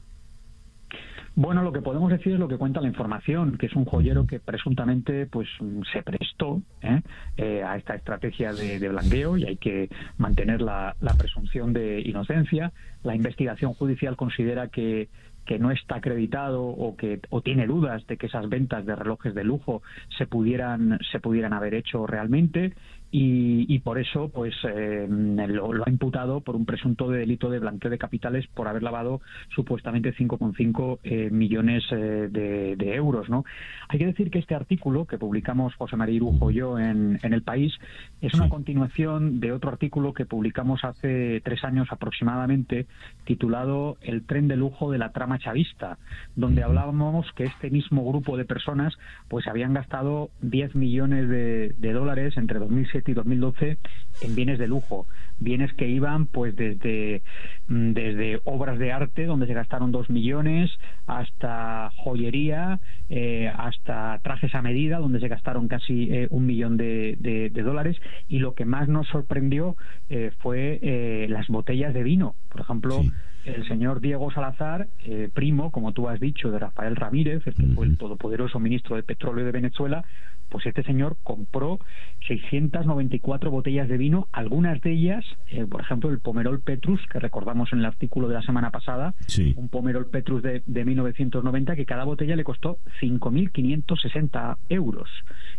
Bueno, 1.35 1.63
lo 1.63 1.71
que 1.71 1.81
podemos 1.81 2.11
decir 2.11 2.33
es 2.33 2.39
lo 2.39 2.49
que 2.49 2.57
cuenta 2.57 2.81
la 2.81 2.89
información, 2.89 3.57
que 3.57 3.67
es 3.67 3.75
un 3.77 3.85
joyero 3.85 4.27
que 4.27 4.41
presuntamente 4.41 5.25
pues 5.25 5.47
se 5.93 6.03
prestó 6.03 6.61
¿eh? 6.81 7.01
Eh, 7.37 7.63
a 7.63 7.77
esta 7.77 7.95
estrategia 7.95 8.51
de, 8.51 8.89
blanqueo 8.89 9.37
y 9.37 9.45
hay 9.45 9.55
que 9.55 9.87
mantener 10.17 10.61
la, 10.61 10.97
la 10.99 11.13
presunción 11.13 11.71
de 11.71 12.01
inocencia. 12.01 12.73
La 13.03 13.15
investigación 13.15 13.73
judicial 13.73 14.17
considera 14.17 14.67
que 14.67 15.07
que 15.49 15.57
no 15.57 15.71
está 15.71 15.95
acreditado 15.95 16.61
o 16.63 16.95
que 16.95 17.21
o 17.31 17.41
tiene 17.41 17.65
dudas 17.65 18.05
de 18.05 18.17
que 18.17 18.27
esas 18.27 18.47
ventas 18.49 18.85
de 18.85 18.95
relojes 18.95 19.33
de 19.33 19.43
lujo 19.43 19.81
se 20.15 20.27
pudieran 20.27 20.99
se 21.11 21.19
pudieran 21.19 21.53
haber 21.53 21.73
hecho 21.73 22.05
realmente 22.05 22.75
y, 23.11 23.79
por 23.79 23.97
eso 23.97 24.29
pues 24.29 24.53
eh, 24.63 25.07
lo, 25.09 25.83
ha 25.83 25.89
imputado 25.89 26.41
por 26.41 26.55
un 26.55 26.65
presunto 26.65 27.09
delito 27.09 27.49
de 27.49 27.59
blanqueo 27.59 27.89
de 27.89 27.97
capitales 27.97 28.45
por 28.53 28.67
haber 28.67 28.83
lavado 28.83 29.21
supuestamente 29.55 30.13
5,5 30.13 30.99
eh, 31.03 31.29
millones 31.31 31.83
eh, 31.91 32.27
de, 32.29 32.95
euros 32.95 33.29
no 33.29 33.45
hay 33.87 33.99
que 33.99 34.05
decir 34.05 34.29
que 34.29 34.39
este 34.39 34.53
artículo 34.53 35.05
que 35.05 35.17
publicamos 35.17 35.73
José 35.75 35.95
María 35.95 36.15
Irujo 36.15 36.51
y 36.51 36.55
yo 36.55 36.77
en, 36.77 37.19
en 37.23 37.33
el 37.33 37.41
país 37.41 37.73
es 38.21 38.33
una 38.33 38.49
continuación 38.49 39.39
de 39.39 39.53
otro 39.53 39.69
artículo 39.71 40.13
que 40.13 40.25
publicamos 40.25 40.83
hace 40.83 41.41
tres 41.43 41.63
años 41.63 41.87
aproximadamente 41.91 42.85
titulado 43.25 43.97
El 44.01 44.25
tren 44.25 44.47
de 44.47 44.55
lujo 44.55 44.91
de 44.91 44.97
la 44.97 45.11
trama 45.11 45.39
chavista 45.39 45.97
donde 46.35 46.63
hablábamos 46.63 47.25
que 47.35 47.45
este 47.45 47.69
mismo 47.69 48.05
grupo 48.05 48.37
de 48.37 48.45
personas 48.45 48.97
pues 49.29 49.47
habían 49.47 49.73
gastado 49.73 50.29
10 50.41 50.75
millones 50.75 51.29
de, 51.29 51.73
de 51.77 51.93
dólares 51.93 52.37
entre 52.37 52.59
2007 52.99 53.11
y 53.11 53.13
2012 53.13 53.77
en 54.21 54.35
bienes 54.35 54.59
de 54.59 54.67
lujo, 54.67 55.07
bienes 55.39 55.73
que 55.73 55.87
iban 55.87 56.25
pues 56.25 56.55
desde, 56.55 57.21
mm, 57.67 57.91
desde 57.93 58.41
obras 58.43 58.79
de 58.79 58.91
arte 58.91 59.25
donde 59.25 59.47
se 59.47 59.53
gastaron 59.53 59.91
dos 59.91 60.09
millones 60.09 60.71
hasta 61.07 61.91
joyería, 61.97 62.79
eh, 63.09 63.51
hasta 63.55 64.19
trajes 64.23 64.53
a 64.55 64.61
medida 64.61 64.97
donde 64.97 65.19
se 65.19 65.27
gastaron 65.27 65.67
casi 65.67 66.09
eh, 66.11 66.27
un 66.29 66.45
millón 66.45 66.77
de, 66.77 67.51
dólares. 67.63 67.97
Y 68.27 68.39
lo 68.39 68.53
que 68.53 68.65
más 68.65 68.87
nos 68.87 69.07
sorprendió 69.07 69.75
eh, 70.09 70.31
fue 70.39 71.27
las 71.29 71.47
botellas 71.47 71.93
de 71.93 72.03
vino, 72.03 72.35
por 72.49 72.61
ejemplo 72.61 73.01
el 73.45 73.67
señor 73.67 74.01
Diego 74.01 74.31
Salazar, 74.31 74.87
eh, 75.05 75.29
primo, 75.33 75.71
como 75.71 75.93
tú 75.93 76.09
has 76.09 76.19
dicho, 76.19 76.51
de 76.51 76.59
Rafael 76.59 76.95
Ramírez, 76.95 77.45
el 77.45 77.55
que 77.55 77.67
fue 77.67 77.85
el 77.85 77.97
todopoderoso 77.97 78.59
ministro 78.59 78.95
de 78.95 79.03
Petróleo 79.03 79.45
de 79.45 79.51
Venezuela, 79.51 80.03
pues 80.49 80.65
este 80.65 80.83
señor 80.83 81.17
compró 81.23 81.79
694 82.27 83.51
botellas 83.51 83.87
de 83.87 83.97
vino, 83.97 84.27
algunas 84.31 84.81
de 84.81 84.91
ellas, 84.91 85.25
eh, 85.47 85.65
por 85.65 85.81
ejemplo, 85.81 86.09
el 86.09 86.19
Pomerol 86.19 86.61
Petrus, 86.61 87.01
que 87.11 87.19
recordamos 87.19 87.71
en 87.73 87.79
el 87.79 87.85
artículo 87.85 88.27
de 88.27 88.35
la 88.35 88.41
semana 88.41 88.71
pasada, 88.71 89.13
un 89.55 89.69
Pomerol 89.69 90.07
Petrus 90.07 90.43
de, 90.43 90.63
de 90.65 90.85
1990, 90.85 91.75
que 91.75 91.85
cada 91.85 92.03
botella 92.03 92.35
le 92.35 92.43
costó 92.43 92.79
5.560 93.01 94.57
euros. 94.69 95.09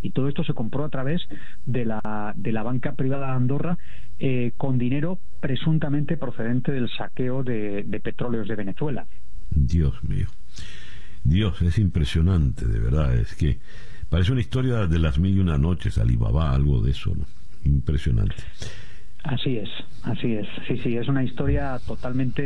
Y 0.02 0.10
todo 0.10 0.28
esto 0.28 0.44
se 0.44 0.54
compró 0.54 0.84
a 0.84 0.88
través 0.88 1.22
de 1.66 1.84
la, 1.84 2.32
de 2.36 2.52
la 2.52 2.62
banca 2.62 2.92
privada 2.92 3.28
de 3.28 3.32
Andorra 3.32 3.78
eh, 4.18 4.52
con 4.56 4.78
dinero 4.78 5.18
presuntamente 5.40 6.16
procedente 6.16 6.72
del 6.72 6.90
saqueo 6.90 7.42
de, 7.42 7.84
petróleos 8.02 8.48
de 8.48 8.56
Venezuela. 8.56 9.06
Dios 9.50 10.02
mío. 10.04 10.26
Dios, 11.24 11.60
es 11.62 11.78
impresionante, 11.78 12.66
de 12.66 12.78
verdad. 12.78 13.14
Es 13.16 13.34
que 13.34 13.58
parece 14.10 14.32
una 14.32 14.42
historia 14.42 14.86
de 14.86 14.98
las 14.98 15.18
mil 15.18 15.36
y 15.36 15.40
una 15.40 15.56
noches, 15.56 15.96
Alibaba, 15.96 16.52
algo 16.52 16.82
de 16.82 16.90
eso, 16.90 17.14
¿no? 17.14 17.24
Impresionante. 17.64 18.42
Así 19.22 19.58
es, 19.58 19.68
así 20.04 20.34
es. 20.34 20.46
Sí, 20.66 20.78
sí, 20.78 20.96
es 20.96 21.06
una 21.08 21.22
historia 21.22 21.78
totalmente 21.86 22.42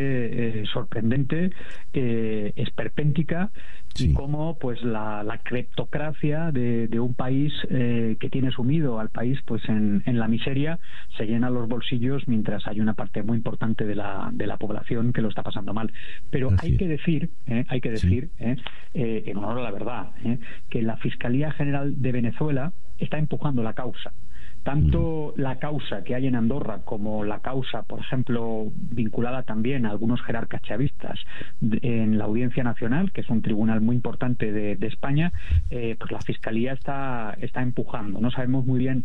eh, 0.60 0.64
sorprendente, 0.66 1.52
eh, 1.92 2.52
esperpéntica 2.56 3.50
y 3.96 4.12
cómo 4.12 4.58
pues 4.58 4.82
la, 4.82 5.22
la 5.22 5.38
cleptocracia 5.38 6.50
de, 6.50 6.98
un 6.98 7.14
país 7.14 7.52
eh, 7.70 8.16
que 8.18 8.28
tiene 8.28 8.50
sumido 8.50 8.98
al 8.98 9.10
país 9.10 9.38
pues 9.44 9.62
en, 9.68 10.02
la 10.04 10.26
miseria 10.26 10.80
se 11.16 11.26
llena 11.26 11.48
los 11.48 11.68
bolsillos 11.68 12.26
mientras 12.26 12.66
hay 12.66 12.80
una 12.80 12.94
parte 12.94 13.22
muy 13.22 13.36
importante 13.36 13.84
de 13.84 13.94
la, 13.94 14.30
de 14.32 14.48
la 14.48 14.56
población 14.56 15.12
que 15.12 15.22
lo 15.22 15.28
está 15.28 15.44
pasando 15.44 15.74
mal. 15.74 15.92
Pero 16.30 16.50
hay 16.60 16.76
que 16.76 16.88
decir, 16.88 17.30
hay 17.68 17.80
que 17.80 17.90
decir, 17.90 18.30
en 18.38 19.36
honor 19.36 19.60
a 19.60 19.62
la 19.62 19.70
verdad, 19.70 20.10
que 20.68 20.82
la 20.82 20.96
Fiscalía 20.96 21.52
General 21.52 22.00
de 22.02 22.12
Venezuela 22.12 22.72
está 22.98 23.18
empujando 23.18 23.62
la 23.62 23.74
causa 23.74 24.12
tanto 24.64 25.34
la 25.36 25.58
causa 25.58 26.02
que 26.02 26.14
hay 26.14 26.26
en 26.26 26.34
Andorra 26.34 26.80
como 26.84 27.22
la 27.22 27.40
causa, 27.40 27.82
por 27.82 28.00
ejemplo, 28.00 28.72
vinculada 28.74 29.42
también 29.42 29.86
a 29.86 29.90
algunos 29.90 30.22
jerarcas 30.22 30.62
chavistas 30.62 31.20
en 31.60 32.18
la 32.18 32.24
Audiencia 32.24 32.64
Nacional, 32.64 33.12
que 33.12 33.20
es 33.20 33.28
un 33.28 33.42
tribunal 33.42 33.80
muy 33.80 33.94
importante 33.94 34.52
de, 34.52 34.84
España, 34.84 35.32
eh, 35.70 35.96
pues 35.98 36.12
la 36.12 36.20
Fiscalía 36.20 36.72
está, 36.72 37.36
está 37.40 37.62
empujando. 37.62 38.20
No 38.20 38.30
sabemos 38.30 38.66
muy 38.66 38.78
bien 38.78 39.04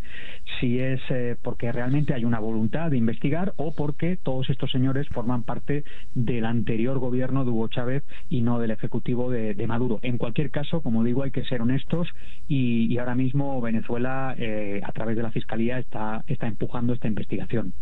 si 0.60 0.80
es 0.80 1.02
eh, 1.10 1.38
porque 1.42 1.72
realmente 1.72 2.14
hay 2.14 2.26
una 2.26 2.40
voluntad 2.40 2.92
de 2.92 2.98
investigar 2.98 3.54
o 3.58 3.74
porque 3.74 4.18
todos 4.18 4.50
estos 4.50 4.72
señores 4.72 5.08
forman 5.10 5.44
parte 5.44 5.84
del 6.16 6.46
anterior 6.46 7.00
gobierno 7.00 7.44
de 7.44 7.52
Hugo 7.52 7.68
Chávez 7.68 8.04
y 8.30 8.42
no 8.42 8.60
del 8.60 8.72
Ejecutivo 8.72 9.30
de, 9.30 9.68
Maduro. 9.68 10.00
En 10.02 10.18
cualquier 10.18 10.52
caso, 10.52 10.82
como 10.82 11.04
digo, 11.04 11.24
hay 11.24 11.32
que 11.32 11.44
ser 11.46 11.62
honestos 11.62 12.08
y, 12.48 12.98
ahora 12.98 13.14
mismo 13.14 13.62
Venezuela, 13.62 14.34
eh, 14.38 14.82
a 14.84 14.92
través 14.92 15.16
de 15.16 15.24
la 15.24 15.32
Fiscalía, 15.32 15.49
Fiscalía 15.50 15.80
está, 15.80 16.24
está 16.28 16.46
empujando 16.46 16.94
esta 16.94 17.08
investigación. 17.08 17.74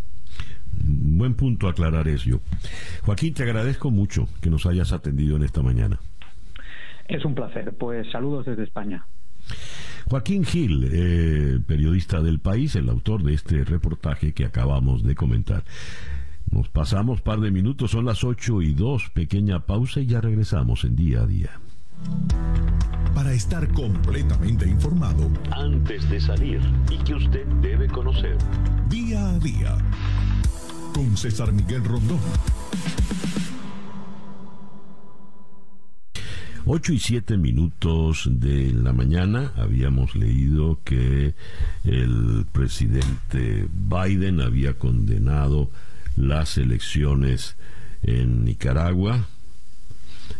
Buen 0.71 1.33
punto 1.33 1.67
aclarar 1.67 2.07
eso. 2.07 2.39
Joaquín, 3.01 3.33
te 3.33 3.43
agradezco 3.43 3.91
mucho 3.91 4.29
que 4.39 4.49
nos 4.49 4.65
hayas 4.65 4.93
atendido 4.93 5.35
en 5.35 5.43
esta 5.43 5.61
mañana. 5.61 5.99
Es 7.09 7.25
un 7.25 7.35
placer. 7.35 7.75
Pues 7.77 8.09
saludos 8.09 8.45
desde 8.45 8.63
España. 8.63 9.05
Joaquín 10.05 10.45
Gil, 10.45 10.89
eh, 10.93 11.59
periodista 11.67 12.21
del 12.21 12.39
país, 12.39 12.73
el 12.77 12.87
autor 12.87 13.23
de 13.23 13.33
este 13.33 13.65
reportaje 13.65 14.31
que 14.31 14.45
acabamos 14.45 15.03
de 15.03 15.15
comentar. 15.15 15.65
Nos 16.49 16.69
pasamos 16.69 17.19
par 17.19 17.41
de 17.41 17.51
minutos, 17.51 17.91
son 17.91 18.05
las 18.05 18.23
8 18.23 18.61
y 18.61 18.75
2, 18.75 19.09
pequeña 19.09 19.65
pausa 19.65 19.99
y 19.99 20.05
ya 20.05 20.21
regresamos 20.21 20.85
en 20.85 20.95
día 20.95 21.23
a 21.23 21.27
día. 21.27 21.49
Para 23.13 23.33
estar 23.33 23.67
completamente 23.73 24.67
informado, 24.67 25.29
antes 25.51 26.09
de 26.09 26.19
salir 26.19 26.61
y 26.89 26.97
que 26.99 27.15
usted 27.15 27.45
debe 27.61 27.87
conocer. 27.87 28.37
Día 28.89 29.29
a 29.29 29.39
día, 29.39 29.77
con 30.93 31.17
César 31.17 31.51
Miguel 31.51 31.83
Rondón. 31.83 32.19
8 36.69 36.93
y 36.93 36.99
7 36.99 37.37
minutos 37.37 38.27
de 38.29 38.73
la 38.73 38.91
mañana 38.91 39.53
habíamos 39.55 40.15
leído 40.15 40.79
que 40.83 41.33
el 41.85 42.45
presidente 42.51 43.69
Biden 43.73 44.41
había 44.41 44.73
condenado 44.73 45.71
las 46.17 46.57
elecciones 46.57 47.55
en 48.03 48.43
Nicaragua 48.43 49.27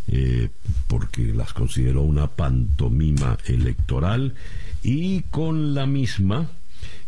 eh, 0.07 0.49
porque 0.87 1.33
las 1.33 1.53
consideró 1.53 2.01
una 2.01 2.27
pantomima 2.27 3.37
electoral 3.45 4.35
y 4.83 5.21
con 5.23 5.73
la 5.73 5.85
misma 5.85 6.47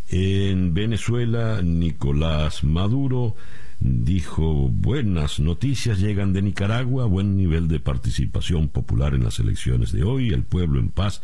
en 0.10 0.74
Venezuela 0.74 1.62
Nicolás 1.62 2.64
Maduro 2.64 3.36
dijo 3.80 4.68
buenas 4.70 5.40
noticias 5.40 6.00
llegan 6.00 6.34
de 6.34 6.42
Nicaragua, 6.42 7.06
buen 7.06 7.38
nivel 7.38 7.68
de 7.68 7.80
participación 7.80 8.68
popular 8.68 9.14
en 9.14 9.24
las 9.24 9.40
elecciones 9.40 9.92
de 9.92 10.04
hoy, 10.04 10.30
el 10.30 10.44
pueblo 10.44 10.80
en 10.80 10.90
paz 10.90 11.22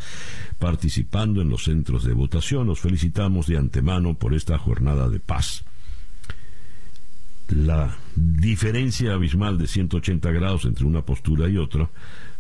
participando 0.60 1.42
en 1.42 1.50
los 1.50 1.66
centros 1.66 2.06
de 2.06 2.14
votación. 2.14 2.68
Nos 2.68 2.80
felicitamos 2.80 3.48
de 3.48 3.58
antemano 3.58 4.14
por 4.14 4.34
esta 4.34 4.58
jornada 4.58 5.10
de 5.10 5.20
paz 5.20 5.66
la 7.50 7.96
diferencia 8.16 9.14
abismal 9.14 9.58
de 9.58 9.68
180 9.68 10.32
grados 10.32 10.66
entre 10.66 10.86
una 10.86 11.04
postura 11.04 11.48
y 11.48 11.58
otra 11.58 11.90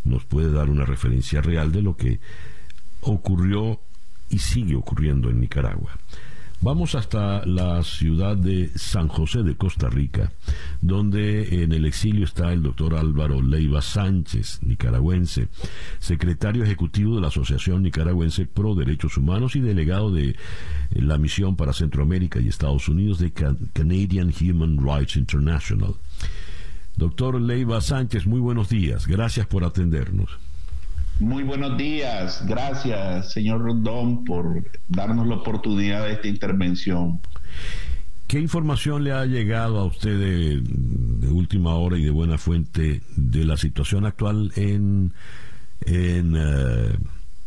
nos 0.03 0.23
puede 0.23 0.51
dar 0.51 0.69
una 0.69 0.85
referencia 0.85 1.41
real 1.41 1.71
de 1.71 1.81
lo 1.81 1.95
que 1.95 2.19
ocurrió 3.01 3.79
y 4.29 4.39
sigue 4.39 4.75
ocurriendo 4.75 5.29
en 5.29 5.39
Nicaragua. 5.39 5.97
Vamos 6.61 6.95
hasta 6.95 7.45
la 7.45 7.83
ciudad 7.83 8.35
de 8.37 8.71
San 8.75 9.07
José 9.07 9.43
de 9.43 9.55
Costa 9.55 9.89
Rica, 9.89 10.31
donde 10.81 11.63
en 11.63 11.73
el 11.73 11.85
exilio 11.85 12.25
está 12.25 12.51
el 12.53 12.63
doctor 12.63 12.95
Álvaro 12.95 13.41
Leiva 13.41 13.81
Sánchez, 13.81 14.59
nicaragüense, 14.63 15.49
secretario 15.99 16.63
ejecutivo 16.63 17.15
de 17.15 17.21
la 17.21 17.27
Asociación 17.27 17.83
Nicaragüense 17.83 18.45
Pro 18.45 18.73
Derechos 18.73 19.17
Humanos 19.17 19.55
y 19.55 19.59
delegado 19.59 20.11
de 20.11 20.35
la 20.91 21.17
misión 21.17 21.55
para 21.55 21.73
Centroamérica 21.73 22.39
y 22.39 22.47
Estados 22.47 22.87
Unidos 22.89 23.19
de 23.19 23.31
Canadian 23.73 24.33
Human 24.41 24.77
Rights 24.77 25.17
International. 25.17 25.93
Doctor 26.95 27.39
Leiva 27.41 27.81
Sánchez, 27.81 28.25
muy 28.25 28.39
buenos 28.39 28.69
días. 28.69 29.05
Gracias 29.05 29.45
por 29.45 29.65
atendernos. 29.65 30.44
Muy 31.19 31.43
buenos 31.43 31.77
días. 31.77 32.45
Gracias, 32.45 33.31
señor 33.31 33.61
Rondón, 33.61 34.25
por 34.25 34.63
darnos 34.89 35.25
la 35.27 35.35
oportunidad 35.35 36.03
de 36.05 36.13
esta 36.13 36.27
intervención. 36.27 37.21
¿Qué 38.27 38.39
información 38.39 39.03
le 39.03 39.13
ha 39.13 39.25
llegado 39.25 39.79
a 39.79 39.85
usted 39.85 40.19
de, 40.19 41.29
última 41.29 41.75
hora 41.75 41.97
y 41.97 42.03
de 42.03 42.09
buena 42.09 42.37
fuente 42.37 43.01
de 43.15 43.45
la 43.45 43.55
situación 43.55 44.05
actual 44.05 44.51
en, 44.55 45.13
en, 45.81 46.35
eh, 46.35 46.97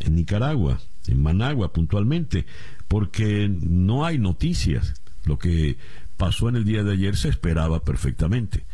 en 0.00 0.14
Nicaragua, 0.14 0.80
en 1.06 1.22
Managua 1.22 1.72
puntualmente? 1.72 2.46
Porque 2.86 3.50
no 3.50 4.06
hay 4.06 4.18
noticias. 4.18 4.94
Lo 5.24 5.38
que 5.38 5.76
pasó 6.16 6.48
en 6.48 6.56
el 6.56 6.64
día 6.64 6.84
de 6.84 6.92
ayer 6.92 7.16
se 7.16 7.28
esperaba 7.28 7.80
perfectamente. 7.80 8.64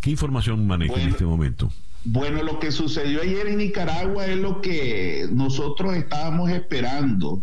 ¿Qué 0.00 0.10
información 0.10 0.66
maneja 0.68 1.00
en 1.00 1.08
este 1.08 1.24
momento? 1.24 1.72
Bueno, 2.08 2.44
lo 2.44 2.60
que 2.60 2.70
sucedió 2.70 3.20
ayer 3.20 3.48
en 3.48 3.58
Nicaragua 3.58 4.26
es 4.26 4.36
lo 4.36 4.60
que 4.60 5.26
nosotros 5.32 5.96
estábamos 5.96 6.50
esperando. 6.50 7.42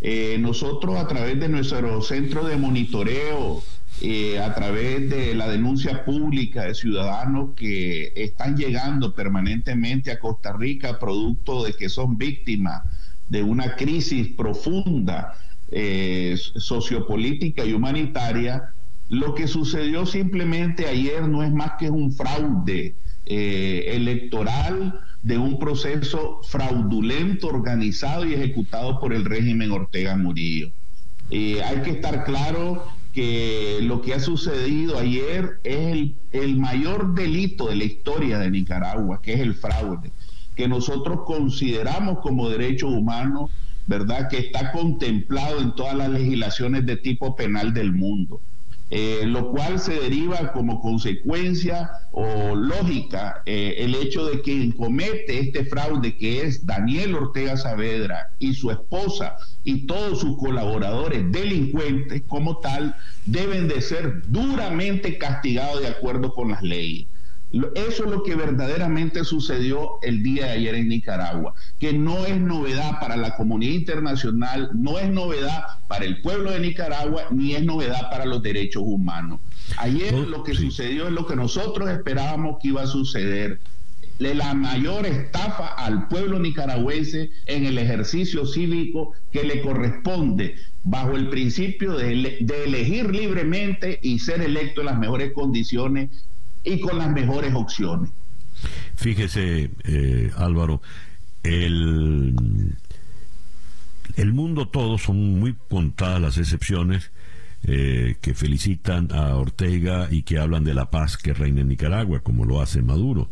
Eh, 0.00 0.36
nosotros 0.38 0.96
a 0.96 1.08
través 1.08 1.40
de 1.40 1.48
nuestro 1.48 2.00
centro 2.02 2.44
de 2.46 2.56
monitoreo, 2.56 3.64
eh, 4.00 4.38
a 4.38 4.54
través 4.54 5.10
de 5.10 5.34
la 5.34 5.48
denuncia 5.48 6.04
pública 6.04 6.62
de 6.66 6.76
ciudadanos 6.76 7.54
que 7.56 8.12
están 8.14 8.56
llegando 8.56 9.12
permanentemente 9.12 10.12
a 10.12 10.20
Costa 10.20 10.52
Rica 10.52 11.00
producto 11.00 11.64
de 11.64 11.72
que 11.72 11.88
son 11.88 12.16
víctimas 12.16 12.82
de 13.28 13.42
una 13.42 13.74
crisis 13.74 14.28
profunda 14.36 15.34
eh, 15.72 16.36
sociopolítica 16.36 17.64
y 17.64 17.72
humanitaria, 17.72 18.70
lo 19.08 19.34
que 19.34 19.48
sucedió 19.48 20.06
simplemente 20.06 20.86
ayer 20.86 21.26
no 21.26 21.42
es 21.42 21.52
más 21.52 21.72
que 21.76 21.90
un 21.90 22.12
fraude 22.12 22.94
eh, 23.26 23.96
electoral 23.96 25.00
de 25.22 25.38
un 25.38 25.58
proceso 25.58 26.40
fraudulento, 26.44 27.48
organizado 27.48 28.24
y 28.24 28.34
ejecutado 28.34 29.00
por 29.00 29.12
el 29.12 29.24
régimen 29.24 29.72
Ortega 29.72 30.16
Murillo. 30.16 30.70
Eh, 31.30 31.60
hay 31.64 31.82
que 31.82 31.90
estar 31.90 32.24
claro 32.24 32.86
que 33.12 33.80
lo 33.82 34.02
que 34.02 34.14
ha 34.14 34.20
sucedido 34.20 34.98
ayer 34.98 35.58
es 35.64 35.92
el, 35.92 36.14
el 36.30 36.56
mayor 36.58 37.14
delito 37.14 37.68
de 37.68 37.76
la 37.76 37.84
historia 37.84 38.38
de 38.38 38.50
Nicaragua, 38.50 39.20
que 39.20 39.34
es 39.34 39.40
el 39.40 39.54
fraude, 39.54 40.12
que 40.54 40.68
nosotros 40.68 41.22
consideramos 41.26 42.20
como 42.20 42.48
derecho 42.48 42.86
humano, 42.86 43.50
¿verdad? 43.88 44.28
Que 44.28 44.38
está 44.38 44.70
contemplado 44.70 45.60
en 45.60 45.74
todas 45.74 45.96
las 45.96 46.10
legislaciones 46.10 46.86
de 46.86 46.96
tipo 46.96 47.34
penal 47.34 47.74
del 47.74 47.92
mundo. 47.92 48.40
Eh, 48.88 49.22
lo 49.26 49.50
cual 49.50 49.80
se 49.80 49.94
deriva 49.94 50.52
como 50.52 50.80
consecuencia 50.80 51.90
o 52.12 52.54
lógica 52.54 53.42
eh, 53.44 53.74
el 53.78 53.96
hecho 53.96 54.26
de 54.26 54.40
quien 54.42 54.70
comete 54.70 55.40
este 55.40 55.64
fraude, 55.64 56.16
que 56.16 56.42
es 56.42 56.64
Daniel 56.64 57.16
Ortega 57.16 57.56
Saavedra 57.56 58.30
y 58.38 58.54
su 58.54 58.70
esposa 58.70 59.38
y 59.64 59.86
todos 59.88 60.20
sus 60.20 60.38
colaboradores 60.38 61.32
delincuentes 61.32 62.22
como 62.28 62.58
tal, 62.58 62.94
deben 63.24 63.66
de 63.66 63.80
ser 63.80 64.22
duramente 64.28 65.18
castigados 65.18 65.80
de 65.80 65.88
acuerdo 65.88 66.32
con 66.32 66.52
las 66.52 66.62
leyes. 66.62 67.08
Eso 67.52 68.04
es 68.04 68.10
lo 68.10 68.22
que 68.22 68.34
verdaderamente 68.34 69.24
sucedió 69.24 69.98
el 70.02 70.22
día 70.22 70.46
de 70.46 70.52
ayer 70.52 70.74
en 70.74 70.88
Nicaragua, 70.88 71.54
que 71.78 71.92
no 71.92 72.26
es 72.26 72.40
novedad 72.40 72.98
para 73.00 73.16
la 73.16 73.36
comunidad 73.36 73.72
internacional, 73.72 74.70
no 74.74 74.98
es 74.98 75.08
novedad 75.10 75.64
para 75.88 76.04
el 76.04 76.20
pueblo 76.22 76.50
de 76.50 76.60
Nicaragua, 76.60 77.28
ni 77.30 77.54
es 77.54 77.64
novedad 77.64 78.10
para 78.10 78.26
los 78.26 78.42
derechos 78.42 78.82
humanos. 78.84 79.40
Ayer 79.78 80.12
lo 80.12 80.42
que 80.42 80.54
sucedió 80.54 81.06
es 81.06 81.12
lo 81.12 81.26
que 81.26 81.36
nosotros 81.36 81.88
esperábamos 81.88 82.58
que 82.60 82.68
iba 82.68 82.82
a 82.82 82.86
suceder 82.86 83.60
la 84.18 84.54
mayor 84.54 85.06
estafa 85.06 85.66
al 85.66 86.08
pueblo 86.08 86.38
nicaragüense 86.38 87.30
en 87.46 87.66
el 87.66 87.76
ejercicio 87.78 88.46
cívico 88.46 89.12
que 89.30 89.44
le 89.44 89.60
corresponde 89.60 90.56
bajo 90.84 91.16
el 91.16 91.28
principio 91.28 91.96
de, 91.96 92.38
de, 92.40 92.64
elegir 92.64 93.14
libremente 93.14 93.98
y 94.02 94.18
ser 94.18 94.40
electo 94.40 94.80
en 94.80 94.86
las 94.86 94.98
mejores 94.98 95.32
condiciones 95.32 96.10
y 96.66 96.80
con 96.80 96.98
las 96.98 97.10
mejores 97.10 97.54
opciones. 97.54 98.10
Fíjese, 98.96 99.70
eh, 99.84 100.32
Álvaro, 100.36 100.82
el, 101.42 102.34
el 104.16 104.32
mundo 104.32 104.68
todo 104.68 104.98
son 104.98 105.38
muy 105.38 105.54
contadas 105.68 106.20
las 106.20 106.38
excepciones 106.38 107.10
eh, 107.62 108.16
que 108.20 108.34
felicitan 108.34 109.08
a 109.12 109.36
Ortega 109.36 110.08
y 110.10 110.22
que 110.22 110.38
hablan 110.38 110.64
de 110.64 110.74
la 110.74 110.90
paz 110.90 111.16
que 111.16 111.34
reina 111.34 111.60
en 111.62 111.68
Nicaragua, 111.68 112.20
como 112.20 112.44
lo 112.44 112.60
hace 112.60 112.82
Maduro. 112.82 113.30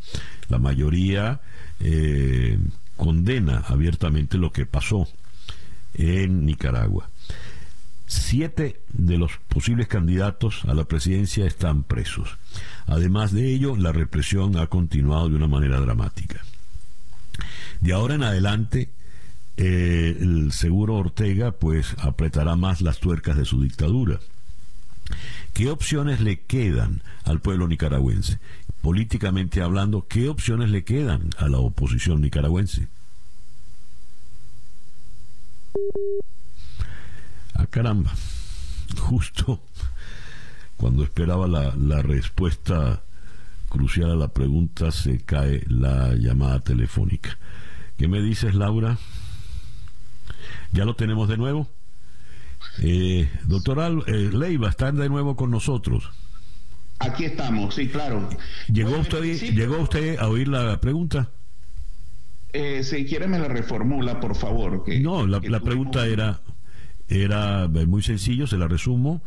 La 0.48 0.58
mayoría 0.58 1.40
eh, 1.80 2.58
condena 2.96 3.64
abiertamente 3.66 4.38
lo 4.38 4.52
que 4.52 4.66
pasó 4.66 5.08
en 5.94 6.46
Nicaragua. 6.46 7.10
Siete 8.06 8.80
de 8.92 9.16
los 9.16 9.32
posibles 9.48 9.88
candidatos 9.88 10.64
a 10.66 10.74
la 10.74 10.84
presidencia 10.84 11.46
están 11.46 11.82
presos. 11.82 12.36
Además 12.86 13.32
de 13.32 13.52
ello, 13.52 13.76
la 13.76 13.92
represión 13.92 14.56
ha 14.58 14.66
continuado 14.66 15.28
de 15.28 15.36
una 15.36 15.48
manera 15.48 15.80
dramática. 15.80 16.42
De 17.80 17.92
ahora 17.92 18.14
en 18.14 18.22
adelante, 18.22 18.90
eh, 19.56 20.16
el 20.20 20.52
seguro 20.52 20.96
Ortega 20.96 21.52
pues 21.52 21.94
apretará 21.98 22.56
más 22.56 22.80
las 22.80 22.98
tuercas 22.98 23.36
de 23.36 23.44
su 23.44 23.62
dictadura. 23.62 24.20
¿Qué 25.52 25.70
opciones 25.70 26.20
le 26.20 26.40
quedan 26.40 27.02
al 27.24 27.40
pueblo 27.40 27.68
nicaragüense? 27.68 28.38
Políticamente 28.80 29.62
hablando, 29.62 30.06
¿qué 30.08 30.28
opciones 30.28 30.70
le 30.70 30.84
quedan 30.84 31.30
a 31.38 31.48
la 31.48 31.58
oposición 31.58 32.20
nicaragüense? 32.20 32.88
Ah, 37.54 37.66
caramba, 37.66 38.12
justo 38.98 39.60
cuando 40.76 41.04
esperaba 41.04 41.46
la, 41.46 41.74
la 41.76 42.02
respuesta 42.02 43.02
crucial 43.68 44.10
a 44.10 44.16
la 44.16 44.28
pregunta 44.28 44.92
se 44.92 45.20
cae 45.20 45.62
la 45.68 46.14
llamada 46.14 46.60
telefónica. 46.60 47.38
¿Qué 47.96 48.08
me 48.08 48.20
dices, 48.20 48.54
Laura? 48.54 48.98
Ya 50.72 50.84
lo 50.84 50.94
tenemos 50.94 51.28
de 51.28 51.36
nuevo. 51.36 51.68
Eh, 52.82 53.30
doctor 53.46 54.04
eh, 54.06 54.30
Leiva, 54.32 54.68
están 54.68 54.96
de 54.96 55.08
nuevo 55.08 55.36
con 55.36 55.50
nosotros. 55.50 56.10
Aquí 56.98 57.24
estamos, 57.24 57.74
sí, 57.74 57.88
claro. 57.88 58.28
¿Llegó, 58.68 58.98
usted, 58.98 59.22
¿llegó 59.22 59.78
usted 59.78 60.18
a 60.18 60.28
oír 60.28 60.48
la 60.48 60.80
pregunta? 60.80 61.30
Eh, 62.52 62.84
si 62.84 63.04
quiere 63.04 63.26
me 63.26 63.38
la 63.38 63.48
reformula, 63.48 64.20
por 64.20 64.36
favor. 64.36 64.84
no, 65.00 65.26
la, 65.26 65.40
pregunta 65.60 66.06
era, 66.06 66.40
era 67.08 67.68
muy 67.68 68.02
sencillo, 68.02 68.46
se 68.46 68.58
la 68.58 68.68
resumo. 68.68 69.22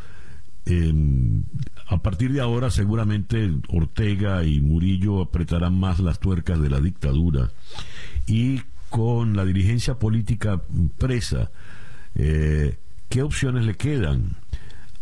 a 1.88 2.02
partir 2.02 2.34
de 2.34 2.42
ahora 2.42 2.70
seguramente 2.70 3.52
Ortega 3.70 4.44
y 4.44 4.60
Murillo 4.60 5.22
apretarán 5.22 5.80
más 5.80 6.00
las 6.00 6.20
tuercas 6.20 6.60
de 6.62 6.70
la 6.70 6.82
dictadura 6.82 7.52
y 8.26 8.62
con 8.90 9.36
la 9.36 9.46
dirigencia 9.46 9.96
política 9.96 10.62
presa, 10.98 11.52
eh, 12.16 12.78
¿qué 13.10 13.22
opciones 13.22 13.66
le 13.66 13.76
quedan 13.76 14.38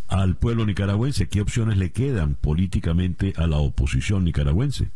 al 0.08 0.36
pueblo 0.36 0.66
nicaragüense? 0.66 1.28
¿Qué 1.28 1.40
opciones 1.40 1.78
le 1.78 1.90
quedan 1.90 2.34
políticamente 2.34 3.32
a 3.36 3.46
la 3.46 3.58
oposición 3.58 4.24
nicaragüense? 4.24 4.90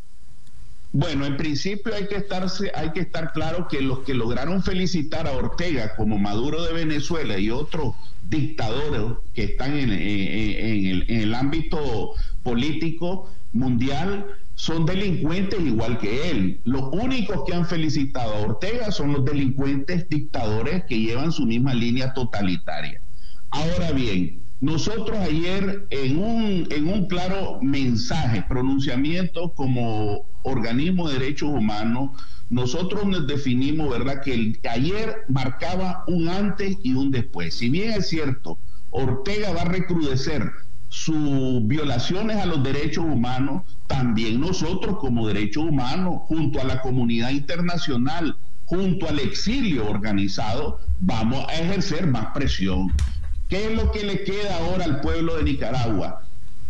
Bueno, 0.93 1.25
en 1.25 1.37
principio 1.37 1.95
hay 1.95 2.09
que, 2.09 2.17
estarse, 2.17 2.73
hay 2.75 2.91
que 2.91 3.01
estar 3.01 3.33
claro 3.33 3.69
que 3.69 3.81
los 3.81 4.01
que 4.01 4.13
lograron 4.13 4.63
felicitar 4.63 5.29
a 5.29 5.33
Ortega 5.33 5.95
como 5.95 6.19
Maduro 6.19 6.65
de 6.65 6.73
Venezuela 6.73 7.39
y 7.39 7.51
otros 7.51 7.95
dictadores 8.29 9.19
que 9.33 9.45
están 9.45 9.77
en, 9.77 9.91
el, 9.93 11.05
en 11.09 11.21
el 11.21 11.35
ámbito 11.35 12.15
político 12.43 13.31
mundial 13.53 14.27
son 14.57 14.85
delincuentes 14.85 15.61
igual 15.61 15.99
que 15.99 16.31
él. 16.31 16.61
Los 16.65 16.83
únicos 16.93 17.45
que 17.47 17.55
han 17.55 17.67
felicitado 17.67 18.35
a 18.35 18.41
Ortega 18.41 18.91
son 18.91 19.13
los 19.13 19.25
delincuentes 19.25 20.09
dictadores 20.09 20.85
que 20.85 20.99
llevan 20.99 21.31
su 21.31 21.47
misma 21.47 21.73
línea 21.73 22.13
totalitaria. 22.13 23.01
Ahora 23.51 23.93
bien, 23.93 24.43
nosotros 24.61 25.19
ayer 25.19 25.87
en 25.91 26.19
un, 26.19 26.69
en 26.71 26.87
un 26.87 27.07
claro 27.07 27.59
mensaje, 27.63 28.45
pronunciamiento 28.47 29.55
como 29.55 30.27
organismo 30.43 31.09
de 31.09 31.19
derechos 31.19 31.49
humanos, 31.49 32.11
nosotros 32.51 33.07
nos 33.07 33.27
definimos, 33.27 33.89
¿verdad?, 33.89 34.21
que 34.23 34.35
el, 34.35 34.61
ayer 34.71 35.25
marcaba 35.29 36.05
un 36.09 36.29
antes 36.29 36.77
y 36.83 36.95
un 36.95 37.11
después. 37.11 37.55
Si 37.55 37.71
bien 37.71 37.93
es 37.93 38.09
cierto, 38.09 38.59
Ortega 38.91 39.53
va 39.53 39.63
a 39.63 39.67
recrudecer 39.67 40.51
sus 40.89 41.67
violaciones 41.67 42.37
a 42.39 42.47
los 42.47 42.63
derechos 42.63 43.05
humanos, 43.05 43.63
también 43.87 44.41
nosotros 44.41 44.99
como 44.99 45.29
derechos 45.29 45.65
humanos, 45.65 46.23
junto 46.25 46.61
a 46.61 46.65
la 46.65 46.83
comunidad 46.83 47.31
internacional, 47.31 48.37
junto 48.65 49.09
al 49.09 49.21
exilio 49.21 49.89
organizado, 49.89 50.81
vamos 50.99 51.47
a 51.49 51.55
ejercer 51.55 52.09
más 52.09 52.27
presión. 52.35 52.93
¿Qué 53.51 53.67
es 53.67 53.73
lo 53.73 53.91
que 53.91 54.05
le 54.05 54.23
queda 54.23 54.59
ahora 54.59 54.85
al 54.85 55.01
pueblo 55.01 55.37
de 55.37 55.43
Nicaragua? 55.43 56.23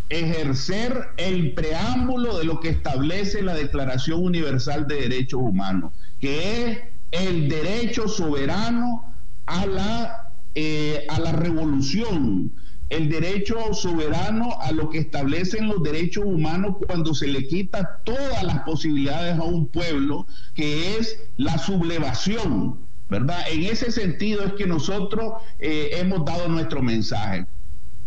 Ejercer 0.08 1.10
el 1.18 1.52
preámbulo 1.52 2.38
de 2.38 2.44
lo 2.44 2.58
que 2.58 2.70
establece 2.70 3.42
la 3.42 3.54
Declaración 3.54 4.24
Universal 4.24 4.88
de 4.88 5.02
Derechos 5.02 5.42
Humanos, 5.42 5.92
que 6.20 6.64
es 6.64 6.78
el 7.10 7.50
derecho 7.50 8.08
soberano 8.08 9.04
a 9.44 9.66
la, 9.66 10.32
eh, 10.54 11.06
a 11.10 11.20
la 11.20 11.32
revolución, 11.32 12.50
el 12.88 13.10
derecho 13.10 13.74
soberano 13.74 14.58
a 14.62 14.72
lo 14.72 14.88
que 14.88 15.00
establecen 15.00 15.68
los 15.68 15.82
derechos 15.82 16.24
humanos 16.24 16.76
cuando 16.86 17.12
se 17.14 17.26
le 17.26 17.46
quita 17.46 18.00
todas 18.04 18.42
las 18.42 18.60
posibilidades 18.60 19.38
a 19.38 19.42
un 19.42 19.66
pueblo, 19.66 20.26
que 20.54 20.96
es 20.96 21.18
la 21.36 21.58
sublevación, 21.58 22.89
¿verdad? 23.10 23.40
En 23.50 23.64
ese 23.64 23.90
sentido 23.90 24.44
es 24.44 24.52
que 24.54 24.66
nosotros 24.66 25.34
eh, 25.58 25.90
hemos 25.94 26.24
dado 26.24 26.48
nuestro 26.48 26.82
mensaje. 26.82 27.46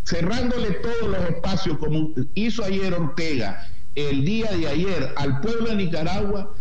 Cerrándole 0.04 0.70
todos 0.72 1.08
los 1.08 1.30
espacios, 1.30 1.78
como 1.78 2.10
hizo 2.34 2.64
ayer 2.64 2.92
Ortega, 2.92 3.66
el 3.94 4.24
día 4.24 4.50
de 4.52 4.68
ayer 4.68 5.14
al 5.16 5.40
pueblo 5.40 5.70
de 5.70 5.76
Nicaragua, 5.76 6.54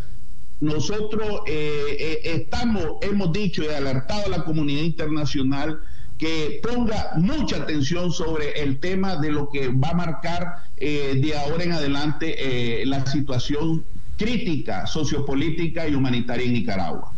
nosotros 0.59 1.41
eh, 1.47 1.97
eh, 1.99 2.19
estamos, 2.23 2.97
hemos 3.01 3.33
dicho 3.33 3.63
y 3.63 3.67
alertado 3.67 4.27
a 4.27 4.37
la 4.37 4.45
comunidad 4.45 4.83
internacional 4.83 5.81
que 6.17 6.61
ponga 6.63 7.11
mucha 7.17 7.57
atención 7.57 8.11
sobre 8.11 8.61
el 8.61 8.79
tema 8.79 9.17
de 9.17 9.31
lo 9.31 9.49
que 9.49 9.67
va 9.67 9.89
a 9.89 9.93
marcar 9.93 10.55
eh, 10.77 11.19
de 11.21 11.37
ahora 11.37 11.63
en 11.63 11.73
adelante 11.73 12.35
eh, 12.81 12.85
la 12.85 13.05
situación 13.05 13.83
crítica 14.17 14.85
sociopolítica 14.85 15.87
y 15.87 15.95
humanitaria 15.95 16.45
en 16.45 16.53
Nicaragua. 16.53 17.11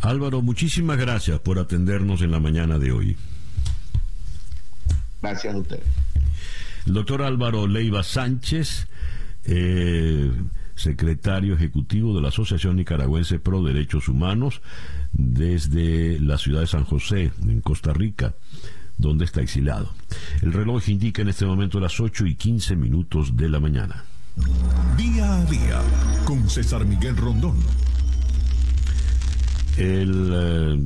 Álvaro, 0.00 0.42
muchísimas 0.42 0.96
gracias 0.96 1.40
por 1.40 1.58
atendernos 1.58 2.22
en 2.22 2.30
la 2.30 2.40
mañana 2.40 2.78
de 2.78 2.92
hoy. 2.92 3.16
Gracias 5.20 5.54
a 5.54 5.58
usted. 5.58 5.80
El 6.86 6.94
doctor 6.94 7.22
Álvaro 7.22 7.66
Leiva 7.66 8.02
Sánchez, 8.02 8.86
eh, 9.44 10.30
secretario 10.74 11.54
ejecutivo 11.54 12.14
de 12.14 12.22
la 12.22 12.28
Asociación 12.28 12.76
Nicaragüense 12.76 13.38
Pro 13.38 13.62
Derechos 13.62 14.08
Humanos 14.08 14.62
desde 15.12 16.20
la 16.20 16.38
ciudad 16.38 16.60
de 16.60 16.66
San 16.66 16.84
José, 16.84 17.32
en 17.42 17.60
Costa 17.60 17.92
Rica, 17.92 18.34
donde 18.96 19.24
está 19.24 19.42
exilado. 19.42 19.92
El 20.42 20.52
reloj 20.52 20.88
indica 20.88 21.22
en 21.22 21.28
este 21.28 21.44
momento 21.44 21.80
las 21.80 21.98
8 21.98 22.26
y 22.26 22.36
15 22.36 22.76
minutos 22.76 23.36
de 23.36 23.48
la 23.48 23.60
mañana. 23.60 24.04
Día 24.96 25.34
a 25.34 25.44
día 25.46 25.82
con 26.24 26.48
César 26.48 26.84
Miguel 26.84 27.16
Rondón. 27.16 27.56
El 29.78 30.30
eh, 30.32 30.78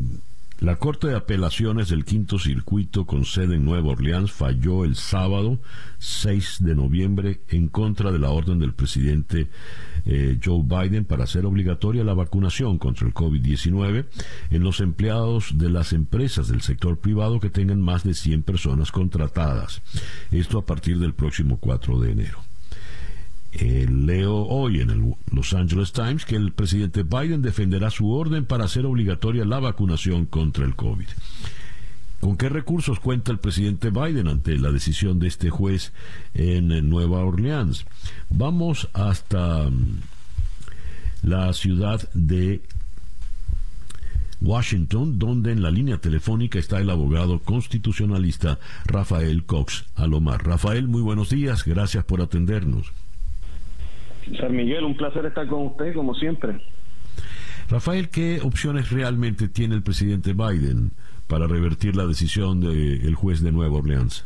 la 0.62 0.76
Corte 0.76 1.08
de 1.08 1.16
Apelaciones 1.16 1.88
del 1.88 2.04
Quinto 2.04 2.38
Circuito 2.38 3.04
con 3.04 3.24
sede 3.24 3.56
en 3.56 3.64
Nueva 3.64 3.88
Orleans 3.88 4.30
falló 4.30 4.84
el 4.84 4.94
sábado 4.94 5.58
6 5.98 6.58
de 6.60 6.76
noviembre 6.76 7.40
en 7.48 7.66
contra 7.66 8.12
de 8.12 8.20
la 8.20 8.30
orden 8.30 8.60
del 8.60 8.72
presidente 8.72 9.48
eh, 10.06 10.38
Joe 10.40 10.62
Biden 10.62 11.04
para 11.04 11.24
hacer 11.24 11.46
obligatoria 11.46 12.04
la 12.04 12.14
vacunación 12.14 12.78
contra 12.78 13.08
el 13.08 13.12
COVID-19 13.12 14.06
en 14.50 14.62
los 14.62 14.78
empleados 14.78 15.58
de 15.58 15.68
las 15.68 15.92
empresas 15.92 16.46
del 16.46 16.60
sector 16.60 16.96
privado 16.96 17.40
que 17.40 17.50
tengan 17.50 17.80
más 17.80 18.04
de 18.04 18.14
100 18.14 18.44
personas 18.44 18.92
contratadas. 18.92 19.82
Esto 20.30 20.58
a 20.58 20.64
partir 20.64 21.00
del 21.00 21.12
próximo 21.12 21.56
4 21.58 21.98
de 21.98 22.12
enero. 22.12 22.51
Eh, 23.54 23.86
leo 23.90 24.34
hoy 24.34 24.80
en 24.80 24.90
el 24.90 25.14
Los 25.30 25.52
Angeles 25.52 25.92
Times 25.92 26.24
que 26.24 26.36
el 26.36 26.52
presidente 26.52 27.02
Biden 27.02 27.42
defenderá 27.42 27.90
su 27.90 28.10
orden 28.10 28.46
para 28.46 28.64
hacer 28.64 28.86
obligatoria 28.86 29.44
la 29.44 29.60
vacunación 29.60 30.24
contra 30.24 30.64
el 30.64 30.74
COVID. 30.74 31.06
¿Con 32.20 32.36
qué 32.36 32.48
recursos 32.48 32.98
cuenta 33.00 33.30
el 33.30 33.38
presidente 33.38 33.90
Biden 33.90 34.28
ante 34.28 34.56
la 34.56 34.70
decisión 34.70 35.18
de 35.18 35.28
este 35.28 35.50
juez 35.50 35.92
en 36.34 36.88
Nueva 36.88 37.24
Orleans? 37.24 37.84
Vamos 38.30 38.88
hasta 38.94 39.68
mm, 39.68 40.00
la 41.24 41.52
ciudad 41.52 42.08
de 42.14 42.62
Washington, 44.40 45.18
donde 45.18 45.52
en 45.52 45.62
la 45.62 45.70
línea 45.70 45.98
telefónica 45.98 46.58
está 46.58 46.80
el 46.80 46.90
abogado 46.90 47.40
constitucionalista 47.40 48.58
Rafael 48.86 49.44
Cox 49.44 49.84
Alomar. 49.94 50.46
Rafael, 50.46 50.88
muy 50.88 51.02
buenos 51.02 51.28
días, 51.30 51.64
gracias 51.64 52.04
por 52.04 52.22
atendernos. 52.22 52.92
San 54.38 54.54
Miguel, 54.54 54.84
un 54.84 54.96
placer 54.96 55.26
estar 55.26 55.46
con 55.46 55.66
usted, 55.66 55.94
como 55.94 56.14
siempre. 56.14 56.60
Rafael, 57.68 58.10
¿qué 58.10 58.40
opciones 58.42 58.90
realmente 58.90 59.48
tiene 59.48 59.74
el 59.74 59.82
presidente 59.82 60.34
Biden 60.34 60.92
para 61.26 61.46
revertir 61.46 61.96
la 61.96 62.06
decisión 62.06 62.60
del 62.60 63.14
juez 63.14 63.42
de 63.42 63.52
Nueva 63.52 63.78
Orleans? 63.78 64.24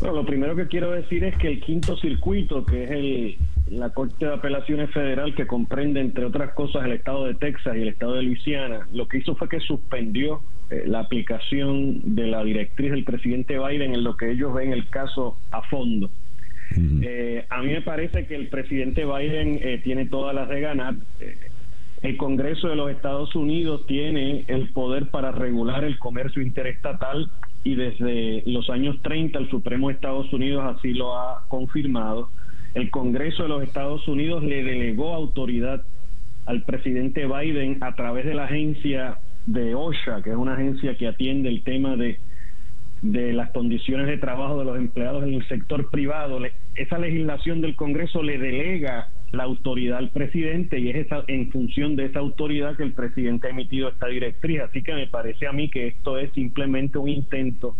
Bueno, 0.00 0.16
lo 0.16 0.26
primero 0.26 0.54
que 0.54 0.66
quiero 0.66 0.90
decir 0.90 1.24
es 1.24 1.36
que 1.36 1.48
el 1.48 1.60
quinto 1.60 1.96
circuito, 1.96 2.64
que 2.64 2.84
es 2.84 2.90
el, 2.90 3.38
la 3.70 3.90
Corte 3.90 4.26
de 4.26 4.34
Apelaciones 4.34 4.90
Federal, 4.90 5.34
que 5.34 5.46
comprende, 5.46 6.00
entre 6.00 6.24
otras 6.24 6.52
cosas, 6.52 6.84
el 6.84 6.92
estado 6.92 7.24
de 7.24 7.34
Texas 7.34 7.76
y 7.76 7.82
el 7.82 7.88
estado 7.88 8.14
de 8.14 8.22
Luisiana, 8.22 8.86
lo 8.92 9.08
que 9.08 9.18
hizo 9.18 9.34
fue 9.34 9.48
que 9.48 9.60
suspendió 9.60 10.42
eh, 10.70 10.84
la 10.86 11.00
aplicación 11.00 12.14
de 12.14 12.26
la 12.26 12.42
directriz 12.42 12.90
del 12.90 13.04
presidente 13.04 13.58
Biden 13.58 13.94
en 13.94 14.04
lo 14.04 14.16
que 14.16 14.30
ellos 14.30 14.52
ven 14.52 14.72
el 14.72 14.88
caso 14.88 15.38
a 15.50 15.62
fondo. 15.62 16.10
Eh, 16.76 17.44
a 17.48 17.62
mí 17.62 17.72
me 17.72 17.82
parece 17.82 18.26
que 18.26 18.34
el 18.34 18.48
presidente 18.48 19.04
Biden 19.04 19.58
eh, 19.62 19.80
tiene 19.82 20.06
todas 20.06 20.34
las 20.34 20.48
de 20.48 20.60
ganar. 20.60 20.94
Eh, 21.20 21.36
el 22.02 22.16
Congreso 22.16 22.68
de 22.68 22.76
los 22.76 22.90
Estados 22.90 23.34
Unidos 23.34 23.86
tiene 23.86 24.44
el 24.48 24.70
poder 24.72 25.08
para 25.08 25.32
regular 25.32 25.84
el 25.84 25.98
comercio 25.98 26.42
interestatal 26.42 27.30
y 27.62 27.76
desde 27.76 28.42
los 28.46 28.68
años 28.68 29.00
30 29.02 29.38
el 29.38 29.48
Supremo 29.48 29.88
de 29.88 29.94
Estados 29.94 30.30
Unidos 30.32 30.64
así 30.76 30.92
lo 30.92 31.16
ha 31.16 31.46
confirmado. 31.48 32.28
El 32.74 32.90
Congreso 32.90 33.44
de 33.44 33.48
los 33.48 33.62
Estados 33.62 34.06
Unidos 34.06 34.42
le 34.42 34.62
delegó 34.62 35.14
autoridad 35.14 35.82
al 36.44 36.62
presidente 36.64 37.26
Biden 37.26 37.78
a 37.80 37.94
través 37.94 38.26
de 38.26 38.34
la 38.34 38.44
agencia 38.44 39.18
de 39.46 39.74
OSHA, 39.74 40.22
que 40.22 40.30
es 40.30 40.36
una 40.36 40.54
agencia 40.54 40.96
que 40.96 41.06
atiende 41.06 41.48
el 41.48 41.62
tema 41.62 41.96
de 41.96 42.18
de 43.04 43.34
las 43.34 43.50
condiciones 43.50 44.06
de 44.06 44.16
trabajo 44.16 44.58
de 44.58 44.64
los 44.64 44.78
empleados 44.78 45.24
en 45.24 45.34
el 45.34 45.46
sector 45.46 45.90
privado. 45.90 46.40
Esa 46.74 46.98
legislación 46.98 47.60
del 47.60 47.76
Congreso 47.76 48.22
le 48.22 48.38
delega 48.38 49.08
la 49.32 49.44
autoridad 49.44 49.98
al 49.98 50.10
presidente 50.10 50.78
y 50.78 50.90
es 50.90 50.96
esa, 51.06 51.24
en 51.26 51.50
función 51.50 51.96
de 51.96 52.06
esa 52.06 52.20
autoridad 52.20 52.76
que 52.76 52.82
el 52.82 52.92
presidente 52.92 53.48
ha 53.48 53.50
emitido 53.50 53.88
esta 53.88 54.06
directriz. 54.06 54.60
Así 54.60 54.82
que 54.82 54.94
me 54.94 55.06
parece 55.06 55.46
a 55.46 55.52
mí 55.52 55.68
que 55.70 55.88
esto 55.88 56.18
es 56.18 56.32
simplemente 56.32 56.98
un 56.98 57.08
intento 57.08 57.76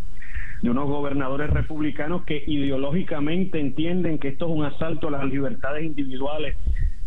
de 0.63 0.71
unos 0.71 0.89
gobernadores 0.89 1.51
republicanos 1.51 2.25
que 2.25 2.43
ideológicamente 2.47 3.61
entienden 3.61 4.19
que 4.19 4.29
esto 4.29 4.47
es 4.47 4.53
un 4.53 4.65
asalto 4.65 5.09
a 5.09 5.13
las 5.13 5.25
libertades 5.25 5.85
individuales 5.85 6.57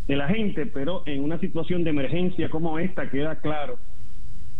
de 0.07 0.15
la 0.15 0.27
gente, 0.27 0.65
pero 0.65 1.03
en 1.05 1.23
una 1.23 1.39
situación 1.39 1.83
de 1.83 1.89
emergencia 1.89 2.49
como 2.49 2.79
esta 2.79 3.09
queda 3.09 3.35
claro, 3.41 3.77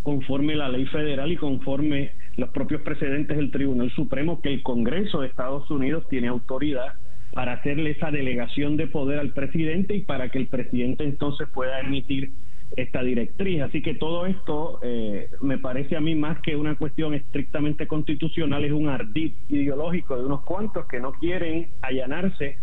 conforme 0.02 0.56
la 0.56 0.68
ley 0.68 0.86
federal 0.86 1.30
y 1.32 1.36
conforme 1.36 2.12
los 2.36 2.50
propios 2.50 2.82
precedentes 2.82 3.36
del 3.36 3.50
Tribunal 3.50 3.90
Supremo, 3.92 4.40
que 4.40 4.52
el 4.52 4.62
Congreso 4.62 5.20
de 5.20 5.28
Estados 5.28 5.70
Unidos 5.70 6.06
tiene 6.08 6.28
autoridad 6.28 6.94
para 7.32 7.54
hacerle 7.54 7.90
esa 7.90 8.10
delegación 8.10 8.76
de 8.76 8.86
poder 8.86 9.18
al 9.18 9.32
presidente 9.32 9.94
y 9.94 10.02
para 10.02 10.30
que 10.30 10.38
el 10.38 10.46
presidente 10.46 11.04
entonces 11.04 11.48
pueda 11.48 11.80
emitir 11.80 12.32
esta 12.76 13.02
directriz. 13.02 13.62
Así 13.62 13.82
que 13.82 13.94
todo 13.94 14.26
esto 14.26 14.80
eh, 14.82 15.30
me 15.40 15.58
parece 15.58 15.96
a 15.96 16.00
mí 16.00 16.14
más 16.14 16.40
que 16.40 16.56
una 16.56 16.74
cuestión 16.74 17.14
estrictamente 17.14 17.86
constitucional, 17.86 18.64
es 18.64 18.72
un 18.72 18.88
ardid 18.88 19.32
ideológico 19.48 20.16
de 20.16 20.24
unos 20.24 20.42
cuantos 20.42 20.86
que 20.86 21.00
no 21.00 21.12
quieren 21.12 21.68
allanarse 21.82 22.58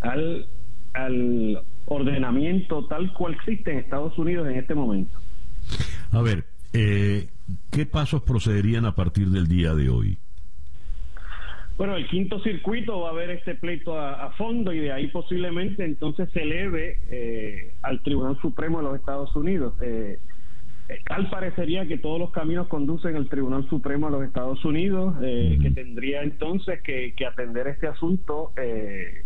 al, 0.00 0.46
al 0.94 1.62
ordenamiento 1.86 2.86
tal 2.86 3.12
cual 3.12 3.34
existe 3.34 3.72
en 3.72 3.78
Estados 3.78 4.16
Unidos 4.18 4.48
en 4.48 4.58
este 4.58 4.74
momento. 4.74 5.18
A 6.10 6.22
ver, 6.22 6.44
eh, 6.72 7.28
¿qué 7.70 7.86
pasos 7.86 8.22
procederían 8.22 8.84
a 8.84 8.94
partir 8.94 9.28
del 9.28 9.48
día 9.48 9.74
de 9.74 9.88
hoy? 9.88 10.18
Bueno, 11.82 11.96
el 11.96 12.06
quinto 12.06 12.38
circuito 12.38 13.00
va 13.00 13.10
a 13.10 13.12
ver 13.12 13.30
este 13.30 13.56
pleito 13.56 13.98
a, 13.98 14.30
fondo 14.38 14.72
y 14.72 14.78
de 14.78 14.92
ahí 14.92 15.08
posiblemente 15.08 15.84
entonces 15.84 16.30
se 16.30 16.42
eleve 16.42 16.98
eh, 17.10 17.74
al 17.82 18.00
Tribunal 18.04 18.38
Supremo 18.40 18.78
de 18.78 18.84
los 18.84 18.94
Estados 18.94 19.34
Unidos. 19.34 19.74
Eh, 19.82 20.20
tal 21.08 21.28
parecería 21.28 21.84
que 21.88 21.98
todos 21.98 22.20
los 22.20 22.30
caminos 22.30 22.68
conducen 22.68 23.16
al 23.16 23.28
Tribunal 23.28 23.68
Supremo 23.68 24.06
de 24.06 24.12
los 24.12 24.24
Estados 24.24 24.64
Unidos, 24.64 25.16
eh, 25.24 25.58
que 25.60 25.72
tendría 25.72 26.22
entonces 26.22 26.80
que, 26.82 27.14
que 27.16 27.26
atender 27.26 27.66
este 27.66 27.88
asunto 27.88 28.52
eh, 28.56 29.24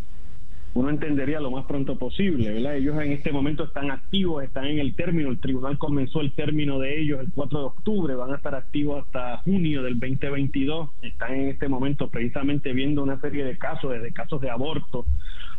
uno 0.77 0.91
entendería 0.91 1.41
lo 1.41 1.51
más 1.51 1.65
pronto 1.65 1.97
posible, 1.99 2.53
¿verdad? 2.53 2.77
Ellos 2.77 3.01
en 3.01 3.13
este 3.13 3.33
momento 3.33 3.65
están 3.65 3.91
activos, 3.91 4.45
están 4.45 4.67
en 4.67 4.79
el 4.79 4.95
término, 4.95 5.31
el 5.31 5.41
tribunal 5.41 5.79
comenzó 5.79 6.21
el 6.21 6.33
término 6.33 6.79
de 6.79 7.01
ellos 7.01 7.21
el 7.21 7.33
4 7.33 7.59
de 7.59 7.65
octubre, 7.65 8.15
van 8.15 8.33
a 8.33 8.37
estar 8.37 8.55
activos 8.55 9.03
hasta 9.07 9.39
junio 9.39 9.83
del 9.83 9.99
2022, 9.99 10.91
están 11.01 11.35
en 11.35 11.49
este 11.49 11.69
momento 11.69 12.09
precisamente 12.09 12.75
viendo 12.75 13.03
una 13.03 13.19
serie 13.23 13.45
de 13.45 13.57
casos, 13.57 13.91
desde 13.91 14.13
casos 14.13 14.43
de 14.43 14.51
aborto 14.51 15.07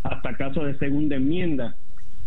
hasta 0.03 0.35
casos 0.35 0.67
de 0.67 0.77
segunda 0.77 1.15
enmienda. 1.15 1.75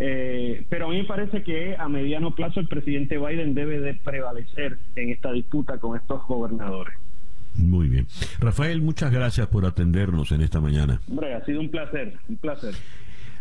Eh, 0.01 0.65
pero 0.69 0.87
a 0.87 0.89
mí 0.89 0.97
me 0.97 1.05
parece 1.05 1.45
que 1.45 1.77
a 1.79 1.89
mediano 1.89 2.35
plazo 2.35 2.59
el 2.59 2.67
presidente 2.67 3.19
Biden 3.19 3.55
debe 3.55 3.79
de 3.79 3.95
prevalecer 3.95 4.79
en 4.97 5.11
esta 5.11 5.31
disputa 5.31 5.79
con 5.79 5.97
estos 5.97 6.27
gobernadores. 6.27 6.95
Muy 7.55 7.89
bien. 7.89 8.07
Rafael, 8.39 8.81
muchas 8.83 9.13
gracias 9.13 9.47
por 9.49 9.67
atendernos 9.67 10.33
en 10.33 10.43
esta 10.43 10.61
mañana. 10.61 11.01
Hombre, 11.09 11.35
ha 11.35 11.45
sido 11.45 11.61
un 11.61 11.71
placer, 11.71 12.19
un 12.29 12.37
placer. 12.37 12.75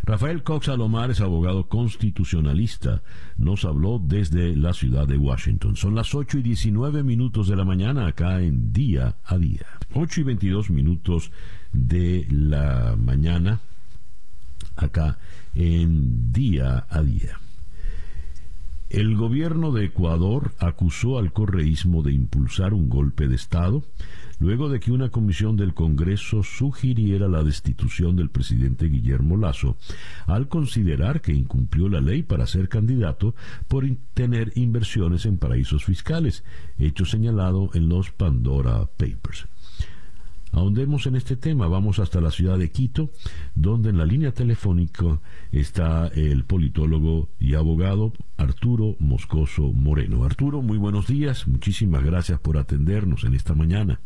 Rafael 0.02 0.42
Cox 0.42 0.68
Alomar 0.68 1.10
es 1.10 1.20
abogado 1.20 1.68
constitucionalista. 1.68 3.02
Nos 3.36 3.64
habló 3.64 4.00
desde 4.02 4.56
la 4.56 4.72
ciudad 4.72 5.06
de 5.06 5.16
Washington. 5.16 5.76
Son 5.76 5.94
las 5.94 6.14
8 6.14 6.38
y 6.38 6.42
19 6.42 7.02
minutos 7.02 7.48
de 7.48 7.56
la 7.56 7.64
mañana 7.64 8.06
acá 8.06 8.40
en 8.40 8.72
Día 8.72 9.16
a 9.24 9.38
Día. 9.38 9.66
8 9.94 10.20
y 10.20 10.24
22 10.24 10.70
minutos 10.70 11.30
de 11.72 12.26
la 12.30 12.96
mañana 12.98 13.60
acá 14.76 15.18
en 15.54 16.32
Día 16.32 16.86
a 16.88 17.02
Día. 17.02 17.38
El 18.90 19.14
gobierno 19.14 19.70
de 19.70 19.84
Ecuador 19.84 20.52
acusó 20.58 21.18
al 21.18 21.32
correísmo 21.32 22.02
de 22.02 22.12
impulsar 22.12 22.74
un 22.74 22.88
golpe 22.88 23.28
de 23.28 23.36
Estado 23.36 23.84
luego 24.40 24.68
de 24.68 24.80
que 24.80 24.90
una 24.90 25.10
comisión 25.10 25.56
del 25.56 25.74
Congreso 25.74 26.42
sugiriera 26.42 27.28
la 27.28 27.44
destitución 27.44 28.16
del 28.16 28.30
presidente 28.30 28.86
Guillermo 28.86 29.36
Lazo 29.36 29.76
al 30.26 30.48
considerar 30.48 31.20
que 31.20 31.32
incumplió 31.32 31.88
la 31.88 32.00
ley 32.00 32.24
para 32.24 32.48
ser 32.48 32.68
candidato 32.68 33.36
por 33.68 33.84
tener 34.12 34.50
inversiones 34.56 35.24
en 35.24 35.38
paraísos 35.38 35.84
fiscales, 35.84 36.42
hecho 36.76 37.04
señalado 37.04 37.70
en 37.74 37.88
los 37.88 38.10
Pandora 38.10 38.86
Papers. 38.96 39.46
Ahondemos 40.52 41.06
en 41.06 41.16
este 41.16 41.36
tema, 41.36 41.68
vamos 41.68 41.98
hasta 42.00 42.20
la 42.20 42.30
ciudad 42.30 42.58
de 42.58 42.70
Quito, 42.70 43.10
donde 43.54 43.90
en 43.90 43.98
la 43.98 44.04
línea 44.04 44.32
telefónica 44.32 45.20
está 45.52 46.08
el 46.08 46.44
politólogo 46.44 47.28
y 47.38 47.54
abogado 47.54 48.12
Arturo 48.36 48.96
Moscoso 48.98 49.72
Moreno. 49.72 50.24
Arturo, 50.24 50.60
muy 50.60 50.76
buenos 50.76 51.06
días, 51.06 51.46
muchísimas 51.46 52.02
gracias 52.02 52.40
por 52.40 52.58
atendernos 52.58 53.24
en 53.24 53.34
esta 53.34 53.54
mañana. 53.54 54.00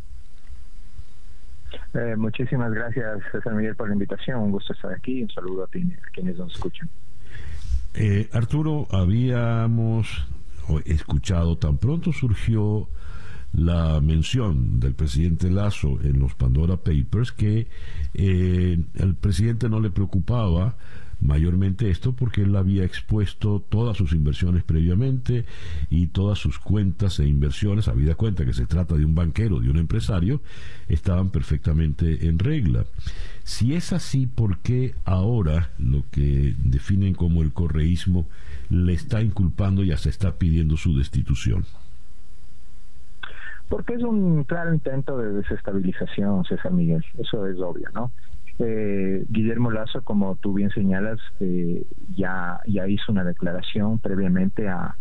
Eh, 1.94 2.16
muchísimas 2.16 2.72
gracias, 2.72 3.22
César 3.32 3.54
Miguel, 3.54 3.76
por 3.76 3.88
la 3.88 3.94
invitación. 3.94 4.40
Un 4.40 4.50
gusto 4.50 4.72
estar 4.72 4.92
aquí. 4.92 5.22
Un 5.22 5.30
saludo 5.30 5.64
a, 5.64 5.68
quienes 5.68 6.36
nos 6.36 6.52
escuchan. 6.52 6.88
Eh, 7.94 8.28
Arturo, 8.32 8.86
habíamos 8.90 10.26
escuchado, 10.84 11.56
tan 11.56 11.78
pronto 11.78 12.12
surgió 12.12 12.88
la 13.54 14.00
mención 14.00 14.80
del 14.80 14.94
presidente 14.94 15.50
Lazo 15.50 16.00
en 16.02 16.18
los 16.18 16.34
Pandora 16.34 16.76
Papers 16.76 17.32
que 17.32 17.68
eh, 18.14 18.78
el 18.94 19.14
presidente 19.14 19.68
no 19.68 19.80
le 19.80 19.90
preocupaba 19.90 20.76
mayormente 21.20 21.88
esto 21.88 22.12
porque 22.12 22.42
él 22.42 22.54
había 22.56 22.84
expuesto 22.84 23.64
todas 23.68 23.96
sus 23.96 24.12
inversiones 24.12 24.62
previamente 24.64 25.44
y 25.88 26.08
todas 26.08 26.38
sus 26.38 26.58
cuentas 26.58 27.18
e 27.20 27.26
inversiones, 27.26 27.88
habida 27.88 28.14
cuenta 28.14 28.44
que 28.44 28.52
se 28.52 28.66
trata 28.66 28.96
de 28.96 29.04
un 29.04 29.14
banquero, 29.14 29.60
de 29.60 29.70
un 29.70 29.78
empresario, 29.78 30.42
estaban 30.88 31.30
perfectamente 31.30 32.26
en 32.26 32.38
regla. 32.38 32.84
Si 33.44 33.74
es 33.74 33.92
así, 33.92 34.26
¿por 34.26 34.58
qué 34.58 34.94
ahora 35.04 35.70
lo 35.78 36.04
que 36.10 36.54
definen 36.58 37.14
como 37.14 37.42
el 37.42 37.52
correísmo 37.52 38.26
le 38.68 38.92
está 38.92 39.22
inculpando 39.22 39.84
y 39.84 39.96
se 39.96 40.10
está 40.10 40.36
pidiendo 40.38 40.76
su 40.76 40.96
destitución? 40.96 41.64
Porque 43.74 43.94
es 43.94 44.04
un 44.04 44.44
claro 44.44 44.72
intento 44.72 45.18
de 45.18 45.32
desestabilización, 45.32 46.44
César 46.44 46.70
Miguel, 46.70 47.04
eso 47.18 47.44
es 47.44 47.58
obvio, 47.58 47.88
¿no? 47.92 48.12
Eh, 48.60 49.24
Guillermo 49.28 49.72
Lazo, 49.72 50.00
como 50.02 50.36
tú 50.36 50.54
bien 50.54 50.70
señalas, 50.70 51.18
eh, 51.40 51.84
ya, 52.16 52.60
ya 52.68 52.86
hizo 52.86 53.10
una 53.10 53.24
declaración 53.24 53.98
previamente 53.98 54.68
a, 54.68 54.94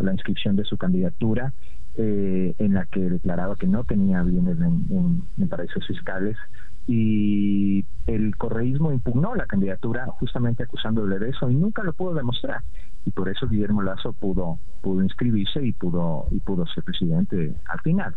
la 0.00 0.10
inscripción 0.10 0.56
de 0.56 0.64
su 0.64 0.78
candidatura, 0.78 1.52
eh, 1.96 2.54
en 2.56 2.72
la 2.72 2.86
que 2.86 3.00
declaraba 3.00 3.56
que 3.56 3.66
no 3.66 3.84
tenía 3.84 4.22
bienes 4.22 4.56
en 4.58 5.48
paraísos 5.50 5.86
fiscales 5.86 6.38
y 6.86 7.84
el 8.06 8.34
correísmo 8.38 8.90
impugnó 8.90 9.34
la 9.34 9.44
candidatura 9.44 10.06
justamente 10.06 10.62
acusándole 10.62 11.18
de 11.18 11.28
eso 11.28 11.50
y 11.50 11.54
nunca 11.54 11.82
lo 11.82 11.92
pudo 11.92 12.14
demostrar 12.14 12.62
y 13.04 13.10
por 13.10 13.28
eso 13.28 13.48
Guillermo 13.48 13.82
Lazo 13.82 14.12
pudo 14.12 14.58
pudo 14.82 15.02
inscribirse 15.02 15.64
y 15.64 15.72
pudo 15.72 16.26
y 16.30 16.40
pudo 16.40 16.66
ser 16.66 16.84
presidente 16.84 17.54
al 17.66 17.80
final. 17.80 18.14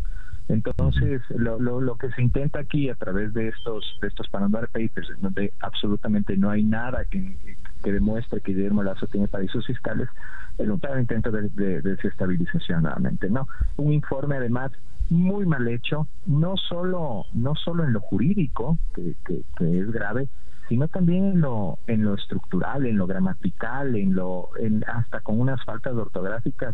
Entonces 0.48 1.22
lo, 1.30 1.60
lo, 1.60 1.96
que 1.96 2.10
se 2.12 2.22
intenta 2.22 2.60
aquí 2.60 2.90
a 2.90 2.96
través 2.96 3.34
de 3.34 3.48
estos 3.48 3.98
de 4.02 4.08
estos 4.08 4.28
Panama 4.30 4.62
Papers 4.62 5.10
donde 5.22 5.54
absolutamente 5.62 6.36
no 6.36 6.50
hay 6.50 6.64
nada 6.64 7.06
que, 7.06 7.38
que 7.84 7.92
demuestre 7.94 8.42
que 8.42 8.54
Guillermo 8.54 8.84
Lazo 8.84 9.08
tiene 9.08 9.28
paraísos 9.28 9.66
fiscales 9.66 10.10
es 10.58 10.68
un 10.68 10.80
claro 10.80 11.00
intento 11.00 11.32
de, 11.32 11.48
de 11.50 11.82
desestabilización 11.82 12.84
nuevamente 12.84 13.30
no 13.30 13.48
un 13.78 13.94
informe 13.94 14.36
además 14.36 14.72
muy 15.12 15.46
mal 15.46 15.68
hecho, 15.68 16.08
no 16.26 16.56
solo, 16.56 17.26
no 17.34 17.54
solo 17.56 17.84
en 17.84 17.92
lo 17.92 18.00
jurídico, 18.00 18.78
que, 18.96 19.14
que, 19.26 19.80
es 19.80 19.92
grave, 19.92 20.30
sino 20.72 20.88
también 20.88 21.26
en 21.26 21.42
lo, 21.42 21.80
en 21.86 22.06
lo 22.06 22.14
estructural, 22.14 22.86
en 22.86 22.96
lo 22.96 23.06
gramatical, 23.06 23.94
en 23.98 24.16
lo, 24.16 24.52
en, 24.58 24.86
hasta 24.88 25.20
con 25.20 25.38
unas 25.38 25.62
faltas 25.66 25.94
ortográficas 25.96 26.74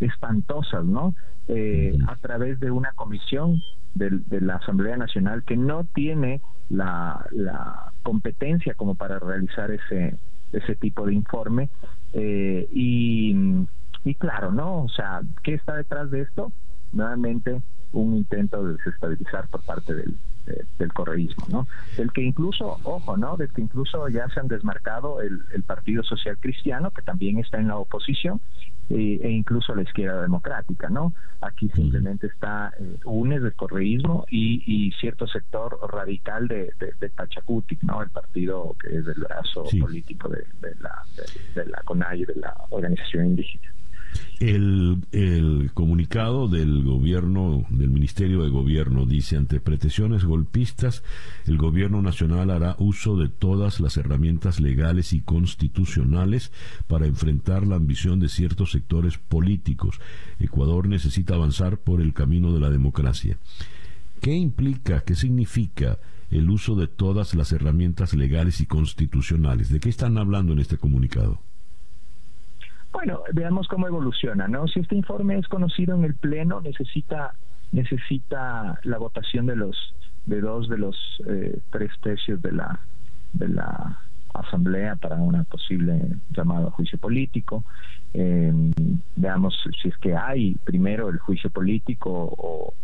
espantosas, 0.00 0.82
¿no? 0.86 1.14
Eh, 1.48 1.94
a 2.08 2.16
través 2.16 2.58
de 2.58 2.70
una 2.70 2.92
comisión 2.92 3.60
de, 3.94 4.08
de, 4.28 4.40
la 4.40 4.54
Asamblea 4.54 4.96
Nacional 4.96 5.44
que 5.44 5.58
no 5.58 5.84
tiene 5.84 6.40
la, 6.70 7.26
la 7.32 7.92
competencia 8.02 8.72
como 8.72 8.94
para 8.94 9.18
realizar 9.18 9.70
ese, 9.70 10.16
ese 10.50 10.74
tipo 10.76 11.04
de 11.04 11.12
informe. 11.12 11.68
Eh, 12.14 12.66
y, 12.72 13.36
y 14.04 14.14
claro, 14.14 14.52
¿no? 14.52 14.84
O 14.84 14.88
sea, 14.88 15.20
¿qué 15.42 15.52
está 15.52 15.76
detrás 15.76 16.10
de 16.10 16.22
esto? 16.22 16.50
Nuevamente, 16.92 17.60
un 17.92 18.16
intento 18.16 18.64
de 18.64 18.78
desestabilizar 18.78 19.48
por 19.48 19.62
parte 19.66 19.94
del, 19.94 20.16
del 20.78 20.92
correísmo, 20.92 21.46
¿no? 21.48 21.66
Del 21.96 22.12
que 22.12 22.22
incluso, 22.22 22.78
ojo, 22.82 23.16
¿no? 23.16 23.36
Del 23.36 23.50
que 23.50 23.62
incluso 23.62 24.08
ya 24.08 24.28
se 24.28 24.40
han 24.40 24.48
desmarcado 24.48 25.20
el, 25.20 25.40
el, 25.54 25.62
Partido 25.62 26.02
Social 26.02 26.38
Cristiano, 26.38 26.90
que 26.90 27.02
también 27.02 27.38
está 27.38 27.58
en 27.58 27.68
la 27.68 27.76
oposición, 27.76 28.40
e, 28.90 29.20
e 29.22 29.30
incluso 29.30 29.74
la 29.74 29.82
izquierda 29.82 30.20
democrática, 30.20 30.90
¿no? 30.90 31.14
Aquí 31.40 31.70
simplemente 31.70 32.26
está 32.26 32.72
eh, 32.78 32.98
UNES 33.04 33.42
del 33.42 33.54
correísmo 33.54 34.26
y, 34.30 34.92
cierto 35.00 35.26
sector 35.26 35.78
radical 35.90 36.48
de, 36.48 36.72
de, 36.78 37.10
Pachacutic, 37.10 37.82
¿no? 37.82 38.02
El 38.02 38.10
partido 38.10 38.76
que 38.80 38.96
es 38.96 39.04
del 39.04 39.20
brazo 39.20 39.64
político 39.80 40.28
de, 40.28 40.44
la, 40.80 41.02
de, 41.54 41.66
la 41.66 41.80
CONAI, 41.84 42.24
de 42.24 42.34
la 42.36 42.54
organización 42.70 43.26
indígena. 43.26 43.72
El, 44.40 45.70
comunicado 45.74 46.48
del 46.48 46.82
gobierno, 46.82 47.64
del 47.70 47.90
Ministerio 47.90 48.42
de 48.42 48.50
Gobierno, 48.50 49.06
dice, 49.06 49.36
ante 49.36 49.60
pretensiones 49.60 50.24
golpistas, 50.24 51.02
el 51.46 51.56
gobierno 51.56 52.02
nacional 52.02 52.50
hará 52.50 52.76
uso 52.78 53.16
de 53.16 53.28
todas 53.28 53.80
las 53.80 53.96
herramientas 53.96 54.60
legales 54.60 55.12
y 55.12 55.20
constitucionales 55.20 56.52
para 56.86 57.06
enfrentar 57.06 57.66
la 57.66 57.76
ambición 57.76 58.20
de 58.20 58.28
ciertos 58.28 58.72
sectores 58.72 59.18
políticos. 59.18 60.00
Ecuador 60.38 60.88
necesita 60.88 61.34
avanzar 61.34 61.78
por 61.78 62.00
el 62.00 62.12
camino 62.12 62.52
de 62.52 62.60
la 62.60 62.70
democracia. 62.70 63.38
¿Qué 64.20 64.34
implica, 64.34 65.00
qué 65.00 65.14
significa 65.14 65.98
el 66.30 66.50
uso 66.50 66.76
de 66.76 66.86
todas 66.86 67.34
las 67.34 67.52
herramientas 67.52 68.14
legales 68.14 68.60
y 68.60 68.66
constitucionales? 68.66 69.68
¿De 69.68 69.80
qué 69.80 69.88
están 69.88 70.18
hablando 70.18 70.52
en 70.52 70.58
este 70.58 70.76
comunicado? 70.76 71.40
Bueno, 72.94 73.22
veamos 73.32 73.66
cómo 73.66 73.88
evoluciona, 73.88 74.46
¿no? 74.46 74.68
Si 74.68 74.78
este 74.78 74.94
informe 74.94 75.36
es 75.36 75.48
conocido 75.48 75.96
en 75.96 76.04
el 76.04 76.14
pleno, 76.14 76.60
necesita 76.60 77.34
necesita 77.72 78.78
la 78.84 78.98
votación 78.98 79.46
de 79.46 79.56
los 79.56 79.76
de 80.26 80.40
dos 80.40 80.68
de 80.68 80.78
los 80.78 80.96
eh, 81.26 81.58
tres 81.70 81.90
tercios 82.00 82.40
de 82.40 82.52
la 82.52 82.78
de 83.32 83.48
la 83.48 83.98
asamblea 84.32 84.94
para 84.94 85.16
una 85.16 85.42
posible 85.42 86.00
llamado 86.30 86.68
a 86.68 86.70
juicio 86.70 86.96
político. 86.98 87.64
Em, 88.12 88.72
veamos 89.16 89.60
si 89.82 89.88
es 89.88 89.96
que 89.98 90.14
hay 90.16 90.54
primero 90.64 91.08
el 91.08 91.18
juicio 91.18 91.50
político 91.50 92.10
o, 92.38 92.74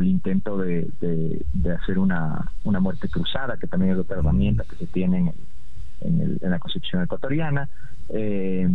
el 0.00 0.06
intento 0.06 0.56
de, 0.56 0.88
de, 1.00 1.72
hacer 1.72 1.98
una, 1.98 2.52
una 2.62 2.78
muerte 2.78 3.08
cruzada, 3.08 3.56
que 3.56 3.66
también 3.66 3.92
es 3.92 3.98
otra 3.98 4.18
herramienta 4.18 4.62
que 4.62 4.76
se 4.76 4.86
tiene 4.86 5.18
en, 5.18 5.32
en, 6.00 6.38
en 6.40 6.50
la 6.50 6.58
Constitución 6.58 7.02
ecuatoriana. 7.02 7.68
Eh, 8.12 8.68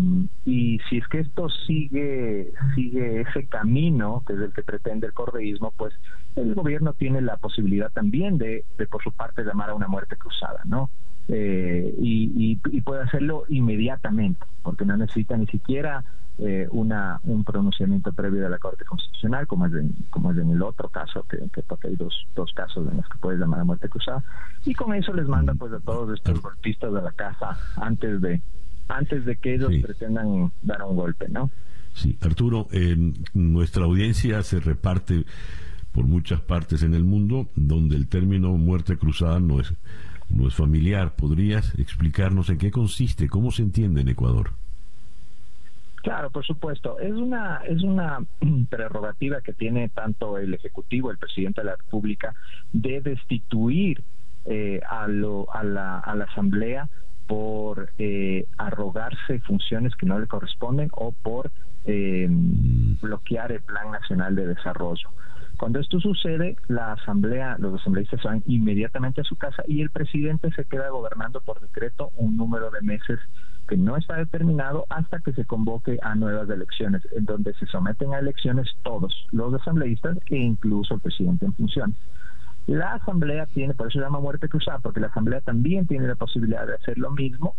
y 0.46 0.80
si 0.90 0.98
es 0.98 1.08
que 1.08 1.20
esto 1.20 1.50
sigue, 1.50 2.54
sigue 2.74 3.22
ese 3.22 3.46
camino, 3.48 4.24
que 4.26 4.34
es 4.34 4.40
el 4.40 4.54
que 4.54 4.64
pretende 4.64 5.08
el 5.08 5.14
correísmo, 5.14 5.74
pues 5.76 5.94
el 6.36 6.54
gobierno 6.54 6.94
tiene 6.94 7.22
la 7.22 7.38
posibilidad 7.38 7.92
también 7.92 8.38
de, 8.38 8.64
de 8.78 8.88
por 8.88 9.04
su 9.04 9.12
parte, 9.12 9.44
llamar 9.44 9.72
a 9.72 9.76
una 9.76 9.88
muerte 9.88 10.16
cruzada, 10.16 10.62
¿no? 10.66 10.90
Eh, 11.28 11.96
y, 12.00 12.60
y, 12.66 12.82
puede 12.82 13.02
hacerlo 13.02 13.46
inmediatamente, 13.50 14.46
porque 14.62 14.86
no 14.86 14.96
necesita 14.96 15.36
ni 15.36 15.48
siquiera 15.48 16.04
eh, 16.38 16.68
una, 16.72 17.20
un 17.24 17.44
pronunciamiento 17.44 18.12
previo 18.12 18.42
de 18.42 18.50
la 18.50 18.58
Corte 18.58 18.84
Constitucional, 18.86 19.48
como 19.48 19.66
es 19.68 19.74
en, 19.74 19.94
como 20.10 20.32
es 20.32 20.38
en 20.38 20.52
el 20.52 20.62
otro 20.62 20.90
caso, 20.90 21.24
que, 21.30 21.38
que 21.54 21.62
porque 21.64 21.88
hay 21.88 21.96
dos, 21.96 22.14
dos 22.36 22.52
casos 22.54 22.88
en 22.92 22.98
los 22.98 23.08
que 23.08 23.18
puede 23.20 23.38
llamar 23.38 23.62
a 23.62 23.64
muerte 23.64 23.90
cruzada, 23.90 24.24
y 24.66 24.74
con 24.74 24.94
eso 24.94 25.14
les 25.14 25.28
manda 25.28 25.54
pues 25.54 25.72
a 25.74 25.80
todos 25.80 26.14
estos 26.14 26.42
golpistas 26.42 26.94
de 26.94 27.02
la 27.02 27.12
casa 27.12 27.58
antes 27.78 28.22
de 28.22 28.42
antes 28.88 29.26
de 29.26 29.36
que 29.38 29.56
ellos 29.56 29.72
pretendan 29.82 30.52
dar 30.62 30.84
un 30.84 30.96
golpe, 30.96 31.28
¿no? 31.30 31.50
Sí, 31.94 32.18
Arturo, 32.22 32.68
nuestra 33.34 33.86
audiencia 33.86 34.44
se 34.44 34.60
reparte 34.60 35.26
por 35.92 36.06
muchas 36.06 36.42
partes 36.42 36.84
en 36.84 36.94
el 36.94 37.06
mundo 37.06 37.48
donde 37.56 37.96
el 37.96 38.08
término 38.08 38.52
muerte 38.52 38.98
cruzada 38.98 39.40
no 39.40 39.62
es, 39.62 39.74
no 40.30 40.48
es 40.48 40.54
familiar. 40.54 41.16
¿Podrías 41.16 41.74
explicarnos 41.80 42.50
en 42.50 42.58
qué 42.58 42.70
consiste, 42.70 43.30
cómo 43.30 43.50
se 43.52 43.64
entiende 43.64 44.02
en 44.02 44.10
Ecuador? 44.10 44.52
Claro, 46.06 46.30
por 46.30 46.46
supuesto. 46.46 47.00
Es 47.00 47.14
una 47.14 47.62
es 47.66 47.82
una 47.82 48.20
prerrogativa 48.70 49.42
que 49.42 49.54
tiene 49.54 49.90
tanto 49.90 50.38
el 50.38 50.54
ejecutivo, 50.54 51.10
el 51.10 51.18
presidente 51.18 51.62
de 51.62 51.66
la 51.66 51.78
República, 51.78 52.36
de 52.72 53.02
destituir 53.02 54.04
eh, 54.46 54.82
a, 54.88 55.08
lo, 55.08 55.52
a, 55.52 55.64
la, 55.64 55.98
a 55.98 56.14
la 56.14 56.26
asamblea 56.26 56.88
por 57.26 57.90
eh, 57.98 58.46
arrogarse 58.60 59.40
funciones 59.48 59.96
que 59.96 60.06
no 60.06 60.20
le 60.20 60.28
corresponden 60.28 60.90
o 60.92 61.12
por 61.12 61.52
eh, 61.86 62.28
bloquear 62.30 63.52
el 63.52 63.62
Plan 63.62 63.90
Nacional 63.90 64.36
de 64.36 64.46
Desarrollo. 64.46 65.10
Cuando 65.58 65.80
esto 65.80 66.00
sucede, 66.00 66.56
la 66.68 66.94
asamblea, 66.94 67.58
los 67.58 67.82
asambleístas 67.82 68.22
van 68.22 68.44
inmediatamente 68.46 69.22
a 69.22 69.24
su 69.24 69.38
casa 69.38 69.64
y 69.68 69.82
el 69.82 69.90
presidente 69.90 70.52
se 70.52 70.66
queda 70.66 70.90
gobernando 70.90 71.42
por 71.42 71.62
decreto 71.62 72.12
un 72.16 72.38
número 72.38 72.70
de 72.70 72.82
meses 72.82 73.20
que 73.68 73.78
no 73.78 73.98
está 73.98 74.18
determinado 74.18 74.86
hasta 74.90 75.20
que 75.20 75.34
se 75.34 75.46
convoque 75.46 75.98
a 76.02 76.16
nuevas 76.16 76.50
elecciones, 76.50 77.02
en 77.16 77.26
donde 77.26 77.54
se 77.56 77.66
someten 77.68 78.14
a 78.14 78.20
elecciones 78.20 78.68
todos, 78.84 79.28
los 79.32 79.54
asambleístas 79.54 80.18
e 80.28 80.38
incluso 80.38 80.96
el 80.96 81.02
presidente 81.02 81.46
en 81.46 81.54
función. 81.54 81.96
La 82.68 82.94
Asamblea 82.94 83.46
tiene, 83.48 83.74
por 83.76 83.88
eso 83.88 84.00
se 84.00 84.06
llama 84.06 84.20
muerte 84.20 84.50
cruzada, 84.50 84.80
porque 84.80 85.00
la 85.00 85.08
Asamblea 85.08 85.42
también 85.42 85.86
tiene 85.86 86.08
la 86.08 86.16
posibilidad 86.16 86.66
de 86.66 86.76
hacer 86.76 86.98
lo 86.98 87.12
mismo, 87.12 87.56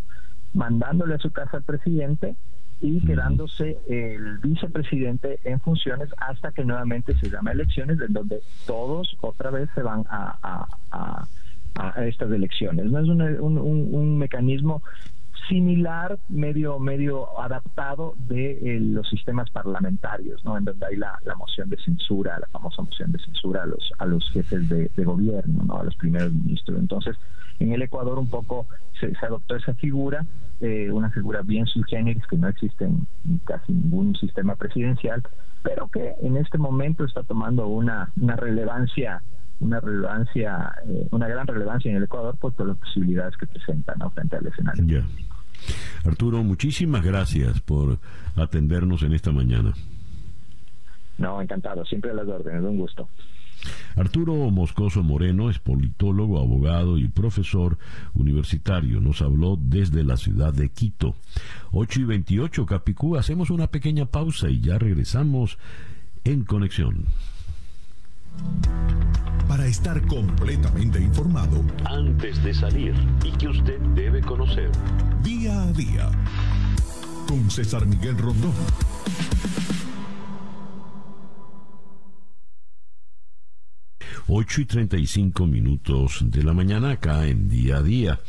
mandándole 0.53 1.15
a 1.15 1.19
su 1.19 1.31
casa 1.31 1.59
al 1.59 1.63
presidente 1.63 2.37
y 2.81 3.01
quedándose 3.07 3.79
el 3.89 4.39
vicepresidente 4.39 5.39
en 5.45 5.61
funciones 5.61 6.11
hasta 6.19 6.53
que 6.53 6.65
nuevamente 6.65 7.17
se 7.19 7.31
llame 7.31 7.53
elecciones, 7.53 8.01
en 8.01 8.13
donde 8.13 8.41
todos 8.67 9.17
otra 9.21 9.51
vez 9.51 9.71
se 9.75 9.83
van 9.83 10.05
a, 10.11 10.67
a, 10.91 11.27
estas 12.05 12.31
elecciones. 12.33 12.87
No 12.87 12.99
es 12.99 13.09
un, 13.09 13.21
un, 13.21 13.95
un 13.95 14.19
mecanismo 14.19 14.83
similar, 15.49 16.19
medio 16.29 16.79
medio 16.79 17.41
adaptado 17.41 18.15
de 18.29 18.53
eh, 18.53 18.81
los 18.81 19.09
sistemas 19.09 19.51
parlamentarios, 19.51 20.45
¿no? 20.45 20.57
En 20.57 20.65
donde 20.65 20.87
hay 20.87 20.97
la, 20.97 21.19
moción 21.37 21.69
de 21.71 21.77
censura, 21.79 22.39
la 22.39 22.47
famosa 22.49 22.83
moción 22.83 23.13
de 23.13 23.19
censura 23.19 23.63
a 23.63 23.67
los 23.67 23.93
a 23.99 24.07
los 24.07 24.29
jefes 24.31 24.69
de, 24.69 24.91
gobierno, 25.05 25.65
¿no? 25.65 25.79
A 25.79 25.85
los 25.85 25.97
primeros 25.97 26.33
ministros. 26.33 26.79
Entonces, 26.79 27.17
en 27.59 27.73
el 27.73 27.83
Ecuador 27.83 28.19
un 28.19 28.29
poco 28.29 28.67
se, 29.01 29.13
adoptó 29.25 29.57
esa 29.57 29.75
figura, 29.75 30.27
eh, 30.61 30.91
una 30.91 31.11
figura 31.11 31.43
bien 31.43 31.67
sui 31.67 31.83
que 31.85 32.37
no 32.37 32.49
existe 32.49 32.85
en 32.85 33.07
casi 33.45 33.73
ningún 33.73 34.15
sistema 34.17 34.57
presidencial, 34.57 35.23
pero 35.63 35.89
que 35.89 36.15
en 36.23 36.37
este 36.37 36.59
momento 36.59 37.05
está 37.05 37.23
tomando 37.23 37.67
una, 37.69 38.11
una 38.21 38.37
relevancia 38.37 39.23
una 39.61 39.81
relevancia, 39.81 40.75
eh, 40.87 41.09
una 41.11 41.29
gran 41.29 41.47
relevancia 41.47 41.91
en 41.91 41.97
el 41.97 42.05
Ecuador 42.05 42.37
por 42.39 42.53
todas 42.53 42.69
las 42.69 42.79
posibilidades 42.79 43.37
que 43.37 43.47
presentan 43.47 43.99
frente 44.13 44.37
al 44.37 44.47
escenario. 44.47 45.05
Arturo, 46.05 46.43
muchísimas 46.43 47.05
gracias 47.05 47.61
por 47.61 47.99
atendernos 48.37 49.03
en 49.03 49.13
esta 49.13 49.33
mañana. 49.33 49.75
No, 51.19 51.41
encantado, 51.41 51.85
siempre 51.85 52.11
a 52.11 52.15
las 52.15 52.29
órdenes, 52.29 52.63
un 52.63 52.77
gusto. 52.77 53.09
Arturo 53.97 54.35
Moscoso 54.51 55.03
Moreno 55.03 55.51
es 55.51 55.59
politólogo, 55.59 56.39
abogado 56.39 56.99
y 56.99 57.09
profesor 57.09 57.79
universitario. 58.15 59.01
Nos 59.01 59.23
habló 59.23 59.59
desde 59.59 60.05
la 60.05 60.17
ciudad 60.17 60.53
de 60.53 60.69
Quito. 60.69 61.15
8 61.73 62.01
y 62.01 62.05
28, 62.05 62.67
Capicú. 62.67 63.17
Hacemos 63.17 63.51
una 63.51 63.69
pequeña 63.69 64.07
pausa 64.07 64.51
y 64.51 64.61
ya 64.61 64.79
regresamos 64.79 65.59
en 66.25 66.45
conexión. 66.45 67.07
Para 69.49 69.67
estar 69.67 70.05
completamente 70.07 71.01
informado 71.01 71.65
antes 71.85 72.43
de 72.43 72.53
salir 72.53 72.95
y 73.25 73.31
que 73.33 73.49
usted 73.49 73.81
debe 73.95 74.21
conocer 74.21 74.71
día 75.23 75.63
a 75.63 75.73
día 75.73 76.11
con 77.27 77.51
César 77.51 77.87
Miguel 77.87 78.19
Rondón. 78.19 78.53
8 84.29 84.61
y 84.61 84.65
35 84.65 85.47
minutos 85.47 86.25
de 86.25 86.43
la 86.43 86.53
mañana 86.53 86.91
acá 86.91 87.27
en 87.27 87.49
día 87.49 87.77
a 87.77 87.83
día. 87.83 88.21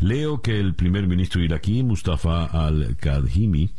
Leo 0.00 0.40
que 0.40 0.58
el 0.58 0.74
primer 0.74 1.06
ministro 1.06 1.42
iraquí, 1.42 1.82
Mustafa 1.82 2.46
al-Kadhimi, 2.46 3.70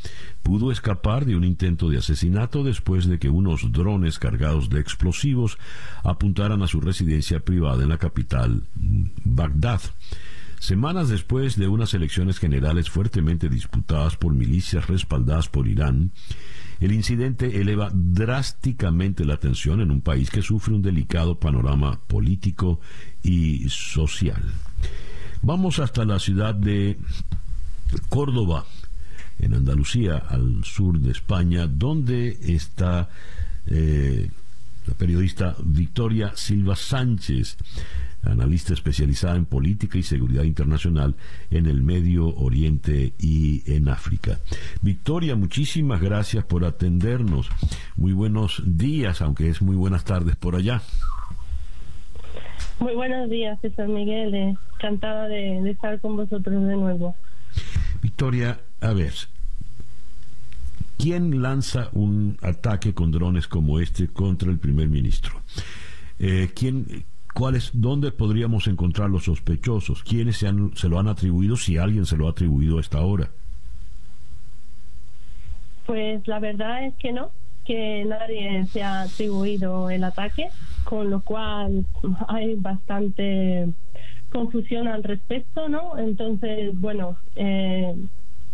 pudo 0.43 0.71
escapar 0.71 1.25
de 1.25 1.35
un 1.35 1.43
intento 1.43 1.89
de 1.89 1.97
asesinato 1.97 2.63
después 2.63 3.07
de 3.07 3.17
que 3.17 3.29
unos 3.29 3.71
drones 3.71 4.19
cargados 4.19 4.69
de 4.69 4.79
explosivos 4.79 5.57
apuntaran 6.03 6.61
a 6.61 6.67
su 6.67 6.79
residencia 6.79 7.39
privada 7.39 7.81
en 7.81 7.89
la 7.89 7.97
capital, 7.97 8.63
Bagdad. 8.75 9.81
Semanas 10.59 11.09
después 11.09 11.55
de 11.55 11.67
unas 11.67 11.95
elecciones 11.95 12.37
generales 12.37 12.87
fuertemente 12.91 13.49
disputadas 13.49 14.15
por 14.15 14.35
milicias 14.35 14.87
respaldadas 14.87 15.49
por 15.49 15.67
Irán, 15.67 16.11
el 16.79 16.91
incidente 16.91 17.61
eleva 17.61 17.89
drásticamente 17.91 19.25
la 19.25 19.37
tensión 19.37 19.81
en 19.81 19.89
un 19.89 20.01
país 20.01 20.29
que 20.29 20.43
sufre 20.43 20.75
un 20.75 20.83
delicado 20.83 21.39
panorama 21.39 21.99
político 22.07 22.79
y 23.23 23.67
social. 23.69 24.43
Vamos 25.43 25.79
hasta 25.79 26.05
la 26.05 26.19
ciudad 26.19 26.53
de 26.53 26.97
Córdoba, 28.09 28.65
en 29.39 29.55
Andalucía, 29.55 30.17
al 30.17 30.63
sur 30.63 30.99
de 30.99 31.11
España, 31.11 31.65
donde 31.65 32.37
está 32.43 33.09
eh, 33.65 34.29
la 34.85 34.93
periodista 34.93 35.55
Victoria 35.63 36.33
Silva 36.35 36.75
Sánchez. 36.75 37.57
analista 38.23 38.75
especializada 38.75 39.35
en 39.35 39.45
política 39.45 39.97
y 39.97 40.03
seguridad 40.03 40.43
internacional 40.43 41.15
en 41.49 41.65
el 41.65 41.81
Medio 41.81 42.27
Oriente 42.27 43.13
y 43.17 43.63
en 43.65 43.89
África. 43.89 44.39
Victoria, 44.83 45.35
muchísimas 45.35 46.01
gracias 46.01 46.45
por 46.45 46.63
atendernos. 46.63 47.49
Muy 47.95 48.13
buenos 48.13 48.61
días, 48.63 49.23
aunque 49.23 49.49
es 49.49 49.63
muy 49.63 49.75
buenas 49.75 50.03
tardes 50.03 50.35
por 50.35 50.55
allá. 50.55 50.83
Muy 52.81 52.95
buenos 52.95 53.29
días, 53.29 53.59
César 53.61 53.87
Miguel. 53.87 54.33
Encantada 54.33 55.27
de, 55.27 55.61
de 55.61 55.69
estar 55.69 55.99
con 55.99 56.15
vosotros 56.15 56.63
de 56.65 56.75
nuevo. 56.75 57.15
Victoria, 58.01 58.59
a 58.81 58.91
ver, 58.93 59.13
¿quién 60.97 61.43
lanza 61.43 61.89
un 61.93 62.39
ataque 62.41 62.95
con 62.95 63.11
drones 63.11 63.47
como 63.47 63.79
este 63.79 64.07
contra 64.07 64.49
el 64.49 64.57
primer 64.57 64.89
ministro? 64.89 65.41
Eh, 66.17 66.49
¿quién, 66.55 67.05
cuáles, 67.35 67.69
¿Dónde 67.71 68.11
podríamos 68.11 68.65
encontrar 68.65 69.11
los 69.11 69.25
sospechosos? 69.25 70.01
¿Quiénes 70.01 70.37
se, 70.37 70.47
han, 70.47 70.75
se 70.75 70.89
lo 70.89 70.97
han 70.97 71.07
atribuido? 71.07 71.57
Si 71.57 71.77
alguien 71.77 72.07
se 72.07 72.17
lo 72.17 72.25
ha 72.25 72.31
atribuido 72.31 72.79
a 72.79 72.81
esta 72.81 73.01
hora. 73.01 73.29
Pues 75.85 76.27
la 76.27 76.39
verdad 76.39 76.83
es 76.87 76.95
que 76.95 77.11
no, 77.11 77.29
que 77.65 78.05
nadie 78.05 78.65
se 78.67 78.83
ha 78.83 79.01
atribuido 79.01 79.89
el 79.89 80.03
ataque, 80.03 80.49
con 80.83 81.09
lo 81.09 81.21
cual 81.21 81.85
hay 82.27 82.55
bastante 82.55 83.69
confusión 84.31 84.87
al 84.87 85.03
respecto, 85.03 85.69
¿no? 85.69 85.97
Entonces, 85.97 86.79
bueno, 86.79 87.17
eh, 87.35 87.95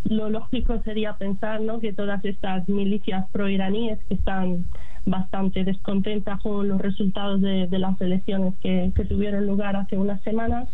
lo 0.06 0.30
lógico 0.30 0.82
sería 0.84 1.14
pensar, 1.14 1.62
¿no? 1.62 1.80
Que 1.80 1.94
todas 1.94 2.24
estas 2.26 2.68
milicias 2.68 3.30
proiraníes 3.32 4.00
que 4.08 4.16
están 4.16 4.66
bastante 5.06 5.64
descontentas 5.64 6.42
con 6.42 6.68
los 6.68 6.82
resultados 6.82 7.42
de, 7.42 7.68
las 7.72 8.00
elecciones 8.02 8.54
que, 8.62 8.92
tuvieron 9.08 9.46
lugar 9.48 9.76
hace 9.76 9.98
unas 9.98 10.22
semanas 10.24 10.68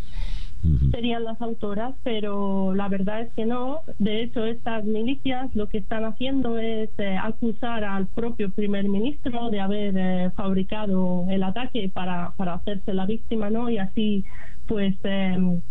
serían 0.92 1.24
las 1.24 1.42
autoras, 1.42 1.94
pero 2.04 2.74
la 2.74 2.88
verdad 2.88 3.22
es 3.22 3.34
que 3.34 3.46
no. 3.46 3.82
De 4.00 4.24
hecho, 4.24 4.46
estas 4.46 4.86
milicias 4.86 5.54
lo 5.56 5.68
que 5.68 5.80
están 5.80 6.06
haciendo 6.06 6.58
es 6.58 6.90
eh, 6.98 7.18
acusar 7.18 7.84
al 7.84 8.08
propio 8.08 8.50
primer 8.52 8.88
ministro 8.88 9.50
de 9.50 9.60
haber 9.60 9.94
eh, 9.98 10.32
fabricado 10.36 11.26
el 11.30 11.44
ataque 11.44 11.90
para, 11.94 12.34
para 12.38 12.54
hacerse 12.54 12.94
la 12.94 13.06
víctima, 13.06 13.50
¿no? 13.50 13.70
Y 13.70 13.78
así 13.78 14.24
pues 14.68 14.96
em, 15.04 15.62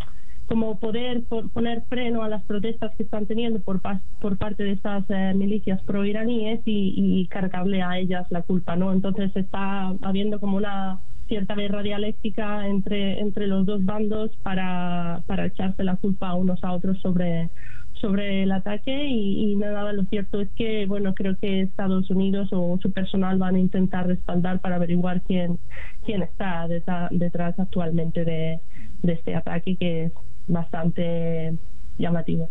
como 0.47 0.79
poder 0.79 1.23
poner 1.55 1.83
freno 1.89 2.23
a 2.23 2.29
las 2.29 2.43
protestas 2.43 2.95
que 2.97 3.05
están 3.05 3.27
teniendo 3.27 3.61
por, 3.61 3.81
por 4.21 4.37
parte 4.37 4.65
de 4.65 4.73
estas 4.73 5.05
eh, 5.09 5.33
milicias 5.35 5.83
pro-iraníes 5.83 6.61
y, 6.67 7.27
cargarle 7.31 7.81
a 7.83 7.99
ellas 7.99 8.27
la 8.31 8.43
culpa, 8.43 8.77
¿no? 8.77 8.93
Entonces 8.93 9.35
está 9.35 9.95
habiendo 10.03 10.39
como 10.41 10.59
una 10.59 11.01
cierta 11.33 11.55
guerra 11.55 11.83
dialéctica 11.83 12.69
entre, 12.69 13.19
entre 13.19 13.47
los 13.47 13.65
dos 13.65 13.83
bandos 13.83 14.31
para, 14.43 15.23
para 15.27 15.47
echarse 15.47 15.83
la 15.83 15.97
culpa 15.97 16.35
unos 16.35 16.63
a 16.63 16.73
otros 16.73 17.01
sobre, 17.01 17.49
sobre 17.95 18.43
el 18.43 18.53
ataque 18.53 19.07
y, 19.07 19.57
nada, 19.57 19.95
lo 19.95 20.05
cierto 20.05 20.43
es 20.43 20.51
que, 20.51 20.85
bueno, 20.85 21.15
creo 21.15 21.39
que 21.39 21.63
Estados 21.63 22.11
Unidos 22.11 22.51
o 22.53 22.79
su 22.83 22.93
personal 22.93 23.39
van 23.39 23.55
a 23.55 23.61
intentar 23.61 24.07
respaldar 24.09 24.61
para 24.61 24.77
averiguar 24.77 25.23
quién, 25.23 25.59
quién 26.05 26.23
está 26.23 26.69
detrás, 26.69 27.59
actualmente 27.59 28.27
de, 28.27 28.61
este 29.03 29.35
ataque 29.35 29.77
que 29.77 30.05
es 30.05 30.13
bastante 30.49 31.57
llamativo. 31.97 32.51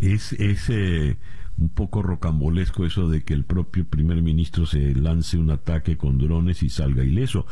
Es, 0.00 0.32
eh, 0.70 1.16
un 1.58 1.68
poco 1.68 2.02
rocambolesco 2.02 2.86
eso 2.86 3.08
de 3.08 3.22
que 3.22 3.34
el 3.34 3.44
propio 3.44 3.84
primer 3.84 4.22
ministro 4.22 4.66
se 4.66 4.94
lance 4.94 5.36
un 5.36 5.50
ataque 5.50 5.96
con 5.96 6.18
drones 6.18 6.62
y 6.62 6.68
salga 6.68 7.04
ileso. 7.04 7.46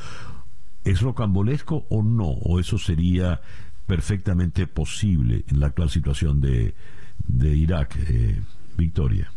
¿Es 0.84 1.02
rocambolesco 1.02 1.86
o 1.90 2.02
no? 2.02 2.28
¿O 2.28 2.58
eso 2.58 2.78
sería 2.78 3.40
perfectamente 3.90 4.68
posible 4.68 5.44
en 5.48 5.58
la 5.58 5.66
actual 5.66 5.90
situación 5.90 6.40
de, 6.40 6.74
de 7.26 7.56
Irak, 7.56 7.96
eh, 8.08 8.40
Victoria. 8.76 9.32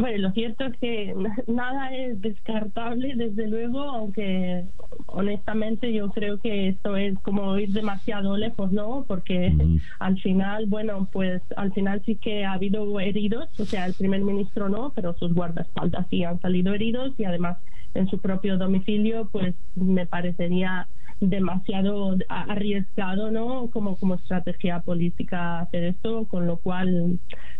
Bueno, 0.00 0.28
lo 0.28 0.32
cierto 0.32 0.64
es 0.64 0.76
que 0.78 1.14
nada 1.46 1.94
es 1.94 2.20
descartable, 2.20 3.12
desde 3.16 3.48
luego, 3.48 3.80
aunque 3.80 4.64
honestamente 5.06 5.92
yo 5.92 6.10
creo 6.10 6.38
que 6.38 6.68
esto 6.68 6.96
es 6.96 7.18
como 7.20 7.58
ir 7.58 7.70
demasiado 7.70 8.36
lejos, 8.36 8.72
¿no? 8.72 9.04
Porque 9.06 9.52
al 9.98 10.18
final, 10.20 10.66
bueno, 10.66 11.08
pues 11.12 11.42
al 11.56 11.72
final 11.72 12.02
sí 12.06 12.16
que 12.16 12.44
ha 12.44 12.52
habido 12.52 12.98
heridos, 13.00 13.48
o 13.58 13.64
sea, 13.64 13.86
el 13.86 13.94
primer 13.94 14.22
ministro 14.22 14.68
no, 14.68 14.92
pero 14.94 15.14
sus 15.18 15.34
guardaespaldas 15.34 16.06
sí 16.08 16.24
han 16.24 16.40
salido 16.40 16.72
heridos 16.72 17.12
y 17.18 17.24
además 17.24 17.58
en 17.94 18.08
su 18.08 18.18
propio 18.18 18.56
domicilio, 18.56 19.28
pues 19.30 19.54
me 19.74 20.06
parecería 20.06 20.86
demasiado 21.20 22.16
arriesgado, 22.28 23.30
¿no? 23.30 23.68
Como, 23.70 23.96
como 23.96 24.14
estrategia 24.14 24.80
política 24.80 25.60
hacer 25.60 25.84
esto, 25.84 26.24
con 26.26 26.46
lo 26.46 26.56
cual 26.56 27.18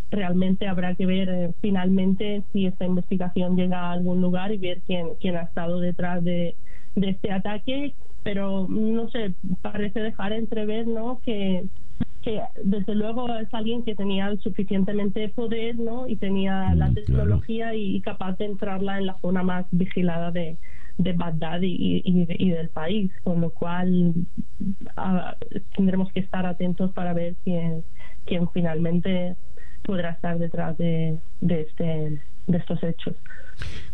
realmente 0.09 0.67
habrá 0.67 0.95
que 0.95 1.05
ver 1.05 1.29
eh, 1.29 1.53
finalmente 1.61 2.43
si 2.51 2.65
esta 2.65 2.85
investigación 2.85 3.55
llega 3.55 3.79
a 3.79 3.91
algún 3.93 4.21
lugar 4.21 4.51
y 4.51 4.57
ver 4.57 4.81
quién, 4.85 5.09
quién 5.19 5.37
ha 5.37 5.43
estado 5.43 5.79
detrás 5.79 6.23
de, 6.23 6.55
de 6.95 7.09
este 7.09 7.31
ataque, 7.31 7.93
pero 8.23 8.67
no 8.69 9.09
sé, 9.09 9.33
parece 9.61 9.99
dejar 9.99 10.33
entrever, 10.33 10.87
¿no? 10.87 11.21
Que 11.23 11.65
que 12.21 12.39
desde 12.63 12.95
luego 12.95 13.33
es 13.35 13.51
alguien 13.53 13.83
que 13.83 13.95
tenía 13.95 14.35
suficientemente 14.37 15.29
poder 15.29 15.77
¿no? 15.77 16.07
y 16.07 16.15
tenía 16.15 16.73
la 16.75 16.91
tecnología 16.91 17.73
y, 17.73 17.99
capaz 18.01 18.37
de 18.37 18.45
entrarla 18.45 18.99
en 18.99 19.07
la 19.07 19.17
zona 19.21 19.43
más 19.43 19.65
vigilada 19.71 20.31
de, 20.31 20.57
de 21.03 21.13
Bagdad 21.13 21.61
y, 21.61 22.01
y, 22.05 22.49
del 22.49 22.69
país, 22.69 23.11
con 23.23 23.41
lo 23.41 23.49
cual 23.49 24.13
tendremos 25.75 26.11
que 26.11 26.19
estar 26.19 26.45
atentos 26.45 26.91
para 26.91 27.13
ver 27.13 27.35
quién, 27.43 27.83
finalmente 28.53 29.35
podrá 29.83 30.11
estar 30.11 30.37
detrás 30.37 30.77
de, 30.77 31.19
de, 31.41 31.61
este, 31.61 32.21
de 32.47 32.57
estos 32.57 32.83
hechos. 32.83 33.15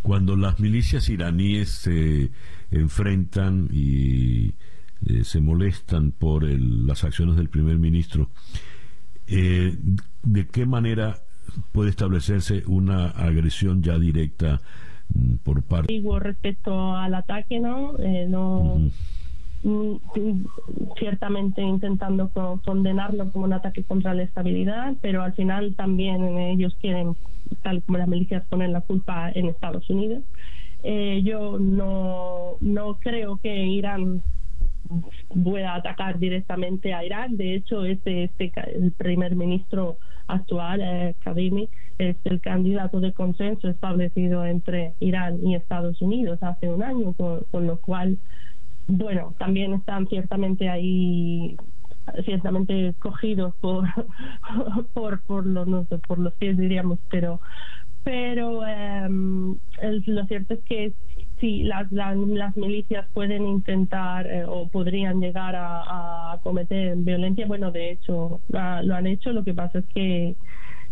Cuando 0.02 0.36
las 0.36 0.60
milicias 0.60 1.10
iraníes 1.10 1.70
se 1.70 2.30
enfrentan 2.72 3.70
y 3.72 4.54
eh, 5.06 5.24
se 5.24 5.40
molestan 5.40 6.12
por 6.12 6.44
las 6.44 7.04
acciones 7.04 7.38
del 7.38 7.50
primer 7.50 7.78
ministro, 7.78 8.30
eh, 9.28 9.78
¿de 10.24 10.48
qué 10.48 10.66
manera 10.66 11.16
puede 11.72 11.90
establecerse 11.90 12.64
una 12.68 13.10
agresión 13.10 13.82
ya 13.82 13.98
directa 13.98 14.62
por 15.44 15.64
parte. 15.64 16.02
Respecto 16.20 16.96
al 16.96 17.14
ataque, 17.16 17.60
¿no? 17.60 17.98
Eh, 18.00 18.26
no 18.28 18.82
mm, 19.64 19.96
ciertamente 20.98 21.62
intentando 21.62 22.30
condenarlo 22.64 23.32
como 23.32 23.46
un 23.46 23.54
ataque 23.54 23.84
contra 23.84 24.14
la 24.14 24.24
estabilidad, 24.24 24.96
pero 25.02 25.24
al 25.24 25.34
final 25.34 25.76
también 25.76 26.38
ellos 26.38 26.76
quieren, 26.82 27.16
tal 27.64 27.82
como 27.84 27.98
las 27.98 28.08
milicias, 28.08 28.46
poner 28.48 28.70
la 28.70 28.82
culpa 28.82 29.32
en 29.34 29.48
Estados 29.48 29.90
Unidos. 29.90 30.24
Eh, 30.84 31.22
yo 31.24 31.58
no, 31.60 32.58
no 32.62 32.96
creo 33.00 33.38
que 33.38 33.66
Irán 33.66 34.22
pueda 35.44 35.76
atacar 35.76 36.20
directamente 36.20 36.94
a 36.94 37.04
Irak. 37.04 37.32
De 37.32 37.56
hecho, 37.56 37.84
este, 37.84 38.26
este 38.26 38.52
el 38.74 38.92
primer 38.92 39.36
ministro 39.36 39.98
actual, 40.28 40.82
eh, 40.82 41.16
es 41.98 42.16
el 42.26 42.42
candidato 42.42 43.00
de 43.00 43.14
consenso 43.14 43.68
establecido 43.70 44.46
entre 44.46 44.94
Irán 45.00 45.46
y 45.46 45.56
Estados 45.56 46.02
Unidos 46.02 46.40
hace 46.42 46.70
un 46.70 46.84
año, 46.84 47.14
con, 47.14 47.68
lo 47.68 47.80
cual, 47.80 48.18
bueno, 48.88 49.34
también 49.40 49.74
están 49.74 50.08
ciertamente 50.08 50.70
ahí 50.70 51.58
ciertamente 52.24 52.94
cogidos 53.00 53.54
por 53.56 53.86
por 54.94 55.22
por 55.24 55.46
los 55.46 55.68
no 55.68 55.84
sé, 55.86 55.98
por 55.98 56.20
los 56.20 56.34
pies 56.36 56.58
diríamos 56.58 57.00
pero 57.10 57.42
pero 58.06 58.66
em, 58.66 59.58
lo 60.06 60.26
cierto 60.28 60.54
es 60.54 60.62
que 60.62 60.94
sí, 61.40 61.64
las, 61.64 61.92
las, 61.92 62.58
milicias 62.58 63.06
pueden 63.14 63.46
intentar 63.48 64.28
eh, 64.28 64.46
o 64.46 64.68
podrían 64.68 65.20
llegar 65.20 65.56
a, 65.58 66.40
cometer 66.44 66.96
violencia. 66.98 67.46
Bueno, 67.48 67.72
de 67.72 67.92
hecho, 67.92 68.42
lo 68.50 68.60
han 68.96 69.08
hecho. 69.08 69.32
Lo 69.32 69.44
que 69.44 69.54
pasa 69.54 69.80
es 69.80 69.86
que, 69.94 70.36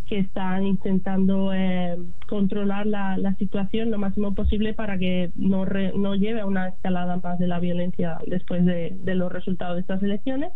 que 0.08 0.20
están 0.20 0.66
intentando 0.66 1.54
eh, 1.54 1.98
controlar 2.28 2.88
la, 2.88 3.18
la, 3.18 3.34
situación 3.36 3.92
lo 3.92 3.98
máximo 3.98 4.34
posible 4.34 4.74
para 4.74 4.98
que 4.98 5.32
no, 5.36 5.66
no 5.66 6.16
lleve 6.16 6.42
a 6.42 6.46
una 6.46 6.70
escalada 6.70 7.18
más 7.18 7.40
de 7.40 7.48
la 7.48 7.60
violencia 7.60 8.18
después 8.28 8.66
de, 8.66 8.96
de 9.04 9.16
los 9.16 9.32
resultados 9.32 9.76
de 9.76 9.82
estas 9.82 10.04
elecciones. 10.04 10.52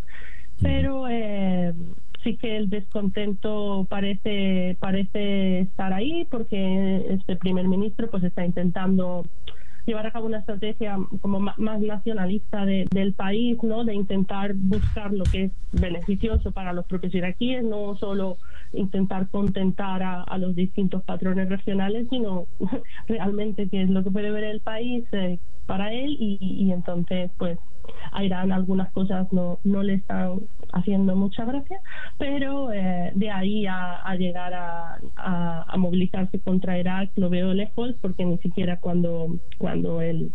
Pero. 0.62 1.08
Eh, 1.10 1.74
sí 2.24 2.36
que 2.38 2.58
el 2.58 2.70
descontento 2.70 3.88
parece 3.90 4.76
parece 4.80 5.62
estar 5.62 5.94
ahí 5.94 6.28
porque 6.30 7.06
este 7.10 7.36
primer 7.38 7.68
ministro 7.68 8.10
pues 8.10 8.24
está 8.24 8.46
intentando 8.46 9.26
llevar 9.90 10.06
a 10.06 10.12
cabo 10.12 10.28
una 10.28 10.40
estrategia 10.40 10.98
como 11.22 11.40
más, 11.40 11.58
nacionalista 11.58 12.66
del 12.66 13.14
país, 13.14 13.58
¿no? 13.64 13.84
De 13.84 13.94
intentar 13.94 14.54
buscar 14.54 15.12
lo 15.12 15.24
que 15.24 15.46
es 15.46 15.52
beneficioso 15.72 16.52
para 16.52 16.74
los 16.74 16.86
propios 16.86 17.14
iraquíes, 17.16 17.64
no 17.64 17.96
solo 17.98 18.38
intentar 18.74 19.30
contentar 19.30 20.04
a, 20.04 20.38
los 20.38 20.56
distintos 20.56 21.04
patrones 21.04 21.50
regionales, 21.50 22.08
sino 22.10 22.46
realmente 23.08 23.68
qué 23.68 23.82
es 23.82 23.90
lo 23.90 24.04
que 24.04 24.12
puede 24.12 24.32
ver 24.32 24.44
el 24.44 24.62
país 24.62 25.06
eh, 25.12 25.40
para 25.66 25.92
él 25.92 26.16
y, 26.20 26.72
entonces 26.72 27.32
pues 27.38 27.58
a 28.12 28.24
Irán 28.24 28.52
algunas 28.52 28.92
cosas 28.92 29.32
no, 29.32 29.60
no 29.64 29.84
le 29.84 29.96
están 29.96 30.42
haciendo 30.74 31.16
mucha 31.16 31.46
gracia, 31.46 31.80
pero 32.18 32.72
eh, 32.72 33.12
de 33.16 33.30
ahí 33.32 33.66
a, 33.68 34.16
llegar 34.16 34.54
a, 34.54 34.98
a, 35.16 35.78
movilizarse 35.78 36.40
contra 36.40 36.78
Irak 36.78 37.12
lo 37.16 37.30
veo 37.30 37.54
lejos 37.54 37.96
porque 38.02 38.26
ni 38.26 38.38
siquiera 38.40 38.78
cuando, 38.78 39.40
cuando 39.58 40.02
el, 40.02 40.32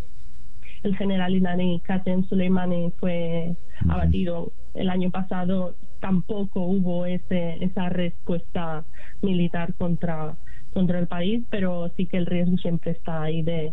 el 0.83 0.97
general 0.97 1.35
iraní 1.35 1.81
Qasem 1.81 2.25
Soleimani 2.29 2.93
fue 2.99 3.57
abatido 3.89 4.53
el 4.75 4.91
año 4.91 5.11
pasado 5.11 5.75
tampoco 6.01 6.61
hubo 6.61 7.07
ese, 7.07 7.65
esa 7.65 7.89
respuesta 7.89 8.85
militar 9.23 9.73
contra, 9.75 10.37
contra 10.75 10.99
el 10.99 11.07
país, 11.07 11.43
pero 11.51 11.91
sí 11.97 12.07
que 12.07 12.19
el 12.19 12.27
riesgo 12.27 12.59
siempre 12.59 12.91
está 12.91 13.23
ahí 13.23 13.43
de, 13.43 13.73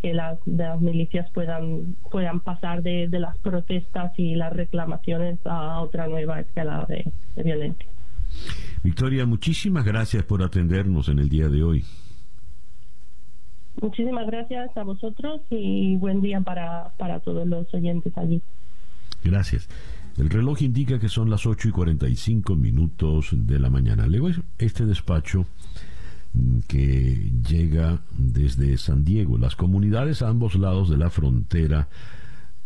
que 0.00 0.14
las, 0.14 0.38
milicias 0.80 1.28
puedan, 1.32 1.96
puedan 2.10 2.40
pasar 2.40 2.82
de, 2.82 3.08
las 3.10 3.36
protestas 3.38 4.12
y 4.18 4.36
las 4.36 4.52
reclamaciones 4.52 5.40
a 5.44 5.80
otra 5.80 6.06
nueva 6.06 6.40
escalada 6.40 6.86
de, 6.88 7.10
de 7.34 7.42
violencia. 7.42 7.86
Victoria, 8.84 9.26
muchísimas 9.26 9.84
gracias 9.84 10.22
por 10.24 10.42
atendernos 10.42 11.08
en 11.08 11.18
el 11.18 11.28
día 11.28 11.48
de 11.48 11.62
hoy. 11.62 11.84
Muchísimas 13.80 14.26
gracias 14.26 14.76
a 14.76 14.82
vosotros 14.82 15.40
y 15.50 15.96
buen 15.96 16.20
día 16.20 16.40
para, 16.40 16.92
para 16.98 17.20
todos 17.20 17.46
los 17.48 17.72
oyentes 17.72 18.16
allí. 18.16 18.42
Gracias. 19.24 19.68
El 20.18 20.28
reloj 20.28 20.60
indica 20.62 20.98
que 20.98 21.08
son 21.08 21.30
las 21.30 21.46
8 21.46 21.68
y 21.68 21.70
45 21.70 22.54
minutos 22.54 23.30
de 23.32 23.58
la 23.58 23.70
mañana. 23.70 24.06
Luego 24.06 24.28
este 24.58 24.84
despacho 24.84 25.46
que 26.66 27.32
llega 27.48 28.02
desde 28.16 28.78
San 28.78 29.04
Diego. 29.04 29.38
Las 29.38 29.56
comunidades 29.56 30.22
a 30.22 30.28
ambos 30.28 30.54
lados 30.54 30.88
de 30.88 30.96
la 30.96 31.10
frontera 31.10 31.88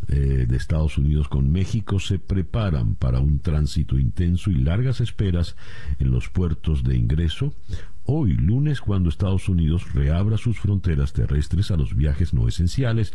eh, 0.09 0.47
de 0.47 0.57
Estados 0.57 0.99
Unidos 0.99 1.29
con 1.29 1.51
México 1.51 1.99
se 1.99 2.19
preparan 2.19 2.95
para 2.95 3.19
un 3.19 3.41
tránsito 3.41 3.99
intenso 3.99 4.51
y 4.51 4.55
largas 4.55 5.01
esperas 5.01 5.57
en 5.99 6.13
los 6.13 6.29
puertos 6.29 6.85
de 6.85 6.97
ingreso. 6.97 7.55
Hoy, 8.05 8.35
lunes, 8.35 8.81
cuando 8.81 9.09
Estados 9.09 9.49
Unidos 9.49 9.93
reabra 9.95 10.39
sus 10.39 10.61
fronteras 10.61 11.13
terrestres 11.13 11.73
a 11.73 11.77
los 11.77 11.97
viajes 11.97 12.35
no 12.35 12.47
esenciales, 12.47 13.15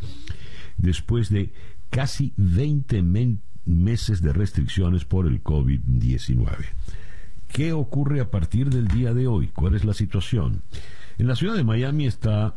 después 0.78 1.30
de 1.30 1.53
casi 1.90 2.34
20 2.36 3.02
meses 3.65 4.22
de 4.22 4.34
restricciones 4.34 5.06
por 5.06 5.28
el 5.28 5.41
COVID-19. 5.41 6.65
¿Qué 7.53 7.73
ocurre 7.73 8.22
a 8.22 8.32
partir 8.32 8.69
del 8.69 8.88
día 8.88 9.14
de 9.14 9.28
hoy? 9.28 9.48
¿Cuál 9.48 9.76
es 9.76 9.84
la 9.84 9.94
situación? 9.94 10.61
En 11.18 11.28
la 11.28 11.36
ciudad 11.36 11.56
de 11.56 11.65
Miami 11.65 12.06
está 12.06 12.56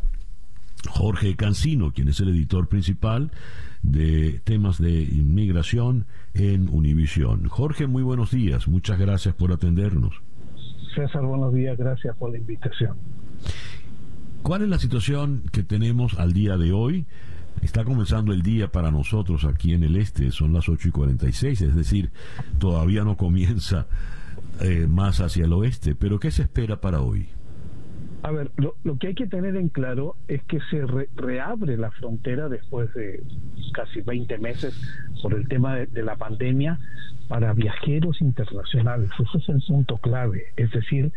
Jorge 0.88 1.34
Cancino, 1.34 1.92
quien 1.92 2.08
es 2.08 2.20
el 2.20 2.28
editor 2.28 2.68
principal 2.68 3.32
de 3.82 4.40
temas 4.44 4.80
de 4.80 5.02
inmigración 5.02 6.06
en 6.32 6.68
Univisión. 6.68 7.48
Jorge, 7.48 7.88
muy 7.88 8.04
buenos 8.04 8.30
días. 8.30 8.68
Muchas 8.68 8.98
gracias 8.98 9.34
por 9.34 9.52
atendernos. 9.52 10.14
César, 10.94 11.22
buenos 11.24 11.52
días. 11.52 11.76
Gracias 11.76 12.16
por 12.16 12.30
la 12.30 12.38
invitación. 12.38 12.96
¿Cuál 14.42 14.62
es 14.62 14.68
la 14.68 14.78
situación 14.78 15.42
que 15.50 15.64
tenemos 15.64 16.20
al 16.20 16.32
día 16.32 16.56
de 16.56 16.72
hoy? 16.72 17.04
Está 17.62 17.82
comenzando 17.84 18.32
el 18.32 18.42
día 18.42 18.70
para 18.70 18.92
nosotros 18.92 19.44
aquí 19.44 19.72
en 19.72 19.82
el 19.82 19.96
este, 19.96 20.30
son 20.30 20.52
las 20.52 20.68
8 20.68 20.88
y 20.88 20.90
46, 20.92 21.62
es 21.62 21.74
decir, 21.74 22.10
todavía 22.58 23.02
no 23.04 23.16
comienza 23.16 23.86
eh, 24.60 24.86
más 24.88 25.20
hacia 25.20 25.44
el 25.44 25.52
oeste, 25.52 25.94
pero 25.94 26.18
¿qué 26.18 26.30
se 26.30 26.42
espera 26.42 26.80
para 26.80 27.00
hoy? 27.00 27.28
A 28.24 28.30
ver, 28.30 28.50
lo, 28.56 28.74
que 28.98 29.08
hay 29.08 29.14
que 29.14 29.26
tener 29.26 29.54
en 29.54 29.68
claro 29.68 30.16
es 30.28 30.42
que 30.44 30.58
se 30.70 30.82
reabre 31.14 31.76
la 31.76 31.90
frontera 31.90 32.48
después 32.48 32.92
de 32.94 33.22
casi 33.74 34.00
20 34.00 34.38
meses 34.38 34.74
por 35.20 35.34
el 35.34 35.46
tema 35.46 35.76
de, 35.76 36.02
la 36.02 36.16
pandemia 36.16 36.78
para 37.28 37.52
viajeros 37.52 38.22
internacionales. 38.22 39.10
Ese 39.18 39.38
es 39.38 39.48
el 39.50 39.62
punto 39.66 39.98
clave. 39.98 40.44
Es 40.56 40.70
decir, 40.70 41.12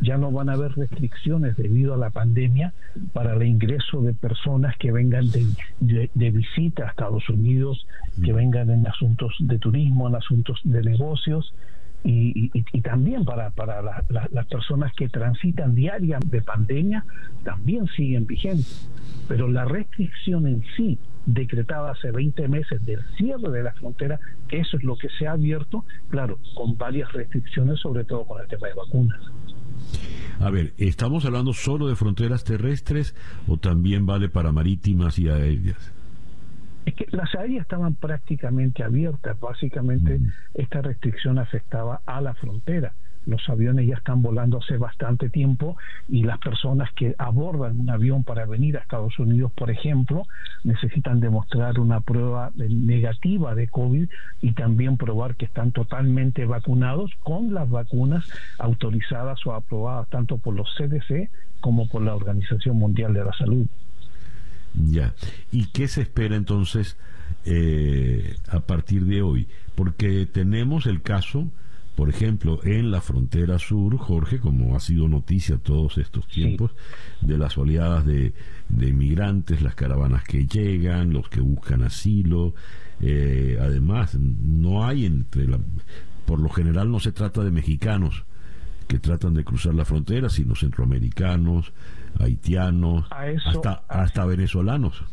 ya 0.00 0.16
no 0.16 0.32
van 0.32 0.48
a 0.48 0.54
haber 0.54 0.72
restricciones 0.72 1.56
debido 1.56 1.94
a 1.94 1.96
la 1.96 2.10
pandemia 2.10 2.72
para 3.12 3.34
el 3.34 3.42
ingreso 3.44 4.02
de 4.02 4.14
personas 4.14 4.76
que 4.78 4.90
vengan 4.90 5.26
de, 5.30 6.30
visita 6.30 6.86
a 6.86 6.90
Estados 6.90 7.28
Unidos, 7.28 7.86
que 8.20 8.32
vengan 8.32 8.70
en 8.70 8.84
asuntos 8.84 9.32
de 9.38 9.60
turismo, 9.60 10.08
en 10.08 10.16
asuntos 10.16 10.60
de 10.64 10.82
negocios. 10.82 11.54
Y, 12.10 12.80
también 12.80 13.26
para, 13.26 13.50
para 13.50 13.82
las 13.82 14.46
personas 14.46 14.92
que 14.94 15.10
transitan 15.10 15.74
diaria 15.74 16.18
de 16.24 16.40
pandemia 16.40 17.04
también 17.44 17.86
siguen 17.88 18.26
vigentes. 18.26 18.88
Pero 19.28 19.46
la 19.46 19.66
restricción 19.66 20.46
en 20.46 20.64
sí, 20.74 20.98
decretada 21.26 21.90
hace 21.90 22.10
20 22.10 22.48
meses 22.48 22.82
del 22.86 23.02
cierre 23.18 23.50
de 23.50 23.62
la 23.62 23.74
frontera, 23.74 24.18
eso 24.48 24.78
es 24.78 24.84
lo 24.84 24.96
que 24.96 25.08
se 25.18 25.26
ha 25.26 25.32
abierto, 25.32 25.84
claro, 26.08 26.38
con 26.54 26.78
varias 26.78 27.12
restricciones, 27.12 27.78
sobre 27.80 28.04
todo 28.04 28.24
con 28.24 28.40
el 28.40 28.48
tema 28.48 28.68
de 28.68 28.74
vacunas. 28.74 29.20
A 30.40 30.50
ver, 30.50 30.72
¿estamos 30.78 31.26
hablando 31.26 31.52
solo 31.52 31.88
de 31.88 31.96
fronteras 31.96 32.42
terrestres 32.44 33.14
o 33.46 33.58
también 33.58 34.06
vale 34.06 34.30
para 34.30 34.50
marítimas 34.50 35.18
y 35.18 35.28
aéreas? 35.28 35.92
Es 36.84 36.94
que 36.94 37.06
las 37.10 37.34
aéreas 37.34 37.62
estaban 37.62 37.94
prácticamente 37.94 38.82
abiertas, 38.82 39.38
básicamente 39.38 40.18
mm. 40.18 40.32
esta 40.54 40.82
restricción 40.82 41.38
afectaba 41.38 42.00
a 42.06 42.20
la 42.20 42.34
frontera 42.34 42.92
los 43.28 43.46
aviones 43.48 43.86
ya 43.86 43.94
están 43.94 44.22
volando 44.22 44.58
hace 44.58 44.78
bastante 44.78 45.28
tiempo 45.28 45.76
y 46.08 46.22
las 46.24 46.38
personas 46.38 46.90
que 46.94 47.14
abordan 47.18 47.78
un 47.78 47.90
avión 47.90 48.24
para 48.24 48.46
venir 48.46 48.76
a 48.76 48.80
Estados 48.80 49.18
Unidos, 49.18 49.52
por 49.52 49.70
ejemplo, 49.70 50.22
necesitan 50.64 51.20
demostrar 51.20 51.78
una 51.78 52.00
prueba 52.00 52.50
negativa 52.56 53.54
de 53.54 53.68
COVID 53.68 54.08
y 54.40 54.52
también 54.52 54.96
probar 54.96 55.36
que 55.36 55.44
están 55.44 55.72
totalmente 55.72 56.46
vacunados 56.46 57.12
con 57.22 57.52
las 57.52 57.68
vacunas 57.68 58.24
autorizadas 58.58 59.46
o 59.46 59.52
aprobadas 59.52 60.08
tanto 60.08 60.38
por 60.38 60.54
los 60.54 60.74
CDC 60.76 61.30
como 61.60 61.86
por 61.88 62.02
la 62.02 62.14
Organización 62.14 62.78
Mundial 62.78 63.12
de 63.12 63.24
la 63.24 63.32
Salud. 63.34 63.66
Ya. 64.84 65.14
¿Y 65.50 65.66
qué 65.66 65.88
se 65.88 66.02
espera 66.02 66.36
entonces 66.36 66.96
eh, 67.44 68.36
a 68.48 68.60
partir 68.60 69.04
de 69.04 69.22
hoy? 69.22 69.48
Porque 69.74 70.26
tenemos 70.26 70.86
el 70.86 71.02
caso 71.02 71.48
por 71.98 72.10
ejemplo, 72.10 72.60
en 72.62 72.92
la 72.92 73.00
frontera 73.00 73.58
sur, 73.58 73.98
Jorge, 73.98 74.38
como 74.38 74.76
ha 74.76 74.78
sido 74.78 75.08
noticia 75.08 75.58
todos 75.58 75.98
estos 75.98 76.28
tiempos, 76.28 76.70
de 77.22 77.36
las 77.36 77.58
oleadas 77.58 78.06
de, 78.06 78.32
inmigrantes, 78.70 79.62
las 79.62 79.74
caravanas 79.74 80.22
que 80.22 80.46
llegan, 80.46 81.12
los 81.12 81.28
que 81.28 81.40
buscan 81.40 81.82
asilo. 81.82 82.54
Eh, 83.00 83.58
además, 83.60 84.14
no 84.14 84.86
hay 84.86 85.06
entre 85.06 85.48
la, 85.48 85.58
por 86.24 86.38
lo 86.38 86.50
general 86.50 86.88
no 86.88 87.00
se 87.00 87.10
trata 87.10 87.42
de 87.42 87.50
mexicanos 87.50 88.22
que 88.86 89.00
tratan 89.00 89.34
de 89.34 89.42
cruzar 89.42 89.74
la 89.74 89.84
frontera, 89.84 90.28
sino 90.28 90.54
centroamericanos, 90.54 91.72
haitianos, 92.18 93.06
hasta, 93.10 93.82
hasta 93.88 94.24
venezolanos. 94.24 95.04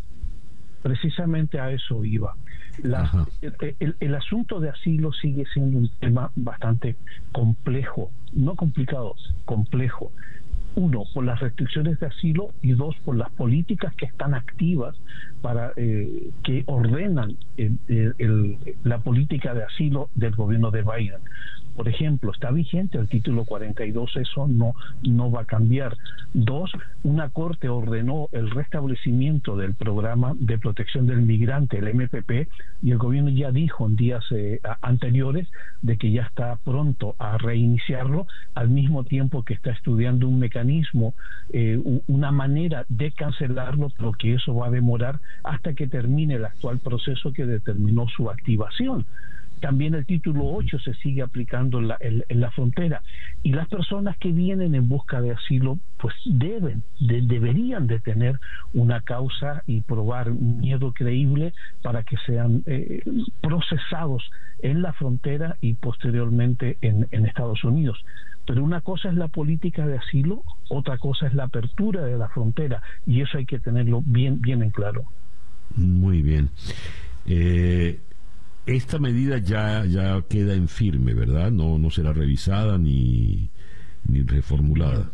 Precisamente 0.81 1.59
a 1.59 1.71
eso 1.71 2.03
iba. 2.05 2.35
el, 2.81 4.15
asunto 4.15 4.59
de 4.59 4.69
asilo 4.69 5.11
sigue 5.13 5.45
siendo 5.53 5.79
un 5.79 5.89
tema 5.99 6.31
bastante 6.35 6.95
complejo, 7.31 8.11
no 8.33 8.55
complicado, 8.55 9.15
complejo. 9.45 10.11
Uno, 10.75 11.03
por 11.13 11.23
las 11.23 11.39
restricciones 11.39 11.99
de 11.99 12.07
asilo 12.07 12.49
y 12.61 12.73
dos, 12.73 12.95
por 13.05 13.15
las 13.15 13.29
políticas 13.31 13.93
que 13.95 14.05
están 14.05 14.33
activas 14.33 14.95
para 15.41 15.71
eh, 15.75 16.31
que 16.43 16.63
ordenan 16.65 17.37
la 18.83 18.99
política 18.99 19.53
de 19.53 19.63
asilo 19.63 20.09
del 20.15 20.35
gobierno 20.35 20.71
de 20.71 20.81
Biden 20.81 21.21
por 21.75 21.89
ejemplo, 21.89 22.31
está 22.31 22.51
vigente 22.51 22.97
el 22.97 23.09
título 23.09 23.43
42, 23.43 24.15
eso 24.15 24.47
no, 24.47 24.73
no 25.03 25.29
va 25.29 25.41
a 25.41 25.45
cambiar. 25.45 25.97
Dos, 26.33 26.71
una 27.03 27.29
corte 27.29 27.67
ordenó 27.67 28.29
el 28.31 28.49
restablecimiento 28.49 29.57
del 29.57 29.75
programa 29.75 30.33
de 30.39 30.57
protección 30.57 31.05
del 31.05 31.21
migrante, 31.21 31.77
el 31.77 31.93
MPP, 31.93 32.47
y 32.81 32.91
el 32.91 32.97
gobierno 32.97 33.29
ya 33.29 33.51
dijo 33.51 33.85
en 33.85 33.97
días 33.97 34.23
eh, 34.31 34.61
anteriores 34.81 35.49
de 35.81 35.97
que 35.97 36.11
ya 36.11 36.23
está 36.23 36.57
pronto 36.63 37.15
a 37.19 37.37
reiniciarlo, 37.37 38.25
al 38.53 38.69
mismo 38.69 39.03
tiempo 39.03 39.43
que 39.43 39.53
está 39.53 39.71
estudiando 39.71 40.29
un 40.29 40.39
mecanismo, 40.39 40.64
eh, 41.49 41.79
una 42.07 42.31
manera 42.31 42.85
de 42.89 43.11
cancelarlo, 43.11 43.89
pero 43.97 44.11
que 44.13 44.33
eso 44.33 44.55
va 44.55 44.67
a 44.67 44.71
demorar 44.71 45.19
hasta 45.43 45.73
que 45.73 45.87
termine 45.87 46.35
el 46.35 46.45
actual 46.45 46.79
proceso 46.79 47.31
que 47.33 47.45
determinó 47.45 48.07
su 48.07 48.29
activación. 48.29 49.05
También 49.65 49.95
el 49.95 50.05
título 50.05 50.45
8 50.45 50.77
se 50.77 50.93
sigue 50.93 51.23
aplicando 51.23 51.79
en 51.79 51.87
la, 51.87 51.97
en, 51.99 52.39
la 52.39 52.51
frontera. 52.51 53.01
Y 53.41 53.51
las 53.51 53.67
personas 53.67 54.15
que 54.17 54.31
vienen 54.31 54.75
en 54.75 54.87
busca 54.87 55.21
de 55.21 55.31
asilo, 55.31 55.79
pues 55.97 56.13
deben, 56.23 56.83
deberían 56.99 57.87
de 57.87 57.99
tener 57.99 58.39
una 58.75 59.01
causa 59.01 59.63
y 59.65 59.81
probar 59.81 60.29
miedo 60.29 60.93
creíble 60.93 61.55
para 61.81 62.03
que 62.03 62.15
sean 62.27 62.61
eh, 62.67 63.01
procesados 63.41 64.29
en 64.59 64.83
la 64.83 64.93
frontera 64.93 65.57
y 65.61 65.73
posteriormente 65.73 66.77
en, 66.81 67.07
en 67.09 67.25
Estados 67.25 67.63
Unidos. 67.63 68.05
Pero 68.45 68.63
una 68.63 68.81
cosa 68.81 69.09
es 69.09 69.15
la 69.15 69.29
política 69.29 69.87
de 69.87 69.97
asilo, 69.97 70.43
otra 70.69 70.99
cosa 70.99 71.25
es 71.25 71.33
la 71.33 71.45
apertura 71.45 72.05
de 72.05 72.19
la 72.19 72.29
frontera 72.29 72.83
y 73.07 73.21
eso 73.21 73.39
hay 73.39 73.47
que 73.47 73.57
tenerlo 73.57 74.03
bien, 74.05 74.41
bien 74.41 74.61
en 74.61 74.69
claro. 74.69 75.05
Muy 75.75 76.21
bien. 76.21 76.51
Eh, 77.25 77.99
esta 78.65 78.99
medida 78.99 79.37
ya, 79.37 79.85
ya 79.85 80.21
queda 80.27 80.53
en 80.53 80.67
firme, 80.67 81.13
¿verdad? 81.13 81.51
No, 81.51 81.77
no 81.77 81.89
será 81.91 82.13
revisada 82.13 82.77
ni, 82.77 83.49
ni 84.07 84.21
reformulada. 84.21 85.09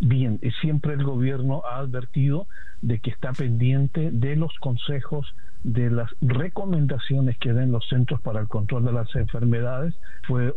Bien, 0.00 0.40
siempre 0.62 0.94
el 0.94 1.04
gobierno 1.04 1.62
ha 1.70 1.78
advertido 1.78 2.46
de 2.80 3.00
que 3.00 3.10
está 3.10 3.32
pendiente 3.32 4.10
de 4.10 4.34
los 4.34 4.56
consejos 4.58 5.26
de 5.62 5.90
las 5.90 6.08
recomendaciones 6.22 7.36
que 7.36 7.52
den 7.52 7.70
los 7.70 7.86
Centros 7.88 8.18
para 8.22 8.40
el 8.40 8.48
Control 8.48 8.82
de 8.82 8.92
las 8.92 9.14
Enfermedades 9.14 9.94
fue 10.26 10.54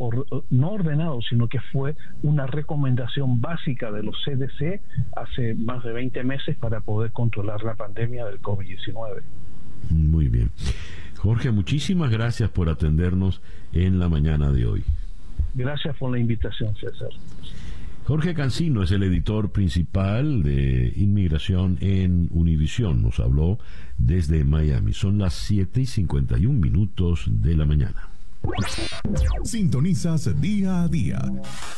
no 0.50 0.72
ordenado, 0.72 1.22
sino 1.22 1.50
que 1.50 1.60
fue 1.60 1.96
una 2.22 2.48
recomendación 2.48 3.42
básica 3.42 3.92
de 3.92 4.04
los 4.04 4.16
CDC 4.24 4.80
hace 5.18 5.56
más 5.56 5.84
de 5.84 5.92
20 5.92 6.24
meses 6.24 6.56
para 6.56 6.80
poder 6.80 7.12
controlar 7.12 7.64
la 7.64 7.76
pandemia 7.76 8.26
del 8.26 8.42
COVID-19. 8.42 9.22
Muy 9.90 10.30
bien. 10.30 10.50
Jorge, 11.24 11.52
muchísimas 11.52 12.12
gracias 12.12 12.50
por 12.50 12.68
atendernos 12.68 13.40
en 13.72 13.98
la 13.98 14.10
mañana 14.10 14.52
de 14.52 14.66
hoy. 14.66 14.84
Gracias 15.54 15.96
por 15.96 16.12
la 16.12 16.20
invitación, 16.20 16.76
César. 16.76 17.12
Jorge 18.04 18.34
Cancino 18.34 18.84
es 18.84 18.92
el 18.92 19.04
editor 19.04 19.54
principal 19.54 20.44
de 20.44 20.92
Inmigración 20.98 21.78
en 21.80 22.28
Univisión. 22.32 23.02
Nos 23.02 23.22
habló 23.22 23.58
desde 23.98 24.44
Miami. 24.44 24.92
Son 24.92 25.18
las 25.18 25.36
7 25.36 25.80
y 25.80 25.86
51 25.86 26.60
minutos 26.60 27.24
de 27.30 27.56
la 27.56 27.66
mañana. 27.66 28.10
Sintonizas 29.46 30.42
día 30.42 30.82
a 30.84 30.90
día 30.90 31.22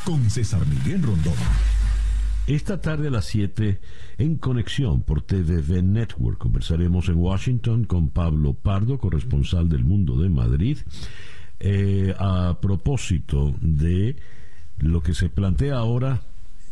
con 0.05 0.27
César 0.27 0.65
Miguel 0.65 1.03
Rondón. 1.03 1.35
Esta 2.47 2.79
tarde 2.79 3.07
a 3.07 3.11
las 3.11 3.25
7 3.25 3.79
en 4.19 4.37
conexión 4.37 5.01
por 5.01 5.23
TVV 5.23 5.81
Network 5.81 6.37
conversaremos 6.37 7.09
en 7.09 7.15
Washington 7.15 7.85
con 7.85 8.09
Pablo 8.09 8.53
Pardo, 8.53 8.99
corresponsal 8.99 9.67
del 9.67 9.83
Mundo 9.83 10.15
de 10.19 10.29
Madrid, 10.29 10.77
eh, 11.59 12.13
a 12.19 12.59
propósito 12.61 13.51
de 13.61 14.17
lo 14.77 15.01
que 15.01 15.15
se 15.15 15.29
plantea 15.29 15.77
ahora 15.77 16.21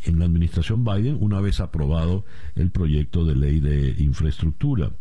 en 0.05 0.19
la 0.19 0.25
administración 0.25 0.83
Biden 0.83 1.17
una 1.19 1.39
vez 1.41 1.59
aprobado 1.59 2.25
el 2.55 2.69
proyecto 2.69 3.25
de 3.25 3.35
ley 3.35 3.59
de 3.59 3.95
infraestructura. 3.97 4.91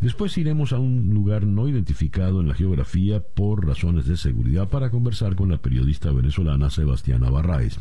Después 0.00 0.38
iremos 0.38 0.72
a 0.72 0.78
un 0.78 1.12
lugar 1.12 1.44
no 1.44 1.68
identificado 1.68 2.40
en 2.40 2.48
la 2.48 2.54
geografía 2.54 3.20
por 3.20 3.66
razones 3.66 4.06
de 4.06 4.16
seguridad 4.16 4.68
para 4.68 4.90
conversar 4.90 5.34
con 5.34 5.50
la 5.50 5.58
periodista 5.58 6.10
venezolana 6.10 6.70
Sebastiana 6.70 7.30
Barraez, 7.30 7.78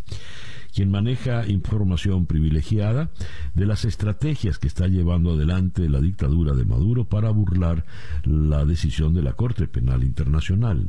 quien 0.74 0.92
maneja 0.92 1.48
información 1.48 2.26
privilegiada 2.26 3.12
de 3.54 3.66
las 3.66 3.86
estrategias 3.86 4.60
que 4.60 4.68
está 4.68 4.88
llevando 4.88 5.34
adelante 5.34 5.90
la 5.90 6.02
dictadura 6.02 6.54
de 6.54 6.66
Maduro 6.66 7.06
para 7.06 7.30
burlar 7.30 7.86
la 8.24 8.66
decisión 8.66 9.14
de 9.14 9.22
la 9.22 9.34
Corte 9.34 9.68
Penal 9.68 10.04
Internacional. 10.04 10.88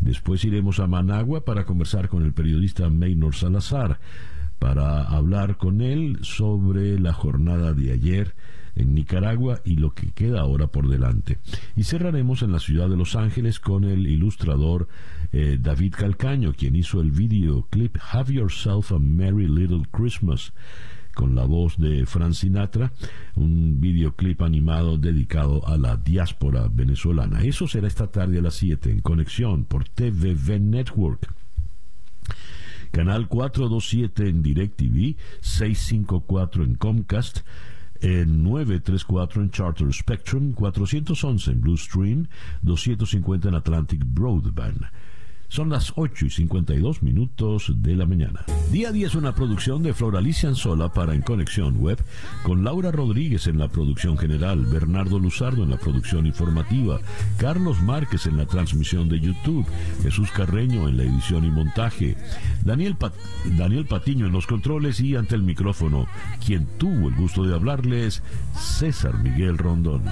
Después 0.00 0.44
iremos 0.44 0.78
a 0.80 0.86
Managua 0.86 1.44
para 1.44 1.64
conversar 1.64 2.08
con 2.08 2.24
el 2.24 2.32
periodista 2.32 2.88
Maynor 2.90 3.34
Salazar, 3.34 3.98
para 4.58 5.02
hablar 5.02 5.56
con 5.56 5.80
él 5.80 6.18
sobre 6.22 6.98
la 6.98 7.12
jornada 7.12 7.72
de 7.72 7.92
ayer 7.92 8.34
en 8.74 8.94
Nicaragua 8.94 9.60
y 9.64 9.76
lo 9.76 9.94
que 9.94 10.12
queda 10.12 10.40
ahora 10.40 10.66
por 10.66 10.88
delante. 10.88 11.38
Y 11.76 11.84
cerraremos 11.84 12.42
en 12.42 12.52
la 12.52 12.60
ciudad 12.60 12.88
de 12.88 12.96
Los 12.96 13.16
Ángeles 13.16 13.58
con 13.58 13.84
el 13.84 14.06
ilustrador 14.06 14.88
eh, 15.32 15.58
David 15.60 15.94
Calcaño, 15.94 16.52
quien 16.52 16.76
hizo 16.76 17.00
el 17.00 17.10
videoclip 17.10 17.96
Have 18.12 18.32
Yourself 18.32 18.92
a 18.92 18.98
Merry 18.98 19.48
Little 19.48 19.82
Christmas 19.90 20.52
con 21.16 21.34
la 21.34 21.44
voz 21.44 21.78
de 21.78 22.04
Frank 22.04 22.34
Sinatra, 22.34 22.92
un 23.36 23.80
videoclip 23.80 24.42
animado 24.42 24.98
dedicado 24.98 25.66
a 25.66 25.78
la 25.78 25.96
diáspora 25.96 26.68
venezolana. 26.68 27.40
Eso 27.40 27.66
será 27.66 27.88
esta 27.88 28.08
tarde 28.08 28.38
a 28.38 28.42
las 28.42 28.54
7 28.56 28.90
en 28.90 29.00
conexión 29.00 29.64
por 29.64 29.88
TVV 29.88 30.60
Network. 30.60 31.32
Canal 32.90 33.28
427 33.28 34.28
en 34.28 34.42
DirecTV, 34.42 35.16
654 35.40 36.64
en 36.64 36.74
Comcast, 36.74 37.40
en 38.00 38.42
934 38.44 39.42
en 39.42 39.50
Charter 39.50 39.92
Spectrum, 39.92 40.52
411 40.52 41.50
en 41.50 41.60
Blue 41.62 41.78
Stream, 41.78 42.28
250 42.60 43.48
en 43.48 43.54
Atlantic 43.54 44.02
Broadband. 44.04 44.86
Son 45.48 45.70
las 45.70 45.92
8 45.94 46.26
y 46.26 46.30
52 46.30 47.02
minutos 47.02 47.72
de 47.76 47.94
la 47.94 48.04
mañana. 48.04 48.44
Día 48.72 48.88
a 48.88 48.92
día 48.92 49.06
es 49.06 49.14
una 49.14 49.34
producción 49.34 49.82
de 49.82 49.94
Floralicia 49.94 50.48
Anzola 50.48 50.92
para 50.92 51.14
En 51.14 51.22
Conexión 51.22 51.76
Web, 51.78 51.98
con 52.42 52.64
Laura 52.64 52.90
Rodríguez 52.90 53.46
en 53.46 53.58
la 53.58 53.68
producción 53.68 54.18
general, 54.18 54.66
Bernardo 54.66 55.18
Luzardo 55.18 55.62
en 55.62 55.70
la 55.70 55.78
producción 55.78 56.26
informativa, 56.26 57.00
Carlos 57.38 57.80
Márquez 57.80 58.26
en 58.26 58.36
la 58.36 58.46
transmisión 58.46 59.08
de 59.08 59.20
YouTube, 59.20 59.66
Jesús 60.02 60.30
Carreño 60.32 60.88
en 60.88 60.96
la 60.96 61.04
edición 61.04 61.44
y 61.44 61.50
montaje, 61.50 62.16
Daniel, 62.64 62.96
Daniel 63.56 63.86
Patiño 63.86 64.26
en 64.26 64.32
los 64.32 64.46
controles 64.46 65.00
y 65.00 65.14
ante 65.14 65.36
el 65.36 65.42
micrófono, 65.42 66.06
quien 66.44 66.66
tuvo 66.78 67.08
el 67.08 67.14
gusto 67.14 67.44
de 67.44 67.54
hablarles, 67.54 68.22
César 68.58 69.16
Miguel 69.22 69.58
Rondón. 69.58 70.02